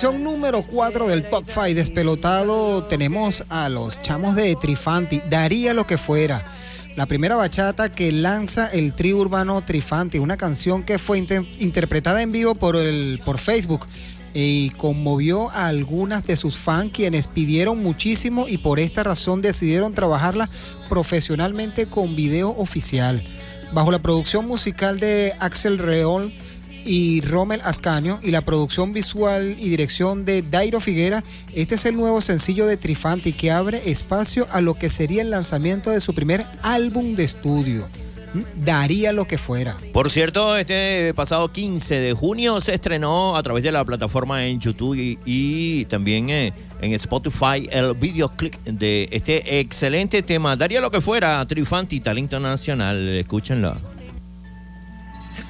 Posición 0.00 0.22
número 0.22 0.62
4 0.62 1.08
del 1.08 1.24
Top 1.28 1.42
5 1.48 1.74
despelotado 1.74 2.84
tenemos 2.84 3.42
a 3.48 3.68
los 3.68 3.98
chamos 3.98 4.36
de 4.36 4.54
Trifanti, 4.54 5.20
Daría 5.28 5.74
lo 5.74 5.88
que 5.88 5.98
fuera. 5.98 6.40
La 6.94 7.06
primera 7.06 7.34
bachata 7.34 7.90
que 7.90 8.12
lanza 8.12 8.68
el 8.68 8.92
trío 8.92 9.16
urbano 9.16 9.60
Trifanti, 9.60 10.20
una 10.20 10.36
canción 10.36 10.84
que 10.84 11.00
fue 11.00 11.18
inter- 11.18 11.44
interpretada 11.58 12.22
en 12.22 12.30
vivo 12.30 12.54
por, 12.54 12.76
el, 12.76 13.20
por 13.24 13.38
Facebook 13.38 13.88
y 14.34 14.70
conmovió 14.70 15.50
a 15.50 15.66
algunas 15.66 16.24
de 16.24 16.36
sus 16.36 16.56
fans 16.56 16.92
quienes 16.92 17.26
pidieron 17.26 17.82
muchísimo 17.82 18.46
y 18.46 18.58
por 18.58 18.78
esta 18.78 19.02
razón 19.02 19.42
decidieron 19.42 19.94
trabajarla 19.94 20.48
profesionalmente 20.88 21.86
con 21.86 22.14
video 22.14 22.50
oficial. 22.50 23.24
Bajo 23.72 23.90
la 23.90 23.98
producción 23.98 24.46
musical 24.46 25.00
de 25.00 25.34
Axel 25.40 25.76
Reol, 25.78 26.32
y 26.84 27.20
Rommel 27.22 27.60
Ascanio 27.64 28.18
y 28.22 28.30
la 28.30 28.42
producción 28.42 28.92
visual 28.92 29.56
y 29.58 29.68
dirección 29.68 30.24
de 30.24 30.42
Dairo 30.42 30.80
Figuera, 30.80 31.22
este 31.54 31.76
es 31.76 31.84
el 31.84 31.96
nuevo 31.96 32.20
sencillo 32.20 32.66
de 32.66 32.76
Trifanti 32.76 33.32
que 33.32 33.50
abre 33.50 33.90
espacio 33.90 34.46
a 34.50 34.60
lo 34.60 34.74
que 34.74 34.88
sería 34.88 35.22
el 35.22 35.30
lanzamiento 35.30 35.90
de 35.90 36.00
su 36.00 36.14
primer 36.14 36.46
álbum 36.62 37.14
de 37.14 37.24
estudio. 37.24 37.86
Daría 38.56 39.12
lo 39.12 39.26
que 39.26 39.38
fuera. 39.38 39.76
Por 39.92 40.10
cierto, 40.10 40.56
este 40.56 41.14
pasado 41.14 41.50
15 41.50 41.94
de 41.98 42.12
junio 42.12 42.60
se 42.60 42.74
estrenó 42.74 43.36
a 43.36 43.42
través 43.42 43.62
de 43.62 43.72
la 43.72 43.84
plataforma 43.84 44.46
en 44.46 44.60
YouTube 44.60 44.94
y, 44.96 45.18
y 45.24 45.84
también 45.86 46.28
eh, 46.28 46.52
en 46.80 46.92
Spotify 46.92 47.68
el 47.70 47.94
videoclip 47.94 48.54
de 48.64 49.08
este 49.10 49.60
excelente 49.60 50.22
tema. 50.22 50.56
Daría 50.56 50.80
lo 50.80 50.90
que 50.90 51.00
fuera, 51.00 51.44
Trifanti, 51.46 52.00
talento 52.00 52.38
nacional. 52.38 53.08
Escúchenlo. 53.08 53.97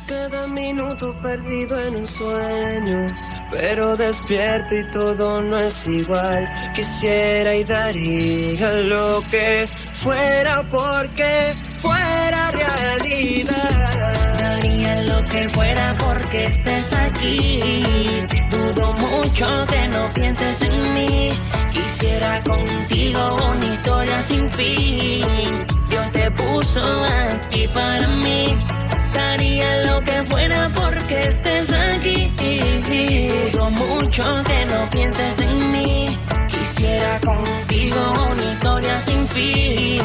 Cada 0.08 0.46
minuto 0.46 1.14
perdido 1.20 1.78
en 1.78 1.96
un 1.96 2.08
sueño, 2.08 3.14
pero 3.50 3.94
despierto 3.94 4.74
y 4.74 4.90
todo 4.90 5.42
no 5.42 5.58
es 5.58 5.86
igual. 5.86 6.48
Quisiera 6.74 7.54
y 7.54 7.62
daría 7.64 8.70
lo 8.84 9.22
que 9.30 9.68
fuera 9.92 10.62
porque 10.70 11.54
fuera 11.78 12.50
realidad. 12.52 14.38
Daría 14.38 15.02
lo 15.02 15.28
que 15.28 15.46
fuera 15.50 15.94
porque 15.98 16.44
estés 16.44 16.90
aquí. 16.94 17.60
Dudo 18.50 18.94
mucho 18.94 19.66
que 19.66 19.88
no 19.88 20.10
pienses 20.14 20.62
en 20.62 20.94
mí. 20.94 21.28
Quisiera 21.70 22.42
contigo 22.44 23.36
una 23.50 23.74
historia 23.74 24.22
sin 24.22 24.48
fin. 24.48 25.66
Dios 25.90 26.10
te 26.12 26.30
puso 26.30 26.80
aquí 27.44 27.68
para 27.74 28.08
mí. 28.08 28.58
Daría 29.14 29.84
lo 29.84 30.00
que 30.00 30.22
fuera 30.24 30.70
porque 30.74 31.28
estés 31.28 31.72
aquí. 31.72 32.32
Dudo 33.52 33.70
mucho 33.70 34.22
que 34.44 34.66
no 34.66 34.88
pienses 34.90 35.38
en 35.40 35.72
mí. 35.72 36.18
Quisiera 36.78 37.18
contigo 37.18 38.00
una 38.30 38.44
historia 38.44 39.00
sin 39.00 39.26
fin. 39.26 40.00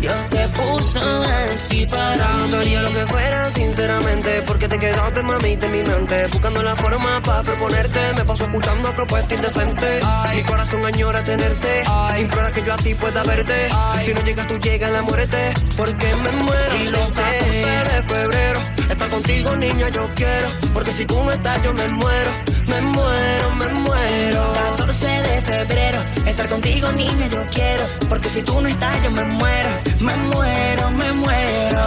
Dios 0.00 0.16
te 0.30 0.48
puso 0.48 1.22
aquí 1.22 1.86
para 1.86 2.26
mí. 2.38 2.50
Daría 2.50 2.82
lo 2.82 2.92
que 2.92 3.06
fuera, 3.06 3.48
sinceramente, 3.50 4.42
porque 4.44 4.66
te 4.66 4.80
quedaste 4.80 5.22
mamita 5.22 5.66
en 5.66 5.72
mi 5.72 5.82
mente. 5.84 6.26
Buscando 6.32 6.60
la 6.64 6.74
forma 6.74 7.22
para 7.22 7.44
proponerte. 7.44 8.00
Me 8.16 8.24
paso 8.24 8.42
escuchando 8.42 8.92
propuestas 8.94 9.38
indecentes. 9.38 10.04
Mi 10.34 10.42
corazón 10.42 10.84
añora 10.84 11.22
tenerte. 11.22 11.84
Implora 12.18 12.50
que 12.50 12.64
yo 12.64 12.74
a 12.74 12.76
ti 12.78 12.94
pueda 12.96 13.22
verte. 13.22 13.68
Si 14.00 14.12
no 14.12 14.20
llegas, 14.22 14.48
tú 14.48 14.58
llegas 14.58 14.90
la 14.90 15.02
muerte. 15.02 15.38
Porque 15.76 16.06
me 16.24 16.32
muero. 16.42 16.76
Y 16.82 16.90
los 16.90 17.06
14 17.10 17.94
de 17.94 18.02
febrero, 18.02 18.60
estar 18.90 19.08
contigo, 19.08 19.56
niña, 19.56 19.88
yo 19.90 20.10
quiero. 20.16 20.48
Porque 20.74 20.90
si 20.90 21.06
tú 21.06 21.14
no 21.22 21.30
estás, 21.30 21.62
yo 21.62 21.72
me 21.74 21.86
muero. 21.86 22.30
Me 22.66 22.80
muero, 22.80 23.54
me 23.54 23.66
muero. 23.66 24.52
14 24.88 25.06
de 25.06 25.42
febrero, 25.42 25.98
estar 26.26 26.48
contigo 26.48 26.90
niña 26.92 27.28
yo 27.30 27.44
quiero, 27.52 27.84
porque 28.08 28.26
si 28.30 28.40
tú 28.40 28.58
no 28.62 28.68
estás 28.68 29.02
yo 29.02 29.10
me 29.10 29.22
muero, 29.22 29.68
me 30.00 30.16
muero, 30.16 30.90
me 30.92 31.12
muero. 31.12 31.82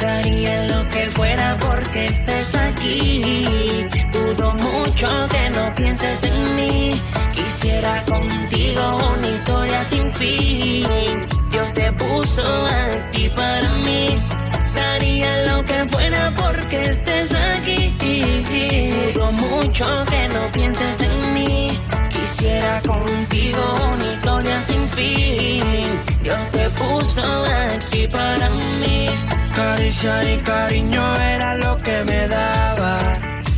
Daría 0.00 0.64
lo 0.64 0.90
que 0.90 1.02
fuera 1.10 1.56
porque 1.60 2.06
estés 2.06 2.56
aquí. 2.56 3.86
Dudo 4.12 4.52
mucho 4.54 5.06
que 5.30 5.50
no 5.50 5.72
pienses 5.76 6.24
en 6.24 6.56
mí. 6.56 7.00
Quisiera 7.32 8.04
contigo 8.04 8.98
una 9.14 9.28
historia 9.28 9.84
sin 9.84 10.10
fin. 10.10 11.26
Dios 11.52 11.72
te 11.74 11.92
puso 11.92 12.66
aquí 13.06 13.28
para 13.28 13.68
mí. 13.86 14.20
Daría 14.74 15.46
lo 15.46 15.64
que 15.64 15.84
fuera 15.84 16.34
porque 16.36 16.90
estés 16.90 17.32
aquí. 17.54 17.94
Dudo 19.14 19.30
mucho 19.30 20.04
que 20.10 20.28
no 20.34 20.50
pienses 20.50 21.00
en 21.00 21.34
mí. 21.34 21.51
Contigo 22.80 23.62
una 23.92 24.06
historia 24.12 24.62
sin 24.62 24.88
fin. 24.88 26.00
Dios 26.22 26.50
te 26.50 26.70
puso 26.70 27.44
aquí 27.74 28.08
para 28.08 28.48
mí. 28.80 29.08
Caricia 29.54 30.32
y 30.32 30.36
cariño 30.38 31.16
era 31.16 31.54
lo 31.56 31.82
que 31.82 32.04
me 32.04 32.28
daba. 32.28 32.98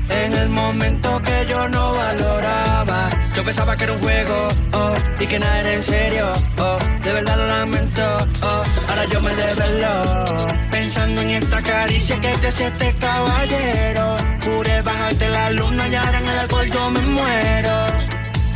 En 0.09 0.35
el 0.35 0.49
momento 0.49 1.23
que 1.23 1.47
yo 1.49 1.69
no 1.69 1.93
valoraba. 1.93 3.09
Yo 3.35 3.45
pensaba 3.45 3.77
que 3.77 3.85
era 3.85 3.93
un 3.93 4.01
juego, 4.01 4.49
oh, 4.73 4.95
y 5.19 5.27
que 5.27 5.39
nada 5.39 5.61
era 5.61 5.73
en 5.73 5.83
serio, 5.83 6.33
oh. 6.59 6.79
De 7.03 7.13
verdad 7.13 7.37
lo 7.37 7.47
lamento, 7.49 8.03
oh. 8.43 8.63
Ahora 8.89 9.05
yo 9.13 9.21
me 9.21 9.35
develo. 9.35 10.47
Pensando 10.71 11.21
en 11.21 11.31
esta 11.31 11.63
caricia 11.63 12.21
que 12.21 12.29
te 12.39 12.47
hace 12.49 12.67
este 12.67 12.95
caballero. 13.01 14.15
Juré 14.45 14.83
bajarte 14.83 15.29
la 15.31 15.51
luna 15.51 15.89
y 15.89 15.95
ahora 15.95 16.19
en 16.19 16.29
el 16.29 16.39
alcohol 16.39 16.71
yo 16.71 16.91
me 16.91 17.01
muero. 17.01 18.04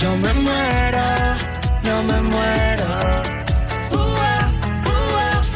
Yo 0.01 0.16
me 0.16 0.33
muero, 0.35 1.05
yo 1.83 2.03
me 2.05 2.20
muero. 2.23 2.87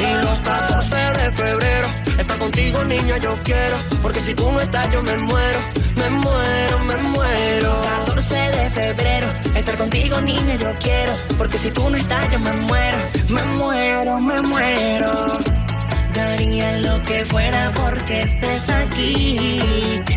Y 0.00 0.24
los 0.24 0.38
14 0.40 0.96
de 0.96 1.32
febrero, 1.32 1.88
estar 2.18 2.38
contigo, 2.38 2.84
niña, 2.84 3.18
yo 3.18 3.38
quiero. 3.44 3.76
Porque 4.02 4.20
si 4.20 4.34
tú 4.34 4.50
no 4.50 4.60
estás, 4.60 4.90
yo 4.92 5.02
me 5.02 5.16
muero, 5.16 5.58
me 5.96 6.10
muero, 6.10 6.78
me 6.80 6.96
muero. 7.14 7.80
14 8.04 8.34
de 8.34 8.70
febrero, 8.70 9.26
estar 9.54 9.76
contigo 9.78 10.20
niña 10.20 10.56
yo 10.56 10.72
quiero, 10.80 11.12
porque 11.38 11.58
si 11.58 11.70
tú 11.70 11.88
no 11.90 11.96
estás 11.96 12.30
yo 12.30 12.38
me 12.40 12.52
muero, 12.52 12.98
me 13.28 13.42
muero, 13.42 14.20
me 14.20 14.40
muero. 14.42 15.51
Daría 16.14 16.78
lo 16.78 17.02
que 17.04 17.24
fuera 17.24 17.72
porque 17.74 18.20
estés 18.20 18.68
aquí. 18.68 19.60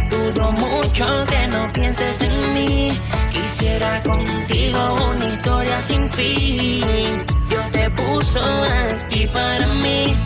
Dudo 0.09 0.51
mucho 0.51 1.05
que 1.27 1.47
no 1.47 1.71
pienses 1.71 2.21
en 2.21 2.53
mí. 2.53 2.99
Quisiera 3.31 4.03
contigo 4.03 4.95
una 5.09 5.25
historia 5.25 5.81
sin 5.81 6.09
fin. 6.09 7.23
Dios 7.49 7.71
te 7.71 7.89
puso 7.91 8.41
aquí 8.93 9.27
para 9.27 9.67
mí. 9.67 10.17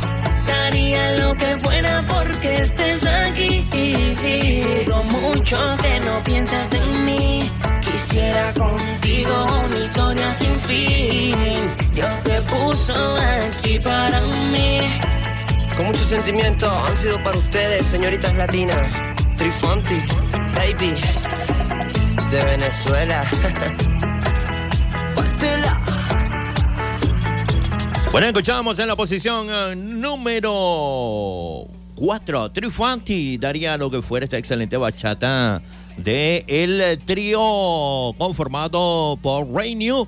Daría 0.48 1.12
lo 1.18 1.36
que 1.36 1.58
fuera 1.58 2.06
porque 2.08 2.62
estés 2.62 3.06
aquí. 3.06 3.66
Dudo 4.86 5.04
mucho 5.04 5.58
que 5.82 6.00
no 6.00 6.24
pienses 6.24 6.74
en 6.74 7.06
mí. 7.06 7.52
Quisiera 7.82 8.54
contigo 8.54 9.46
una 9.66 9.78
historia 9.78 10.34
sin 10.34 10.60
fin. 10.62 11.76
Dios 11.94 12.24
te 12.24 12.42
puso 12.42 13.16
aquí 13.46 13.80
para 13.80 14.22
mí. 14.52 14.82
Con 15.80 15.86
mucho 15.88 16.04
sentimiento 16.04 16.70
han 16.70 16.94
sido 16.94 17.24
para 17.24 17.38
ustedes, 17.38 17.88
señoritas 17.88 18.36
latinas. 18.36 18.92
Trifonti, 19.38 19.96
baby, 20.54 20.94
de 22.30 22.44
Venezuela. 22.44 23.24
Bueno, 28.12 28.26
escuchábamos 28.28 28.80
en 28.80 28.88
la 28.88 28.96
posición 28.96 29.48
eh, 29.52 29.76
número 29.76 31.68
4, 31.94 32.52
Trifanti 32.52 33.38
daría 33.38 33.78
lo 33.78 33.92
que 33.92 34.02
fuera 34.02 34.24
esta 34.24 34.38
excelente 34.38 34.78
bachata 34.78 35.62
de 35.96 36.44
el 36.48 36.98
trío 37.06 37.40
conformado 38.18 39.18
por 39.22 39.48
Ray 39.54 39.76
New, 39.76 40.08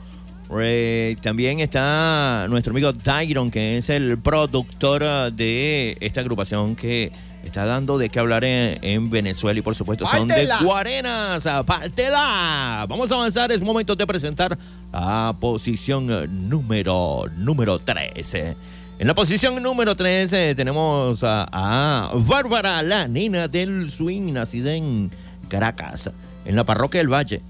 Eh, 0.59 1.15
también 1.21 1.59
está 1.59 2.45
nuestro 2.49 2.71
amigo 2.71 2.93
Tyron, 2.93 3.51
que 3.51 3.77
es 3.77 3.89
el 3.89 4.17
productor 4.17 5.03
ah, 5.03 5.29
de 5.31 5.97
esta 6.01 6.21
agrupación 6.21 6.75
que 6.75 7.11
está 7.43 7.65
dando 7.65 7.97
de 7.97 8.09
qué 8.09 8.19
hablar 8.19 8.43
en, 8.43 8.77
en 8.83 9.09
Venezuela 9.09 9.57
y 9.59 9.61
por 9.61 9.75
supuesto 9.75 10.05
son 10.05 10.27
de 10.27 10.33
¡Pártela! 10.35 10.59
Guarenas. 10.61 11.47
¡Pártela! 11.65 12.85
Vamos 12.89 13.11
a 13.11 13.15
avanzar, 13.15 13.51
es 13.51 13.61
momento 13.61 13.95
de 13.95 14.05
presentar 14.05 14.57
a 14.91 15.33
posición 15.39 16.09
eh, 16.11 16.27
número, 16.27 17.23
número 17.37 17.79
13. 17.79 18.55
En 18.99 19.07
la 19.07 19.15
posición 19.15 19.61
número 19.63 19.95
13 19.95 20.53
tenemos 20.53 21.23
a, 21.23 21.47
a 21.51 22.11
Bárbara, 22.13 22.83
la 22.83 23.07
nena 23.07 23.47
del 23.47 23.89
swing, 23.89 24.33
nacida 24.33 24.73
en 24.73 25.09
Caracas, 25.47 26.11
en 26.45 26.55
la 26.55 26.63
parroquia 26.63 26.99
del 26.99 27.11
Valle. 27.11 27.41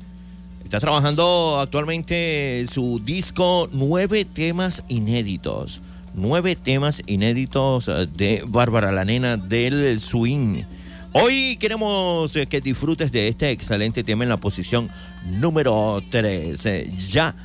Está 0.71 0.79
trabajando 0.79 1.59
actualmente 1.59 2.65
su 2.65 3.01
disco 3.03 3.67
Nueve 3.73 4.23
temas 4.23 4.85
inéditos. 4.87 5.81
Nueve 6.13 6.55
temas 6.55 7.01
inéditos 7.07 7.89
eh, 7.89 8.07
de 8.15 8.41
Bárbara 8.47 8.93
la 8.93 9.03
nena 9.03 9.35
del 9.35 9.99
swing. 9.99 10.63
Hoy 11.11 11.57
queremos 11.57 12.33
eh, 12.37 12.45
que 12.45 12.61
disfrutes 12.61 13.11
de 13.11 13.27
este 13.27 13.51
excelente 13.51 14.01
tema 14.05 14.23
en 14.23 14.29
la 14.29 14.37
posición 14.37 14.89
número 15.25 16.01
3. 16.09 16.65
Eh, 16.65 16.89
Ya 17.09 17.35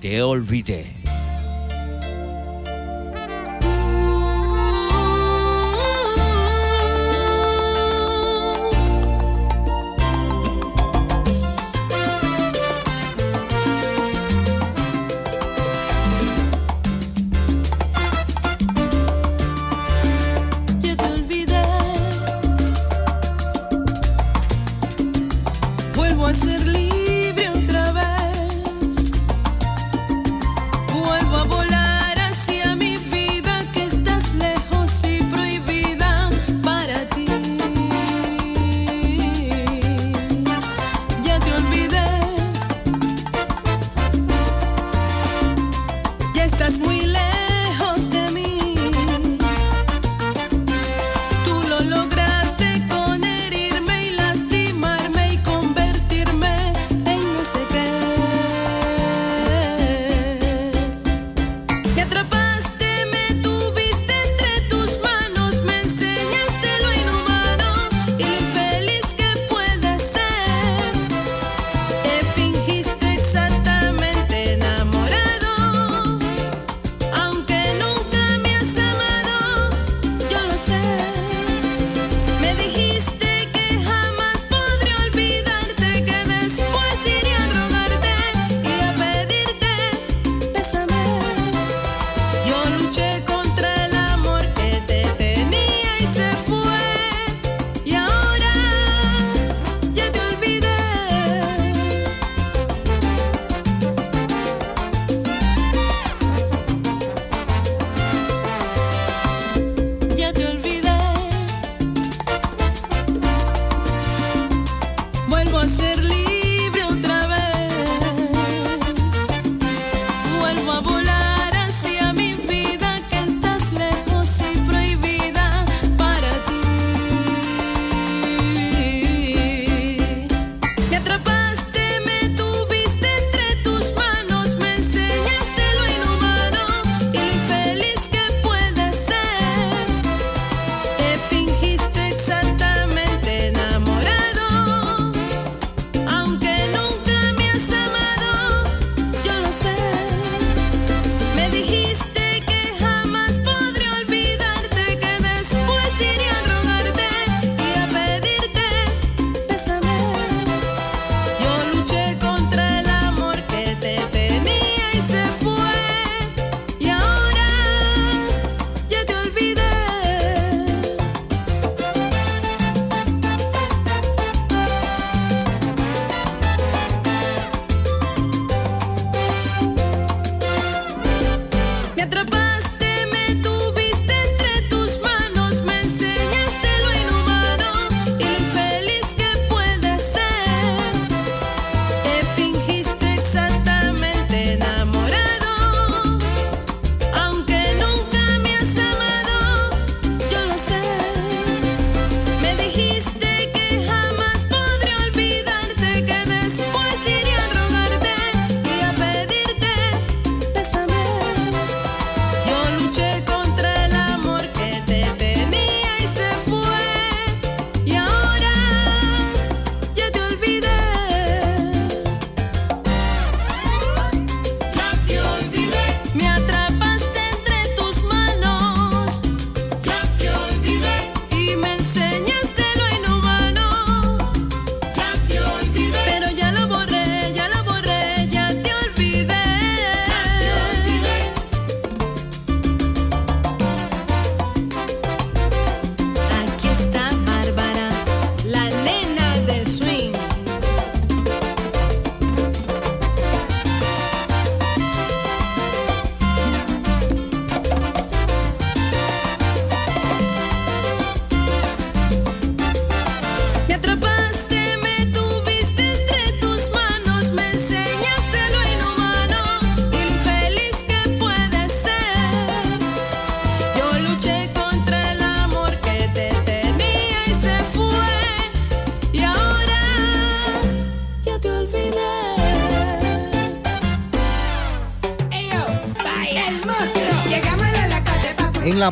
te 0.00 0.20
olvidé. 0.20 0.86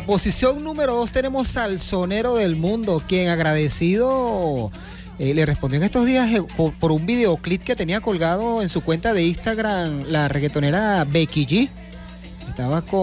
La 0.01 0.07
posición 0.07 0.63
número 0.63 0.95
2 0.95 1.11
tenemos 1.11 1.57
al 1.57 1.79
sonero 1.79 2.33
del 2.35 2.55
mundo, 2.55 3.03
quien 3.07 3.29
agradecido 3.29 4.71
eh, 5.19 5.35
le 5.35 5.45
respondió 5.45 5.77
en 5.77 5.83
estos 5.83 6.07
días 6.07 6.33
eh, 6.33 6.41
por, 6.57 6.73
por 6.73 6.91
un 6.91 7.05
videoclip 7.05 7.61
que 7.61 7.75
tenía 7.75 8.01
colgado 8.01 8.63
en 8.63 8.69
su 8.69 8.81
cuenta 8.81 9.13
de 9.13 9.23
Instagram 9.23 10.01
la 10.07 10.27
reggaetonera 10.27 11.05
Becky 11.07 11.45
G. 11.45 11.69
Estaba 12.49 12.81
con... 12.81 12.99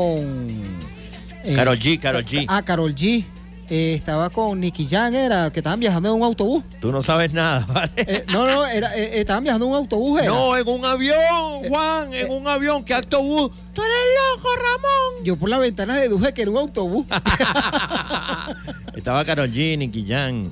eh, 1.44 1.78
G, 1.78 2.00
Karol 2.00 2.24
G. 2.24 2.46
Ah, 2.48 2.62
Carol 2.62 2.92
G. 2.96 3.24
Eh, 3.70 3.94
estaba 3.94 4.30
con 4.30 4.58
Nicky 4.60 4.86
Jam, 4.88 5.14
era 5.14 5.50
que 5.50 5.60
estaban 5.60 5.78
viajando 5.78 6.08
en 6.08 6.14
un 6.14 6.22
autobús. 6.22 6.64
Tú 6.80 6.90
no 6.90 7.02
sabes 7.02 7.34
nada, 7.34 7.66
¿vale? 7.72 7.90
Eh, 7.96 8.24
no, 8.28 8.46
no, 8.46 8.66
era, 8.66 8.96
eh, 8.96 9.20
estaban 9.20 9.42
viajando 9.44 9.66
en 9.66 9.72
un 9.72 9.76
autobús. 9.78 10.22
era. 10.22 10.30
No, 10.30 10.56
en 10.56 10.66
un 10.66 10.84
avión, 10.86 11.68
Juan, 11.68 12.14
en 12.14 12.30
un 12.30 12.48
avión. 12.48 12.82
¿Qué 12.82 12.94
autobús? 12.94 13.50
¡Tú 13.74 13.82
eres 13.82 13.94
loco, 14.36 14.48
Ramón! 14.56 15.24
Yo 15.24 15.36
por 15.36 15.50
la 15.50 15.58
ventana 15.58 15.96
deduje 15.96 16.32
que 16.32 16.42
era 16.42 16.50
un 16.50 16.56
autobús. 16.56 17.04
Estaba 18.96 19.24
Karol 19.24 19.50
G, 19.50 19.76
Nicky 19.76 20.04
Jam. 20.08 20.50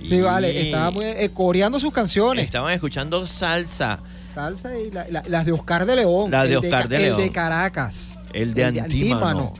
sí, 0.00 0.16
Y 0.16 0.20
vale, 0.20 0.60
estaba 0.68 0.90
muy, 0.90 1.04
eh, 1.04 1.30
coreando 1.32 1.78
sus 1.78 1.92
canciones. 1.92 2.44
Estaban 2.44 2.72
escuchando 2.72 3.24
salsa. 3.26 4.00
Salsa 4.24 4.76
y 4.78 4.90
la- 4.90 5.06
la- 5.08 5.22
las 5.26 5.46
de 5.46 5.52
Oscar 5.52 5.86
de 5.86 5.96
León. 5.96 6.30
Las 6.30 6.44
de 6.44 6.50
el 6.50 6.56
Oscar 6.58 6.88
de 6.88 6.96
el 6.96 7.02
León. 7.02 7.16
de 7.18 7.30
Caracas. 7.30 8.14
El 8.32 8.52
de 8.54 8.64
Antímano. 8.64 9.54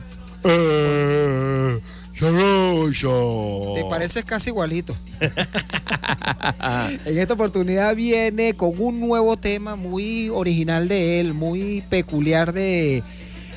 Te 3.75 3.85
pareces 3.89 4.25
casi 4.25 4.49
igualito. 4.49 4.95
en 7.05 7.17
esta 7.17 7.33
oportunidad 7.33 7.95
viene 7.95 8.53
con 8.55 8.73
un 8.77 8.99
nuevo 8.99 9.37
tema 9.37 9.75
muy 9.77 10.29
original 10.29 10.89
de 10.89 11.21
él, 11.21 11.33
muy 11.33 11.81
peculiar 11.89 12.51
de 12.51 13.03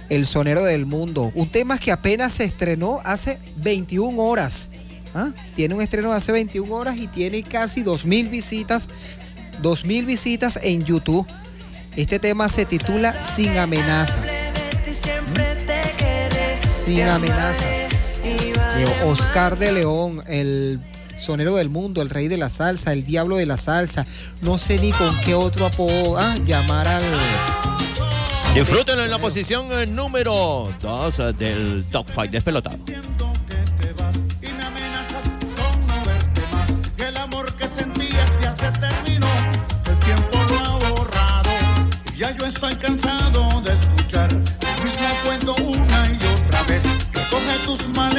El 0.08 0.26
Sonero 0.26 0.62
del 0.62 0.86
Mundo. 0.86 1.32
Un 1.34 1.48
tema 1.48 1.78
que 1.78 1.90
apenas 1.90 2.34
se 2.34 2.44
estrenó 2.44 3.00
hace 3.04 3.38
21 3.56 4.22
horas. 4.22 4.70
¿Ah? 5.14 5.30
Tiene 5.56 5.74
un 5.74 5.82
estreno 5.82 6.10
de 6.10 6.18
hace 6.18 6.30
21 6.30 6.72
horas 6.72 6.96
y 6.96 7.08
tiene 7.08 7.42
casi 7.42 7.82
2.000 7.82 8.30
visitas. 8.30 8.88
2.000 9.60 10.06
visitas 10.06 10.60
en 10.62 10.84
YouTube. 10.84 11.26
Este 11.96 12.20
tema 12.20 12.48
se 12.48 12.64
titula 12.64 13.12
Sin 13.24 13.58
amenazas. 13.58 14.44
¿Mm? 15.34 16.86
Sin 16.86 17.02
amenazas 17.02 17.81
Oscar 19.04 19.58
de 19.58 19.72
León, 19.72 20.22
el 20.26 20.80
sonero 21.16 21.56
del 21.56 21.68
mundo, 21.68 22.02
el 22.02 22.10
rey 22.10 22.28
de 22.28 22.36
la 22.36 22.50
salsa, 22.50 22.92
el 22.92 23.04
diablo 23.04 23.36
de 23.36 23.46
la 23.46 23.56
salsa. 23.56 24.06
No 24.40 24.58
sé 24.58 24.78
ni 24.78 24.92
con 24.92 25.16
qué 25.24 25.34
otro 25.34 25.66
apodo 25.66 26.18
ah, 26.18 26.34
llamar 26.44 26.88
al. 26.88 27.02
Disfrútenlo 28.54 29.02
en 29.02 29.10
la 29.10 29.18
posición 29.18 29.68
eh, 29.72 29.86
número 29.86 30.70
2 30.82 31.16
del 31.38 31.84
Top 31.90 32.06
5 32.08 32.26
despelotado. 32.30 32.76
Que 36.96 37.08
el 37.08 37.16
amor 37.16 37.54
que 37.54 37.66
sentías 37.66 38.30
ya 38.42 38.52
se 38.52 38.70
terminó, 38.78 39.28
el 39.90 39.98
tiempo 40.00 40.38
lo 40.50 40.58
ha 40.58 40.78
borrado. 40.90 41.50
Y 42.12 42.18
ya 42.18 42.36
yo 42.36 42.44
estoy 42.44 42.74
cansado 42.74 43.62
de 43.62 43.72
escuchar 43.72 44.30
el 44.30 44.84
mismo 44.84 45.06
cuento 45.24 45.54
una 45.62 46.06
y 46.10 46.18
otra 46.34 46.62
vez. 46.64 46.82
Recoge 47.12 47.58
tus 47.64 47.88
maletas, 47.96 48.11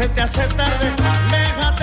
se 0.00 0.08
te 0.08 0.22
hace 0.22 0.48
tarde, 0.56 0.94
aléjate. 0.96 1.79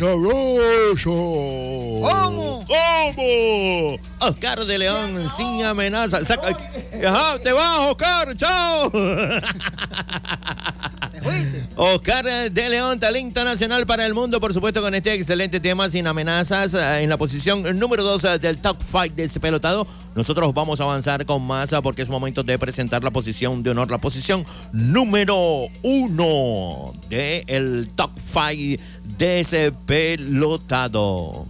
Sabroso. 0.00 1.10
¿Cómo? 2.02 2.64
¿Cómo? 2.66 3.98
Oscar 4.20 4.64
de 4.64 4.78
León 4.78 5.28
sin 5.28 5.62
amenaza. 5.64 6.24
Saca- 6.24 6.56
Ajá, 7.06 7.38
te 7.42 7.52
vas, 7.52 7.78
Oscar. 7.90 8.36
Chao. 8.36 8.90
Oscar 11.76 12.50
de 12.50 12.68
León, 12.68 12.98
talento 12.98 13.44
nacional 13.44 13.86
para 13.86 14.06
el 14.06 14.14
mundo, 14.14 14.40
por 14.40 14.52
supuesto, 14.54 14.80
con 14.82 14.94
este 14.94 15.12
excelente 15.14 15.60
tema 15.60 15.88
sin 15.90 16.06
amenazas. 16.06 16.74
eh, 16.74 17.02
En 17.02 17.10
la 17.10 17.16
posición 17.16 17.78
número 17.78 18.02
2 18.02 18.40
del 18.40 18.58
Top 18.58 18.78
Fight 18.82 19.14
de 19.14 19.24
este 19.24 19.40
pelotado. 19.40 19.86
Nosotros 20.14 20.52
vamos 20.54 20.80
a 20.80 20.84
avanzar 20.84 21.24
con 21.24 21.42
más 21.42 21.72
ah, 21.72 21.82
porque 21.82 22.02
es 22.02 22.08
momento 22.08 22.42
de 22.42 22.58
presentar 22.58 23.04
la 23.04 23.10
posición 23.10 23.62
de 23.62 23.70
honor, 23.70 23.90
la 23.90 23.98
posición 23.98 24.44
número 24.72 25.66
1 25.82 26.92
del 27.08 27.90
Top 27.94 28.10
Fight 28.18 28.80
de 29.20 29.40
ese 29.40 29.70
pelotado. 29.70 31.46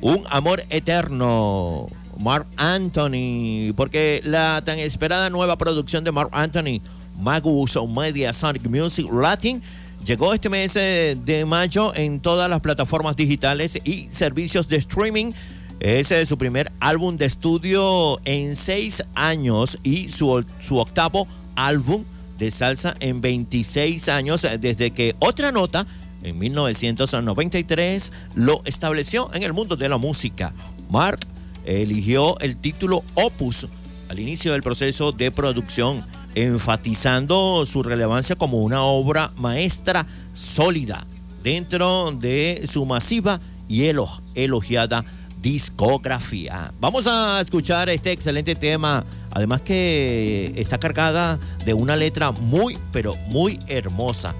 Un 0.00 0.24
amor 0.30 0.62
eterno. 0.70 1.86
Mark 2.18 2.46
Anthony. 2.56 3.74
Porque 3.76 4.22
la 4.24 4.62
tan 4.64 4.78
esperada 4.78 5.28
nueva 5.28 5.58
producción 5.58 6.02
de 6.02 6.12
Mark 6.12 6.30
Anthony, 6.32 6.80
Magus 7.20 7.78
Media 7.94 8.32
Sonic 8.32 8.66
Music 8.68 9.06
Latin, 9.12 9.62
llegó 10.04 10.32
este 10.32 10.48
mes 10.48 10.74
eh, 10.76 11.14
de 11.22 11.44
mayo 11.44 11.94
en 11.94 12.20
todas 12.20 12.48
las 12.48 12.62
plataformas 12.62 13.16
digitales 13.16 13.78
y 13.84 14.08
servicios 14.10 14.66
de 14.66 14.76
streaming. 14.76 15.32
Es 15.78 16.10
su 16.26 16.38
primer 16.38 16.72
álbum 16.80 17.18
de 17.18 17.26
estudio 17.26 18.18
en 18.24 18.56
seis 18.56 19.04
años 19.14 19.78
y 19.82 20.08
su, 20.08 20.42
su 20.58 20.78
octavo 20.78 21.28
álbum 21.54 22.04
de 22.38 22.50
salsa 22.50 22.94
en 23.00 23.20
26 23.20 24.08
años 24.08 24.44
eh, 24.44 24.56
desde 24.58 24.90
que 24.90 25.14
otra 25.18 25.52
nota 25.52 25.86
en 26.22 26.38
1993 26.38 28.12
lo 28.34 28.62
estableció 28.64 29.30
en 29.34 29.42
el 29.42 29.52
mundo 29.52 29.76
de 29.76 29.88
la 29.88 29.98
música. 29.98 30.52
Mark 30.90 31.20
eligió 31.64 32.38
el 32.40 32.56
título 32.56 33.02
Opus 33.14 33.66
al 34.08 34.18
inicio 34.18 34.52
del 34.52 34.62
proceso 34.62 35.12
de 35.12 35.30
producción, 35.30 36.04
enfatizando 36.34 37.64
su 37.64 37.82
relevancia 37.82 38.36
como 38.36 38.58
una 38.58 38.82
obra 38.82 39.30
maestra 39.36 40.06
sólida 40.34 41.06
dentro 41.42 42.10
de 42.12 42.64
su 42.66 42.84
masiva 42.84 43.40
y 43.68 43.82
elo- 43.84 44.20
elogiada 44.34 45.04
discografía. 45.40 46.72
Vamos 46.80 47.06
a 47.06 47.40
escuchar 47.40 47.88
este 47.88 48.12
excelente 48.12 48.54
tema, 48.54 49.04
además 49.32 49.62
que 49.62 50.52
está 50.56 50.78
cargada 50.78 51.38
de 51.64 51.74
una 51.74 51.96
letra 51.96 52.30
muy, 52.32 52.78
pero 52.92 53.16
muy 53.28 53.58
hermosa. 53.66 54.34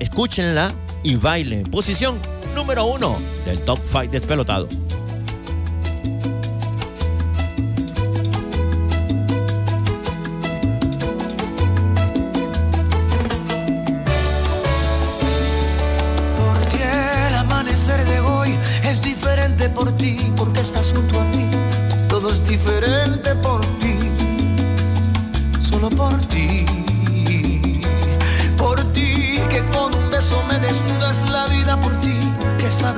Escúchenla 0.00 0.72
y 1.02 1.14
bailen. 1.16 1.62
Posición 1.64 2.18
número 2.54 2.86
uno 2.86 3.16
del 3.44 3.60
Top 3.60 3.78
5 3.86 4.08
despelotado. 4.10 4.66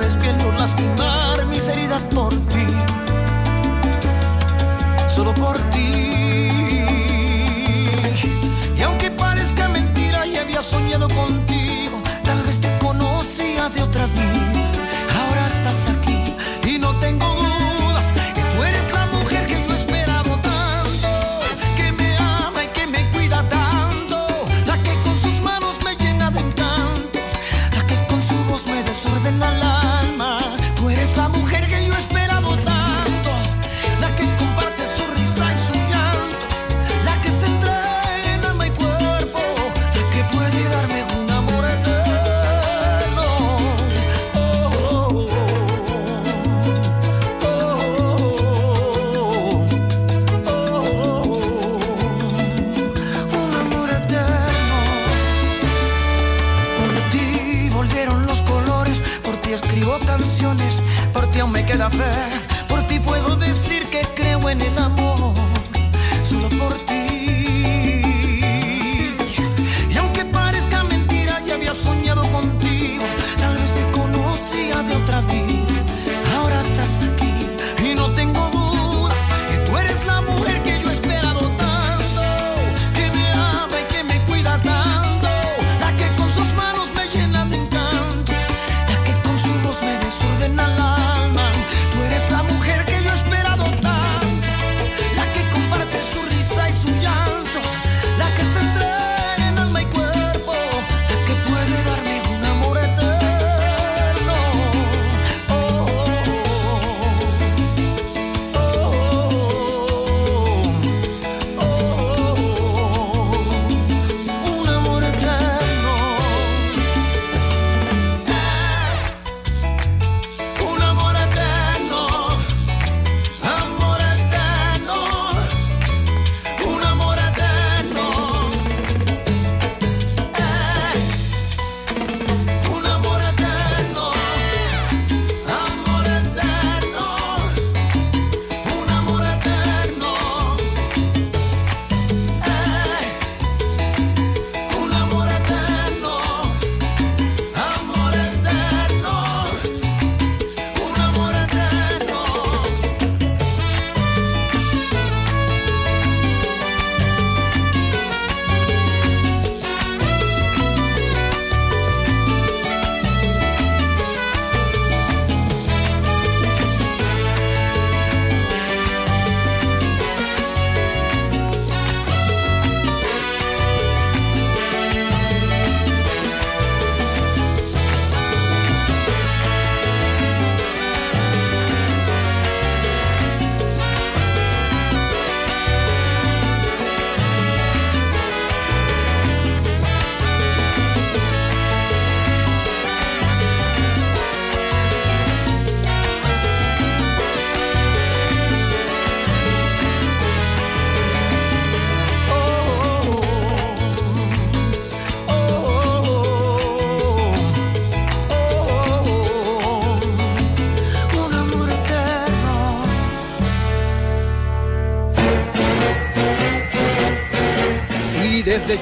Sabes 0.03 0.21
bien 0.21 0.37
no 0.37 0.51
lastimar 0.51 1.32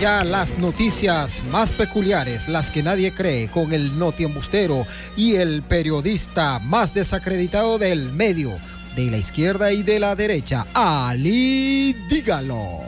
ya 0.01 0.23
las 0.23 0.57
noticias 0.57 1.43
más 1.51 1.71
peculiares, 1.71 2.47
las 2.47 2.71
que 2.71 2.81
nadie 2.81 3.13
cree, 3.13 3.49
con 3.49 3.71
el 3.71 3.99
notiembustero 3.99 4.87
y 5.15 5.35
el 5.35 5.61
periodista 5.61 6.57
más 6.57 6.91
desacreditado 6.95 7.77
del 7.77 8.11
medio, 8.11 8.57
de 8.95 9.11
la 9.11 9.17
izquierda 9.17 9.71
y 9.71 9.83
de 9.83 9.99
la 9.99 10.15
derecha, 10.15 10.65
Ali 10.73 11.93
Dígalo. 12.09 12.79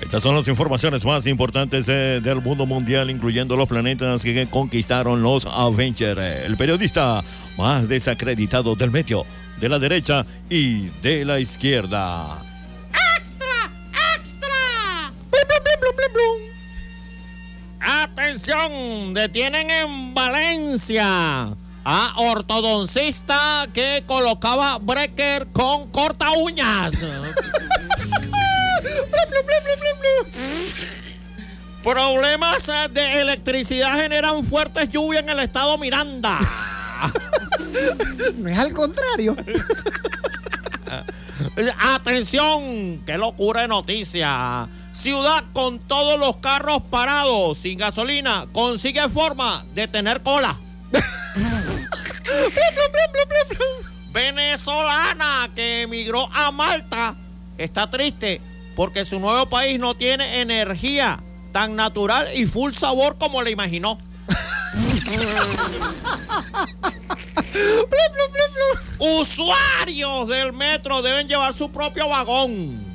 Estas 0.00 0.22
son 0.22 0.36
las 0.36 0.46
informaciones 0.46 1.04
más 1.04 1.26
importantes 1.26 1.88
eh, 1.88 2.20
del 2.22 2.40
mundo 2.40 2.64
mundial, 2.64 3.10
incluyendo 3.10 3.56
los 3.56 3.68
planetas 3.68 4.22
que 4.22 4.46
conquistaron 4.46 5.20
los 5.20 5.46
Avengers. 5.46 6.46
El 6.46 6.56
periodista 6.56 7.24
más 7.58 7.88
desacreditado 7.88 8.76
del 8.76 8.92
medio, 8.92 9.26
de 9.60 9.68
la 9.68 9.80
derecha 9.80 10.24
y 10.48 10.90
de 11.02 11.24
la 11.24 11.40
izquierda. 11.40 12.43
Detienen 19.12 19.70
en 19.70 20.14
Valencia 20.14 21.54
a 21.84 22.14
ortodoncista 22.16 23.66
que 23.74 24.04
colocaba 24.06 24.78
breaker 24.78 25.48
con 25.48 25.90
corta 25.90 26.30
uñas. 26.32 26.92
Problemas 31.82 32.66
de 32.92 33.20
electricidad 33.20 34.00
generan 34.00 34.44
fuertes 34.44 34.88
lluvias 34.88 35.22
en 35.22 35.28
el 35.28 35.40
estado 35.40 35.76
Miranda. 35.76 36.38
No 38.38 38.48
es 38.48 38.58
al 38.58 38.72
contrario. 38.72 39.36
Atención, 41.78 43.02
qué 43.04 43.18
locura 43.18 43.62
de 43.62 43.68
noticia. 43.68 44.66
Ciudad 44.94 45.44
con 45.52 45.80
todos 45.80 46.18
los 46.20 46.36
carros 46.36 46.80
parados, 46.88 47.58
sin 47.58 47.76
gasolina, 47.76 48.46
consigue 48.52 49.08
forma 49.08 49.64
de 49.74 49.88
tener 49.88 50.22
cola. 50.22 50.56
Venezolana 54.12 55.50
que 55.52 55.82
emigró 55.82 56.30
a 56.32 56.52
Malta 56.52 57.16
está 57.58 57.90
triste 57.90 58.40
porque 58.76 59.04
su 59.04 59.18
nuevo 59.18 59.46
país 59.46 59.80
no 59.80 59.94
tiene 59.94 60.40
energía 60.40 61.18
tan 61.50 61.74
natural 61.74 62.28
y 62.32 62.46
full 62.46 62.72
sabor 62.72 63.18
como 63.18 63.42
le 63.42 63.50
imaginó. 63.50 63.98
Usuarios 69.00 70.28
del 70.28 70.52
metro 70.52 71.02
deben 71.02 71.28
llevar 71.28 71.52
su 71.52 71.72
propio 71.72 72.08
vagón 72.08 72.93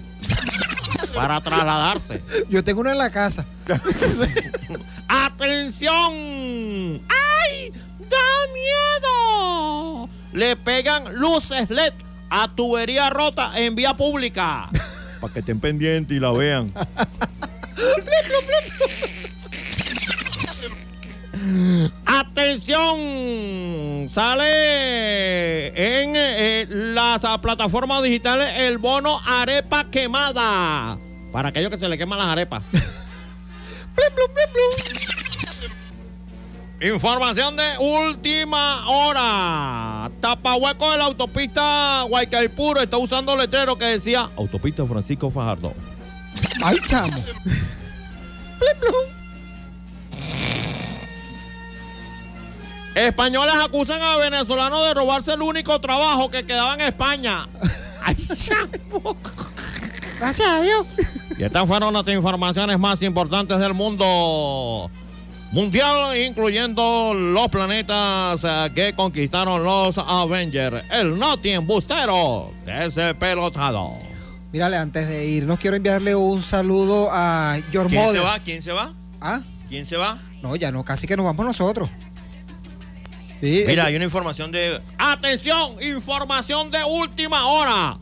para 1.15 1.41
trasladarse. 1.41 2.21
Yo 2.49 2.63
tengo 2.63 2.81
uno 2.81 2.91
en 2.91 2.97
la 2.97 3.09
casa. 3.09 3.45
¡Atención! 5.07 5.91
¡Ay! 7.09 7.71
¡Da 8.09 8.17
miedo! 8.53 10.09
Le 10.33 10.55
pegan 10.55 11.15
luces 11.15 11.69
LED 11.69 11.93
a 12.29 12.53
tubería 12.55 13.09
rota 13.09 13.51
en 13.55 13.75
vía 13.75 13.95
pública. 13.95 14.69
Para 15.21 15.33
que 15.33 15.39
estén 15.39 15.59
pendientes 15.59 16.15
y 16.15 16.19
la 16.19 16.31
vean. 16.31 16.71
¡Atención! 22.05 24.07
Sale 24.09 25.67
en 25.67 26.13
eh, 26.15 26.65
las 26.69 27.21
plataformas 27.39 28.03
digitales 28.03 28.49
el 28.57 28.77
bono 28.77 29.19
arepa 29.25 29.85
quemada. 29.85 30.97
Para 31.31 31.49
aquellos 31.49 31.69
que 31.69 31.77
se 31.77 31.87
le 31.87 31.97
queman 31.97 32.19
las 32.19 32.27
arepas. 32.27 32.63
Información 36.81 37.57
de 37.57 37.77
última 37.79 38.87
hora. 38.87 40.09
Tapahueco 40.21 40.91
de 40.91 40.97
la 40.97 41.05
autopista 41.05 42.03
Guaycaipuro 42.07 42.81
está 42.81 42.97
usando 42.97 43.35
letrero 43.35 43.77
que 43.77 43.85
decía 43.85 44.29
Autopista 44.37 44.85
Francisco 44.85 45.29
Fajardo. 45.29 45.73
¡Ay, 46.63 46.77
chamo! 46.87 47.13
Españoles 52.95 53.55
acusan 53.63 54.01
a 54.01 54.17
venezolanos 54.17 54.85
de 54.85 54.93
robarse 54.93 55.33
el 55.33 55.41
único 55.41 55.79
trabajo 55.79 56.29
que 56.29 56.45
quedaba 56.45 56.73
en 56.73 56.81
España. 56.81 57.47
¡Ay, 58.03 58.15
chamo! 58.15 59.15
Gracias 60.19 60.47
a 60.47 60.61
Dios. 60.61 60.85
Y 61.37 61.43
estas 61.43 61.67
fueron 61.67 61.93
las 61.93 62.07
informaciones 62.07 62.77
más 62.77 63.01
importantes 63.01 63.57
del 63.59 63.73
mundo 63.73 64.91
mundial, 65.51 66.17
incluyendo 66.17 67.13
los 67.13 67.47
planetas 67.47 68.43
eh, 68.43 68.71
que 68.75 68.93
conquistaron 68.93 69.63
los 69.63 69.97
Avengers. 69.97 70.83
El 70.91 71.17
Noti 71.17 71.55
Bustero 71.57 72.51
de 72.65 72.85
ese 72.87 73.13
pelotado. 73.15 73.91
Mírale, 74.51 74.77
antes 74.77 75.07
de 75.07 75.25
irnos, 75.27 75.59
quiero 75.59 75.77
enviarle 75.77 76.15
un 76.15 76.43
saludo 76.43 77.09
a 77.11 77.57
Your 77.71 77.87
¿Quién 77.87 78.01
Mother. 78.01 78.19
se 78.19 78.25
va? 78.25 78.39
¿Quién 78.39 78.61
se 78.61 78.71
va? 78.71 78.93
¿Ah? 79.21 79.41
¿Quién 79.69 79.85
se 79.85 79.95
va? 79.95 80.17
No, 80.41 80.55
ya 80.55 80.71
no, 80.71 80.83
casi 80.83 81.05
que 81.07 81.15
nos 81.15 81.25
vamos 81.25 81.45
nosotros. 81.45 81.89
Sí, 83.41 83.63
Mira, 83.67 83.85
hay 83.85 83.95
una 83.95 84.05
información 84.05 84.51
de. 84.51 84.81
¡Atención! 84.97 85.75
Información 85.81 86.71
de 86.71 86.83
última 86.83 87.45
hora. 87.45 87.97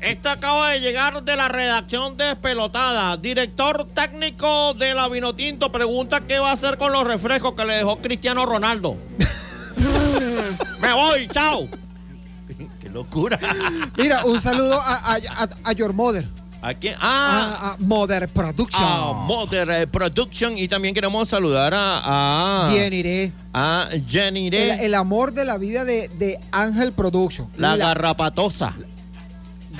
Esta 0.00 0.32
acaba 0.32 0.70
de 0.70 0.80
llegar 0.80 1.22
de 1.22 1.36
la 1.36 1.48
redacción 1.48 2.16
despelotada. 2.16 3.16
Director 3.18 3.86
técnico 3.86 4.72
de 4.74 4.94
la 4.94 5.08
Vinotinto 5.08 5.70
pregunta 5.70 6.22
qué 6.22 6.38
va 6.38 6.50
a 6.50 6.52
hacer 6.54 6.78
con 6.78 6.90
los 6.90 7.04
refrescos 7.04 7.52
que 7.54 7.64
le 7.66 7.74
dejó 7.74 7.98
Cristiano 7.98 8.46
Ronaldo. 8.46 8.96
Me 10.80 10.92
voy, 10.92 11.28
chao. 11.28 11.68
qué 12.80 12.88
locura. 12.88 13.38
Mira, 13.96 14.24
un 14.24 14.40
saludo 14.40 14.80
a, 14.80 14.96
a, 14.96 15.14
a- 15.14 15.48
a 15.64 15.72
Your 15.72 15.92
Mother. 15.92 16.26
¿A 16.62 16.74
quién? 16.74 16.94
Ah, 17.00 17.58
A, 17.60 17.70
a 17.72 17.76
Mother 17.78 18.28
Production. 18.28 18.82
a 18.84 19.12
Mother 19.26 19.70
eh, 19.70 19.86
Production. 19.86 20.58
Y 20.58 20.68
también 20.68 20.94
queremos 20.94 21.28
saludar 21.28 21.72
a. 21.74 22.66
a 22.66 22.70
Jenny 22.70 23.02
Re. 23.02 23.32
A 23.54 23.88
Jenny 24.06 24.46
El, 24.48 24.52
Re, 24.52 24.84
el 24.86 24.94
amor 24.94 25.32
de 25.32 25.44
la 25.44 25.56
vida 25.56 25.84
de, 25.84 26.08
de 26.08 26.38
Ángel 26.52 26.92
Production. 26.92 27.48
la 27.56 27.76
La- 27.76 27.86
garrapatosa. 27.86 28.74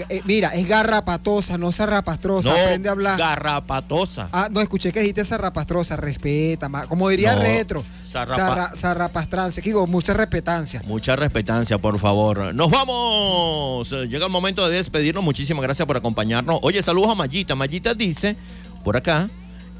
Eh, 0.09 0.23
mira, 0.25 0.49
es 0.51 0.67
garrapatosa, 0.67 1.59
no 1.59 1.73
zarrapastrosa. 1.73 2.51
No, 2.51 2.57
aprende 2.57 2.89
a 2.89 2.93
hablar. 2.93 3.19
garrapatosa. 3.19 4.29
Ah, 4.33 4.49
no, 4.51 4.61
escuché 4.61 4.93
que 4.93 5.01
dijiste 5.01 5.25
zarrapastrosa, 5.25 5.97
respeta, 5.97 6.69
como 6.89 7.09
diría 7.09 7.35
No, 7.35 7.43
retro. 7.43 7.83
zarrapa- 8.13 8.37
Zarra- 8.37 8.77
Zarrapastrancia, 8.77 9.63
digo, 9.63 9.87
mucha 9.87 10.15
respetancia. 10.15 10.83
Mucha 10.87 11.17
respetancia, 11.17 11.79
por 11.79 11.99
favor. 11.99 12.55
Nos 12.55 12.71
vamos. 12.71 13.91
Llega 13.91 14.27
el 14.27 14.33
momento 14.33 14.69
de 14.69 14.77
despedirnos. 14.77 15.23
Muchísimas 15.25 15.63
gracias 15.63 15.87
por 15.87 15.97
acompañarnos. 15.97 16.59
Oye, 16.63 16.83
saludos 16.83 17.11
a 17.11 17.15
Mayita. 17.15 17.55
Mayita 17.55 17.95
dice 17.95 18.37
por 18.85 18.97
acá 18.97 19.29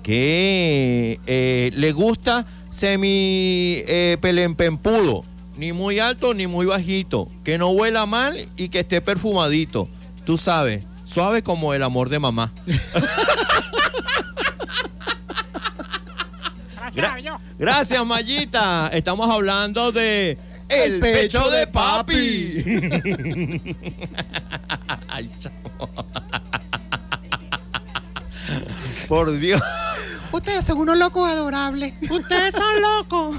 que 0.03 1.21
eh, 1.27 1.71
le 1.75 1.93
gusta 1.93 2.45
semi 2.71 3.83
eh, 3.87 4.19
pelempempudo. 4.21 5.25
Ni 5.57 5.73
muy 5.73 5.99
alto 5.99 6.33
ni 6.33 6.47
muy 6.47 6.67
bajito. 6.67 7.29
Que 7.45 7.59
no 7.59 7.69
huela 7.71 8.07
mal 8.07 8.49
y 8.57 8.69
que 8.71 8.81
esté 8.81 9.01
perfumadito. 9.01 9.89
Tú 10.31 10.39
sabes, 10.39 10.85
suave 11.03 11.43
como 11.43 11.75
el 11.75 11.83
amor 11.83 12.09
de 12.09 12.21
mamá. 12.21 12.53
Gracias 16.95 17.13
a 17.13 17.17
Dios. 17.17 17.41
Gracias, 17.59 18.07
Mayita. 18.07 18.91
Estamos 18.93 19.29
hablando 19.29 19.91
de 19.91 20.39
el, 20.69 20.93
El 20.93 21.01
pecho, 21.01 21.41
pecho 21.41 21.51
de 21.51 21.59
de 21.59 21.67
papi. 21.67 22.63
Ay. 25.09 25.29
Por 29.09 29.37
Dios. 29.37 29.61
Ustedes 30.31 30.65
son 30.65 30.79
unos 30.79 30.97
locos 30.97 31.29
adorables. 31.29 31.95
Ustedes 32.09 32.55
son 32.55 32.81
locos. 32.81 33.37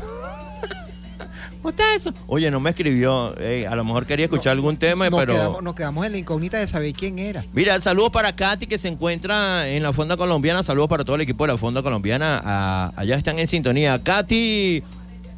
Ustedes 1.63 2.03
son- 2.03 2.15
Oye, 2.27 2.49
no 2.49 2.59
me 2.59 2.71
escribió. 2.71 3.37
Ey, 3.37 3.65
a 3.65 3.75
lo 3.75 3.83
mejor 3.83 4.05
quería 4.05 4.25
escuchar 4.25 4.53
algún 4.53 4.77
tema, 4.77 5.09
Nos, 5.09 5.19
pero. 5.19 5.33
quedamos, 5.33 5.63
nos 5.63 5.75
quedamos 5.75 6.05
en 6.05 6.11
la 6.13 6.17
incógnita 6.17 6.57
de 6.57 6.67
saber 6.67 6.93
quién 6.93 7.19
era. 7.19 7.43
Mira, 7.53 7.79
saludos 7.79 8.09
para 8.09 8.35
Katy 8.35 8.65
que 8.67 8.77
se 8.77 8.87
encuentra 8.87 9.67
en 9.69 9.83
la 9.83 9.93
Fonda 9.93 10.17
Colombiana. 10.17 10.63
Saludos 10.63 10.89
para 10.89 11.03
todo 11.03 11.15
el 11.17 11.21
equipo 11.21 11.45
de 11.45 11.53
la 11.53 11.57
Fonda 11.57 11.83
Colombiana. 11.83 12.41
Ah, 12.43 12.91
allá 12.95 13.15
están 13.15 13.37
en 13.37 13.45
sintonía. 13.47 14.01
Katy, 14.01 14.83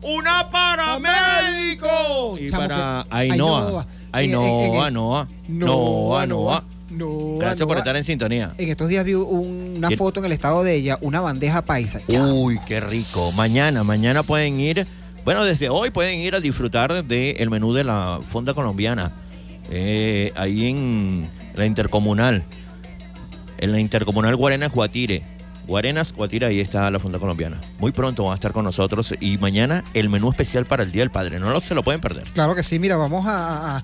una 0.01 0.47
para 0.49 0.97
México. 0.99 2.37
Y 2.39 2.47
Chamo, 2.49 2.61
para 2.67 3.05
Ainhoa. 3.09 3.85
Ainhoa. 4.11 4.91
Noa. 4.91 5.27
Noa, 5.47 6.25
Noa. 6.25 6.63
No, 6.91 7.37
Gracias 7.39 7.61
no, 7.61 7.67
por 7.67 7.77
estar 7.79 7.95
en 7.95 8.03
sintonía. 8.03 8.53
En 8.57 8.69
estos 8.69 8.87
días 8.87 9.03
vi 9.03 9.15
un- 9.15 9.73
una 9.77 9.89
foto 9.97 10.19
en 10.19 10.27
el 10.27 10.31
estado 10.31 10.63
de 10.63 10.75
ella, 10.75 10.99
una 11.01 11.21
bandeja 11.21 11.63
paisa. 11.63 11.99
Uy, 12.07 12.59
qué 12.67 12.79
rico. 12.79 13.31
Mañana, 13.31 13.83
mañana 13.83 14.21
pueden 14.21 14.59
ir. 14.59 14.85
Bueno, 15.25 15.43
desde 15.45 15.69
hoy 15.69 15.89
pueden 15.89 16.19
ir 16.19 16.35
a 16.35 16.39
disfrutar 16.39 17.03
del 17.05 17.49
menú 17.49 17.73
de 17.73 17.83
la 17.83 18.19
Fonda 18.27 18.53
Colombiana. 18.53 19.11
eh, 19.71 20.31
ahí 20.35 20.67
en 20.69 21.23
la 21.55 21.65
Intercomunal. 21.65 22.43
en 23.57 23.71
la 23.71 23.79
Intercomunal 23.79 24.35
Guarenas 24.35 24.71
Guatire. 24.73 25.23
Guarenas 25.65 26.11
Guatire, 26.11 26.47
ahí 26.47 26.59
está 26.59 26.91
la 26.91 26.99
Funda 26.99 27.17
Colombiana. 27.19 27.57
Muy 27.79 27.93
pronto 27.93 28.25
va 28.25 28.33
a 28.33 28.35
estar 28.35 28.51
con 28.51 28.65
nosotros 28.65 29.15
y 29.21 29.37
mañana 29.37 29.85
el 29.93 30.09
menú 30.09 30.29
especial 30.29 30.65
para 30.65 30.83
el 30.83 30.91
Día 30.91 31.03
del 31.03 31.09
Padre. 31.11 31.39
No 31.39 31.49
lo, 31.51 31.61
se 31.61 31.73
lo 31.73 31.81
pueden 31.83 32.01
perder. 32.01 32.23
Claro 32.33 32.53
que 32.55 32.63
sí, 32.63 32.77
mira, 32.79 32.97
vamos 32.97 33.25
a, 33.25 33.77
a- 33.77 33.83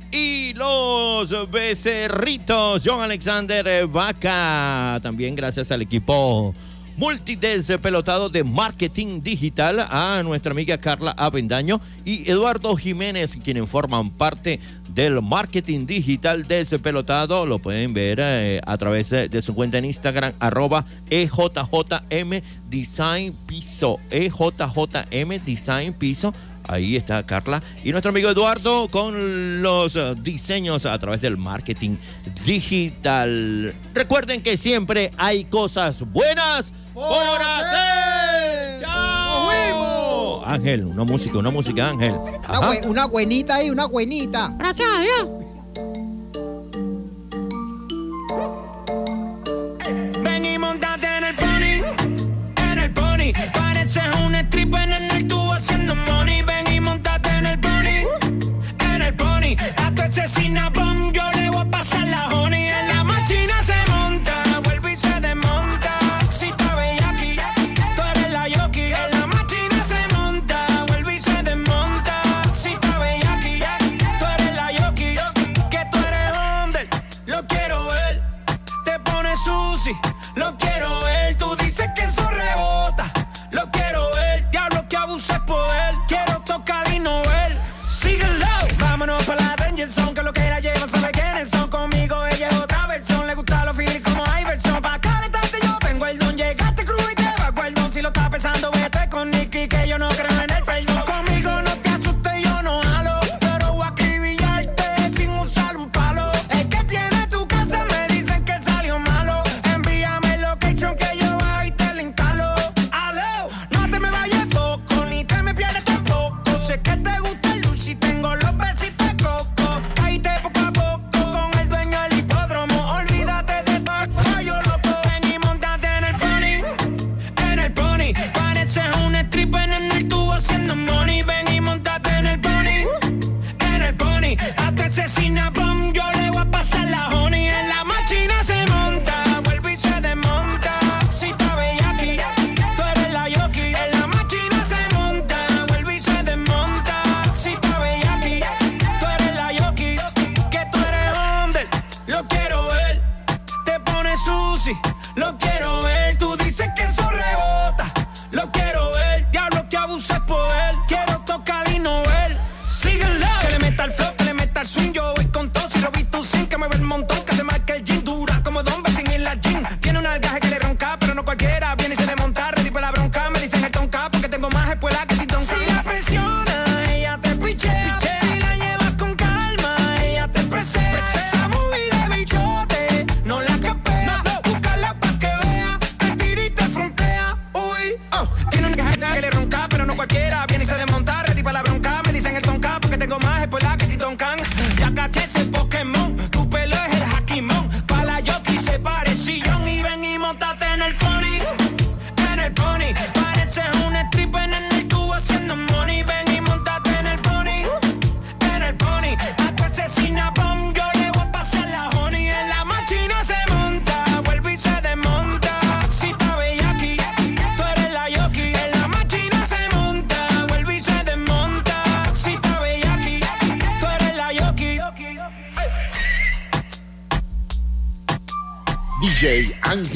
los 0.56 1.50
becerritos, 1.50 2.82
John 2.84 3.02
Alexander 3.02 3.86
Vaca. 3.86 4.98
También 5.02 5.36
gracias 5.36 5.70
al 5.70 5.82
equipo 5.82 6.54
multidespelotado 6.96 8.30
de 8.30 8.42
marketing 8.42 9.22
digital, 9.22 9.80
a 9.90 10.22
nuestra 10.24 10.52
amiga 10.52 10.78
Carla 10.78 11.12
Avendaño 11.12 11.80
y 12.04 12.30
Eduardo 12.30 12.74
Jiménez, 12.76 13.36
quienes 13.42 13.68
forman 13.68 14.10
parte 14.10 14.60
del 14.94 15.20
marketing 15.20 15.86
digital 15.86 16.46
despelotado. 16.48 17.44
Lo 17.44 17.58
pueden 17.58 17.92
ver 17.92 18.18
eh, 18.20 18.60
a 18.66 18.78
través 18.78 19.10
de, 19.10 19.28
de 19.28 19.42
su 19.42 19.54
cuenta 19.54 19.78
en 19.78 19.84
Instagram, 19.84 20.32
arroba 20.40 20.84
EJJM 21.10 22.40
Design 22.70 23.34
Piso. 23.46 24.00
EJJM 24.10 25.44
Design 25.44 25.92
Piso. 25.92 26.32
Ahí 26.68 26.96
está 26.96 27.24
Carla. 27.24 27.62
Y 27.84 27.90
nuestro 27.92 28.10
amigo 28.10 28.28
Eduardo 28.30 28.88
con 28.88 29.62
los 29.62 29.94
eh, 29.96 30.14
diseños 30.20 30.84
a 30.86 30.98
través 30.98 31.20
del 31.20 31.36
marketing 31.36 31.96
digital. 32.44 33.74
Recuerden 33.94 34.42
que 34.42 34.56
siempre 34.56 35.10
hay 35.16 35.44
cosas 35.44 36.02
buenas 36.10 36.72
por 36.94 37.40
hacer. 37.40 38.80
¡Chao! 38.80 40.44
Ángel, 40.44 40.84
una 40.84 41.04
música, 41.04 41.38
una 41.38 41.50
música, 41.50 41.88
Ángel. 41.88 42.12
Una, 42.12 42.38
Ajá. 42.46 42.72
bue- 42.72 42.86
una 42.86 43.06
buenita 43.06 43.56
ahí, 43.56 43.68
una 43.70 43.86
buenita. 43.86 44.54
Gracias 44.58 44.88
a 44.88 45.00
Dios. 45.00 45.45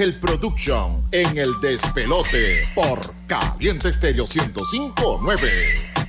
Ángel 0.01 0.14
Production 0.14 1.05
en 1.12 1.36
el 1.36 1.60
despelote 1.60 2.66
por 2.74 3.01
Caliente 3.27 3.90
Estéreo 3.90 4.27
1059. 4.27 5.99